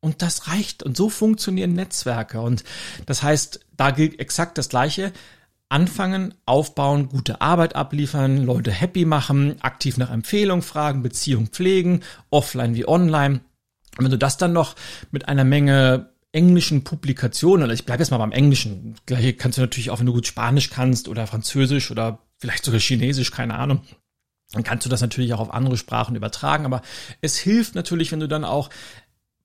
Und 0.00 0.20
das 0.20 0.46
reicht. 0.46 0.82
Und 0.82 0.96
so 0.96 1.08
funktionieren 1.08 1.72
Netzwerke. 1.72 2.40
Und 2.40 2.62
das 3.06 3.22
heißt, 3.22 3.60
da 3.76 3.90
gilt 3.90 4.20
exakt 4.20 4.58
das 4.58 4.68
Gleiche 4.68 5.12
anfangen, 5.68 6.34
aufbauen, 6.46 7.08
gute 7.08 7.40
Arbeit 7.40 7.76
abliefern, 7.76 8.44
Leute 8.44 8.70
happy 8.70 9.04
machen, 9.04 9.60
aktiv 9.60 9.98
nach 9.98 10.10
Empfehlung 10.10 10.62
fragen, 10.62 11.02
Beziehung 11.02 11.48
pflegen, 11.48 12.00
offline 12.30 12.74
wie 12.74 12.88
online. 12.88 13.40
Und 13.96 14.04
wenn 14.04 14.10
du 14.10 14.18
das 14.18 14.36
dann 14.36 14.52
noch 14.52 14.76
mit 15.10 15.28
einer 15.28 15.44
Menge 15.44 16.10
englischen 16.32 16.84
Publikationen, 16.84 17.62
also 17.62 17.74
ich 17.74 17.84
bleibe 17.84 18.02
jetzt 18.02 18.10
mal 18.10 18.18
beim 18.18 18.32
Englischen, 18.32 18.94
gleiche 19.06 19.34
kannst 19.34 19.58
du 19.58 19.62
natürlich 19.62 19.90
auch, 19.90 19.98
wenn 19.98 20.06
du 20.06 20.12
gut 20.12 20.26
Spanisch 20.26 20.70
kannst 20.70 21.08
oder 21.08 21.26
Französisch 21.26 21.90
oder 21.90 22.18
vielleicht 22.38 22.64
sogar 22.64 22.80
Chinesisch, 22.80 23.30
keine 23.30 23.54
Ahnung, 23.54 23.82
dann 24.52 24.62
kannst 24.62 24.86
du 24.86 24.90
das 24.90 25.00
natürlich 25.00 25.34
auch 25.34 25.40
auf 25.40 25.52
andere 25.52 25.76
Sprachen 25.76 26.16
übertragen, 26.16 26.64
aber 26.64 26.82
es 27.20 27.36
hilft 27.36 27.74
natürlich, 27.74 28.12
wenn 28.12 28.20
du 28.20 28.28
dann 28.28 28.44
auch 28.44 28.70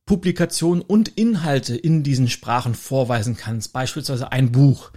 Publikationen 0.05 0.81
und 0.81 1.09
Inhalte 1.09 1.75
in 1.75 2.03
diesen 2.03 2.29
Sprachen 2.29 2.75
vorweisen 2.75 3.37
kannst, 3.37 3.73
beispielsweise 3.73 4.31
ein 4.31 4.51
Buch. 4.51 4.91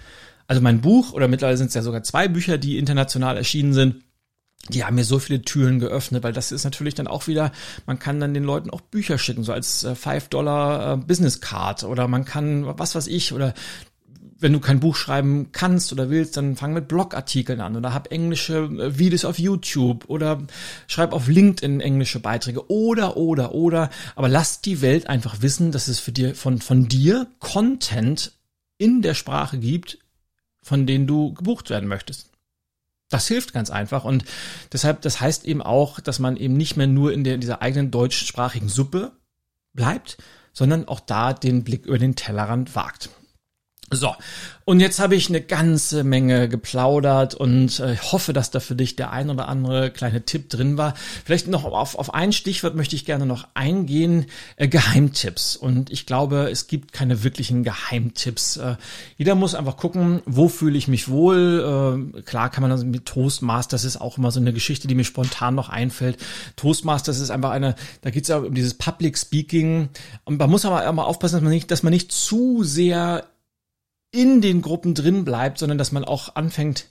Also 0.46 0.62
mein 0.62 0.80
Buch, 0.80 1.12
oder 1.12 1.28
mittlerweile 1.28 1.56
sind 1.56 1.68
es 1.68 1.74
ja 1.74 1.82
sogar 1.82 2.02
zwei 2.02 2.28
Bücher, 2.28 2.58
die 2.58 2.78
international 2.78 3.36
erschienen 3.36 3.72
sind, 3.72 3.96
die 4.68 4.84
haben 4.84 4.96
mir 4.96 5.04
so 5.04 5.18
viele 5.18 5.42
Türen 5.42 5.78
geöffnet, 5.78 6.22
weil 6.22 6.32
das 6.32 6.52
ist 6.52 6.64
natürlich 6.64 6.94
dann 6.94 7.06
auch 7.06 7.26
wieder, 7.26 7.52
man 7.86 7.98
kann 7.98 8.20
dann 8.20 8.34
den 8.34 8.44
Leuten 8.44 8.70
auch 8.70 8.80
Bücher 8.80 9.18
schicken, 9.18 9.44
so 9.44 9.52
als 9.52 9.84
äh, 9.84 9.94
5 9.94 10.28
Dollar 10.28 10.94
äh, 10.94 10.96
Business 10.96 11.40
Card 11.40 11.84
oder 11.84 12.08
man 12.08 12.24
kann, 12.24 12.66
was 12.78 12.94
weiß 12.94 13.06
ich, 13.06 13.32
oder 13.32 13.54
wenn 14.38 14.52
du 14.52 14.60
kein 14.60 14.80
Buch 14.80 14.96
schreiben 14.96 15.50
kannst 15.52 15.92
oder 15.92 16.10
willst, 16.10 16.36
dann 16.36 16.56
fang 16.56 16.74
mit 16.74 16.88
Blogartikeln 16.88 17.60
an 17.60 17.76
oder 17.76 17.94
hab 17.94 18.12
englische 18.12 18.64
äh, 18.64 18.98
Videos 18.98 19.24
auf 19.24 19.38
YouTube 19.38 20.04
oder 20.08 20.42
schreib 20.88 21.12
auf 21.12 21.28
LinkedIn 21.28 21.80
englische 21.80 22.20
Beiträge 22.20 22.68
oder, 22.70 23.16
oder, 23.16 23.54
oder. 23.54 23.90
Aber 24.14 24.28
lass 24.28 24.60
die 24.60 24.82
Welt 24.82 25.08
einfach 25.08 25.42
wissen, 25.42 25.72
dass 25.72 25.88
es 25.88 26.00
für 26.00 26.12
dir, 26.12 26.34
von, 26.34 26.60
von 26.60 26.88
dir 26.88 27.28
Content 27.38 28.32
in 28.78 29.00
der 29.00 29.14
Sprache 29.14 29.58
gibt, 29.58 29.98
von 30.66 30.84
denen 30.84 31.06
du 31.06 31.32
gebucht 31.32 31.70
werden 31.70 31.88
möchtest. 31.88 32.32
Das 33.08 33.28
hilft 33.28 33.52
ganz 33.52 33.70
einfach 33.70 34.04
und 34.04 34.24
deshalb, 34.72 35.00
das 35.02 35.20
heißt 35.20 35.44
eben 35.44 35.62
auch, 35.62 36.00
dass 36.00 36.18
man 36.18 36.36
eben 36.36 36.56
nicht 36.56 36.76
mehr 36.76 36.88
nur 36.88 37.12
in, 37.12 37.22
der, 37.22 37.36
in 37.36 37.40
dieser 37.40 37.62
eigenen 37.62 37.92
deutschsprachigen 37.92 38.68
Suppe 38.68 39.12
bleibt, 39.74 40.18
sondern 40.52 40.88
auch 40.88 40.98
da 40.98 41.32
den 41.32 41.62
Blick 41.62 41.86
über 41.86 41.98
den 41.98 42.16
Tellerrand 42.16 42.74
wagt. 42.74 43.10
So, 43.92 44.16
und 44.64 44.80
jetzt 44.80 44.98
habe 44.98 45.14
ich 45.14 45.28
eine 45.28 45.40
ganze 45.40 46.02
Menge 46.02 46.48
geplaudert 46.48 47.36
und 47.36 47.78
äh, 47.78 47.96
hoffe, 47.96 48.32
dass 48.32 48.50
da 48.50 48.58
für 48.58 48.74
dich 48.74 48.96
der 48.96 49.12
ein 49.12 49.30
oder 49.30 49.46
andere 49.46 49.92
kleine 49.92 50.24
Tipp 50.24 50.50
drin 50.50 50.76
war. 50.76 50.94
Vielleicht 51.24 51.46
noch 51.46 51.64
auf, 51.64 51.96
auf 51.96 52.12
ein 52.12 52.32
Stichwort 52.32 52.74
möchte 52.74 52.96
ich 52.96 53.04
gerne 53.04 53.26
noch 53.26 53.46
eingehen, 53.54 54.26
äh, 54.56 54.66
Geheimtipps. 54.66 55.54
Und 55.54 55.90
ich 55.90 56.04
glaube, 56.04 56.50
es 56.50 56.66
gibt 56.66 56.92
keine 56.92 57.22
wirklichen 57.22 57.62
Geheimtipps. 57.62 58.56
Äh, 58.56 58.74
jeder 59.18 59.36
muss 59.36 59.54
einfach 59.54 59.76
gucken, 59.76 60.20
wo 60.26 60.48
fühle 60.48 60.76
ich 60.76 60.88
mich 60.88 61.08
wohl. 61.08 62.10
Äh, 62.16 62.22
klar 62.22 62.50
kann 62.50 62.62
man 62.62 62.72
also 62.72 62.84
mit 62.84 63.06
Toastmasters 63.06 63.84
ist 63.84 64.00
auch 64.00 64.18
immer 64.18 64.32
so 64.32 64.40
eine 64.40 64.52
Geschichte, 64.52 64.88
die 64.88 64.96
mir 64.96 65.04
spontan 65.04 65.54
noch 65.54 65.68
einfällt. 65.68 66.18
Toastmasters 66.56 67.20
ist 67.20 67.30
einfach 67.30 67.50
eine, 67.50 67.76
da 68.00 68.10
geht 68.10 68.24
es 68.24 68.30
ja 68.30 68.38
um 68.38 68.52
dieses 68.52 68.74
Public 68.74 69.16
Speaking. 69.16 69.90
Und 70.24 70.40
man 70.40 70.50
muss 70.50 70.64
aber 70.64 70.84
immer 70.84 71.06
aufpassen, 71.06 71.36
dass 71.36 71.42
man 71.42 71.52
nicht, 71.52 71.70
dass 71.70 71.84
man 71.84 71.92
nicht 71.92 72.10
zu 72.10 72.64
sehr 72.64 73.28
in 74.16 74.40
den 74.40 74.62
Gruppen 74.62 74.94
drin 74.94 75.24
bleibt, 75.24 75.58
sondern 75.58 75.78
dass 75.78 75.92
man 75.92 76.04
auch 76.04 76.34
anfängt, 76.34 76.86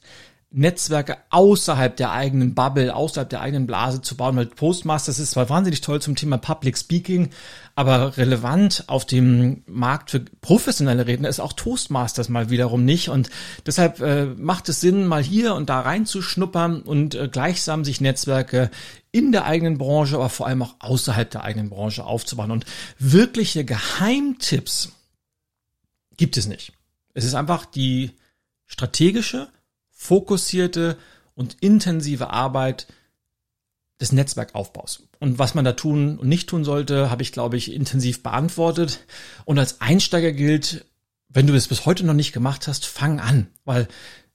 Netzwerke 0.51 1.17
außerhalb 1.31 1.97
der 1.97 2.11
eigenen 2.11 2.55
Bubble, 2.55 2.95
außerhalb 2.95 3.29
der 3.29 3.41
eigenen 3.41 3.67
Blase 3.67 4.01
zu 4.01 4.15
bauen, 4.15 4.37
weil 4.37 4.45
Postmasters 4.45 5.19
ist 5.19 5.31
zwar 5.31 5.49
wahnsinnig 5.49 5.81
toll 5.81 6.01
zum 6.01 6.15
Thema 6.15 6.37
Public 6.37 6.77
Speaking, 6.77 7.31
aber 7.75 8.15
relevant 8.15 8.85
auf 8.87 9.05
dem 9.05 9.63
Markt 9.67 10.11
für 10.11 10.21
professionelle 10.39 11.07
Redner 11.07 11.27
ist 11.27 11.41
auch 11.41 11.51
Toastmasters 11.51 12.29
mal 12.29 12.49
wiederum 12.49 12.85
nicht 12.85 13.09
und 13.09 13.29
deshalb 13.65 13.99
äh, 13.99 14.27
macht 14.27 14.69
es 14.69 14.79
Sinn, 14.79 15.07
mal 15.07 15.21
hier 15.21 15.55
und 15.55 15.69
da 15.69 15.81
reinzuschnuppern 15.81 16.83
und 16.83 17.15
äh, 17.15 17.27
gleichsam 17.27 17.83
sich 17.83 17.99
Netzwerke 17.99 18.71
in 19.11 19.33
der 19.33 19.43
eigenen 19.43 19.77
Branche, 19.77 20.15
aber 20.15 20.29
vor 20.29 20.47
allem 20.47 20.61
auch 20.61 20.75
außerhalb 20.79 21.29
der 21.29 21.43
eigenen 21.43 21.69
Branche 21.69 22.05
aufzubauen 22.05 22.51
und 22.51 22.65
wirkliche 22.97 23.65
Geheimtipps 23.65 24.93
gibt 26.15 26.37
es 26.37 26.47
nicht. 26.47 26.74
Es 27.15 27.25
ist 27.25 27.33
einfach 27.33 27.65
die 27.65 28.11
strategische, 28.67 29.47
fokussierte 29.89 30.97
und 31.33 31.57
intensive 31.61 32.29
Arbeit 32.29 32.85
des 33.99 34.11
Netzwerkaufbaus. 34.11 35.07
Und 35.19 35.39
was 35.39 35.55
man 35.55 35.65
da 35.65 35.71
tun 35.71 36.19
und 36.19 36.27
nicht 36.27 36.49
tun 36.49 36.63
sollte, 36.63 37.09
habe 37.09 37.23
ich, 37.23 37.31
glaube 37.31 37.57
ich, 37.57 37.73
intensiv 37.73 38.21
beantwortet. 38.21 39.05
Und 39.45 39.57
als 39.57 39.81
Einsteiger 39.81 40.33
gilt, 40.33 40.85
wenn 41.29 41.47
du 41.47 41.55
es 41.55 41.67
bis 41.67 41.85
heute 41.85 42.05
noch 42.05 42.13
nicht 42.13 42.33
gemacht 42.33 42.67
hast, 42.67 42.85
fang 42.85 43.19
an. 43.19 43.47
Weil 43.63 43.87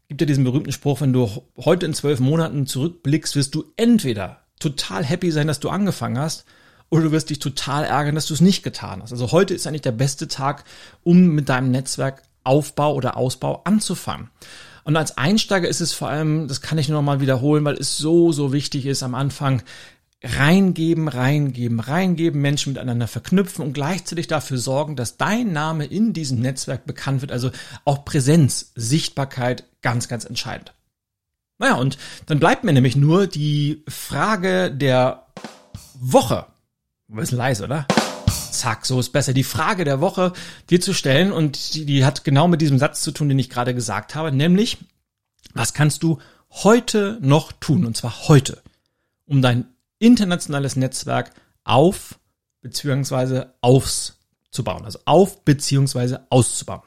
gibt 0.08 0.22
ja 0.22 0.26
diesen 0.26 0.44
berühmten 0.44 0.72
Spruch, 0.72 1.00
wenn 1.00 1.12
du 1.12 1.30
heute 1.56 1.86
in 1.86 1.94
zwölf 1.94 2.18
Monaten 2.18 2.66
zurückblickst, 2.66 3.36
wirst 3.36 3.54
du 3.54 3.72
entweder 3.76 4.44
total 4.58 5.04
happy 5.04 5.30
sein, 5.30 5.46
dass 5.46 5.60
du 5.60 5.68
angefangen 5.68 6.18
hast, 6.18 6.46
oder 6.88 7.04
du 7.04 7.12
wirst 7.12 7.30
dich 7.30 7.38
total 7.38 7.84
ärgern, 7.84 8.16
dass 8.16 8.26
du 8.26 8.34
es 8.34 8.40
nicht 8.40 8.64
getan 8.64 9.00
hast. 9.02 9.12
Also 9.12 9.30
heute 9.30 9.54
ist 9.54 9.66
eigentlich 9.66 9.82
der 9.82 9.92
beste 9.92 10.26
Tag, 10.26 10.64
um 11.04 11.28
mit 11.28 11.48
deinem 11.48 11.70
Netzwerk 11.70 12.22
Aufbau 12.44 12.94
oder 12.94 13.16
Ausbau 13.16 13.62
anzufangen. 13.64 14.30
Und 14.84 14.96
als 14.96 15.18
Einsteiger 15.18 15.68
ist 15.68 15.80
es 15.80 15.92
vor 15.92 16.08
allem, 16.08 16.48
das 16.48 16.62
kann 16.62 16.78
ich 16.78 16.88
nur 16.88 16.98
noch 16.98 17.06
mal 17.06 17.20
wiederholen, 17.20 17.64
weil 17.64 17.76
es 17.76 17.98
so, 17.98 18.32
so 18.32 18.52
wichtig 18.52 18.86
ist 18.86 19.02
am 19.02 19.14
Anfang, 19.14 19.62
reingeben, 20.22 21.08
reingeben, 21.08 21.80
reingeben, 21.80 22.40
Menschen 22.40 22.72
miteinander 22.72 23.06
verknüpfen 23.06 23.64
und 23.64 23.72
gleichzeitig 23.72 24.26
dafür 24.26 24.58
sorgen, 24.58 24.96
dass 24.96 25.16
dein 25.16 25.52
Name 25.52 25.86
in 25.86 26.12
diesem 26.12 26.40
Netzwerk 26.40 26.86
bekannt 26.86 27.22
wird. 27.22 27.32
Also 27.32 27.50
auch 27.84 28.04
Präsenz, 28.04 28.72
Sichtbarkeit, 28.74 29.64
ganz, 29.82 30.08
ganz 30.08 30.24
entscheidend. 30.24 30.74
Naja, 31.58 31.74
und 31.74 31.98
dann 32.26 32.40
bleibt 32.40 32.64
mir 32.64 32.72
nämlich 32.72 32.96
nur 32.96 33.26
die 33.26 33.84
Frage 33.88 34.70
der 34.70 35.26
Woche. 35.94 36.46
Bisschen 37.08 37.38
leise, 37.38 37.64
oder? 37.64 37.86
Zack, 38.52 38.86
so 38.86 39.00
ist 39.00 39.10
besser. 39.10 39.32
Die 39.32 39.44
Frage 39.44 39.84
der 39.84 40.00
Woche 40.00 40.32
dir 40.68 40.80
zu 40.80 40.92
stellen 40.92 41.32
und 41.32 41.74
die, 41.74 41.84
die 41.84 42.04
hat 42.04 42.24
genau 42.24 42.48
mit 42.48 42.60
diesem 42.60 42.78
Satz 42.78 43.02
zu 43.02 43.12
tun, 43.12 43.28
den 43.28 43.38
ich 43.38 43.50
gerade 43.50 43.74
gesagt 43.74 44.14
habe, 44.14 44.32
nämlich, 44.32 44.78
was 45.54 45.74
kannst 45.74 46.02
du 46.02 46.18
heute 46.50 47.18
noch 47.20 47.52
tun, 47.52 47.84
und 47.84 47.96
zwar 47.96 48.28
heute, 48.28 48.62
um 49.26 49.42
dein 49.42 49.66
internationales 49.98 50.76
Netzwerk 50.76 51.30
auf 51.64 52.18
beziehungsweise 52.60 53.54
aufs 53.60 54.16
zu 54.50 54.64
bauen, 54.64 54.84
also 54.84 54.98
auf 55.04 55.44
beziehungsweise 55.44 56.26
auszubauen. 56.30 56.82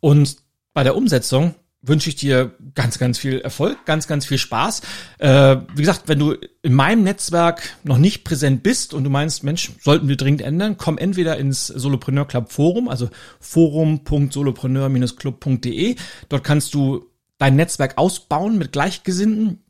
Und 0.00 0.36
bei 0.72 0.84
der 0.84 0.96
Umsetzung 0.96 1.54
wünsche 1.82 2.08
ich 2.08 2.16
dir 2.16 2.54
ganz, 2.74 2.98
ganz 2.98 3.18
viel 3.18 3.40
Erfolg, 3.40 3.84
ganz, 3.86 4.06
ganz 4.06 4.24
viel 4.26 4.38
Spaß. 4.38 4.82
Äh, 5.18 5.56
wie 5.74 5.82
gesagt, 5.82 6.02
wenn 6.06 6.18
du 6.18 6.34
in 6.62 6.72
meinem 6.74 7.02
Netzwerk 7.04 7.76
noch 7.84 7.98
nicht 7.98 8.24
präsent 8.24 8.62
bist 8.62 8.94
und 8.94 9.04
du 9.04 9.10
meinst, 9.10 9.44
Mensch, 9.44 9.72
sollten 9.80 10.08
wir 10.08 10.16
dringend 10.16 10.40
ändern, 10.42 10.78
komm 10.78 10.98
entweder 10.98 11.36
ins 11.36 11.68
Solopreneur 11.68 12.26
Club 12.26 12.50
Forum, 12.52 12.88
also 12.88 13.08
forum.solopreneur-club.de. 13.40 15.96
Dort 16.28 16.44
kannst 16.44 16.74
du 16.74 17.06
dein 17.38 17.56
Netzwerk 17.56 17.98
ausbauen 17.98 18.58
mit 18.58 18.72
Gleichgesinnten. 18.72 19.62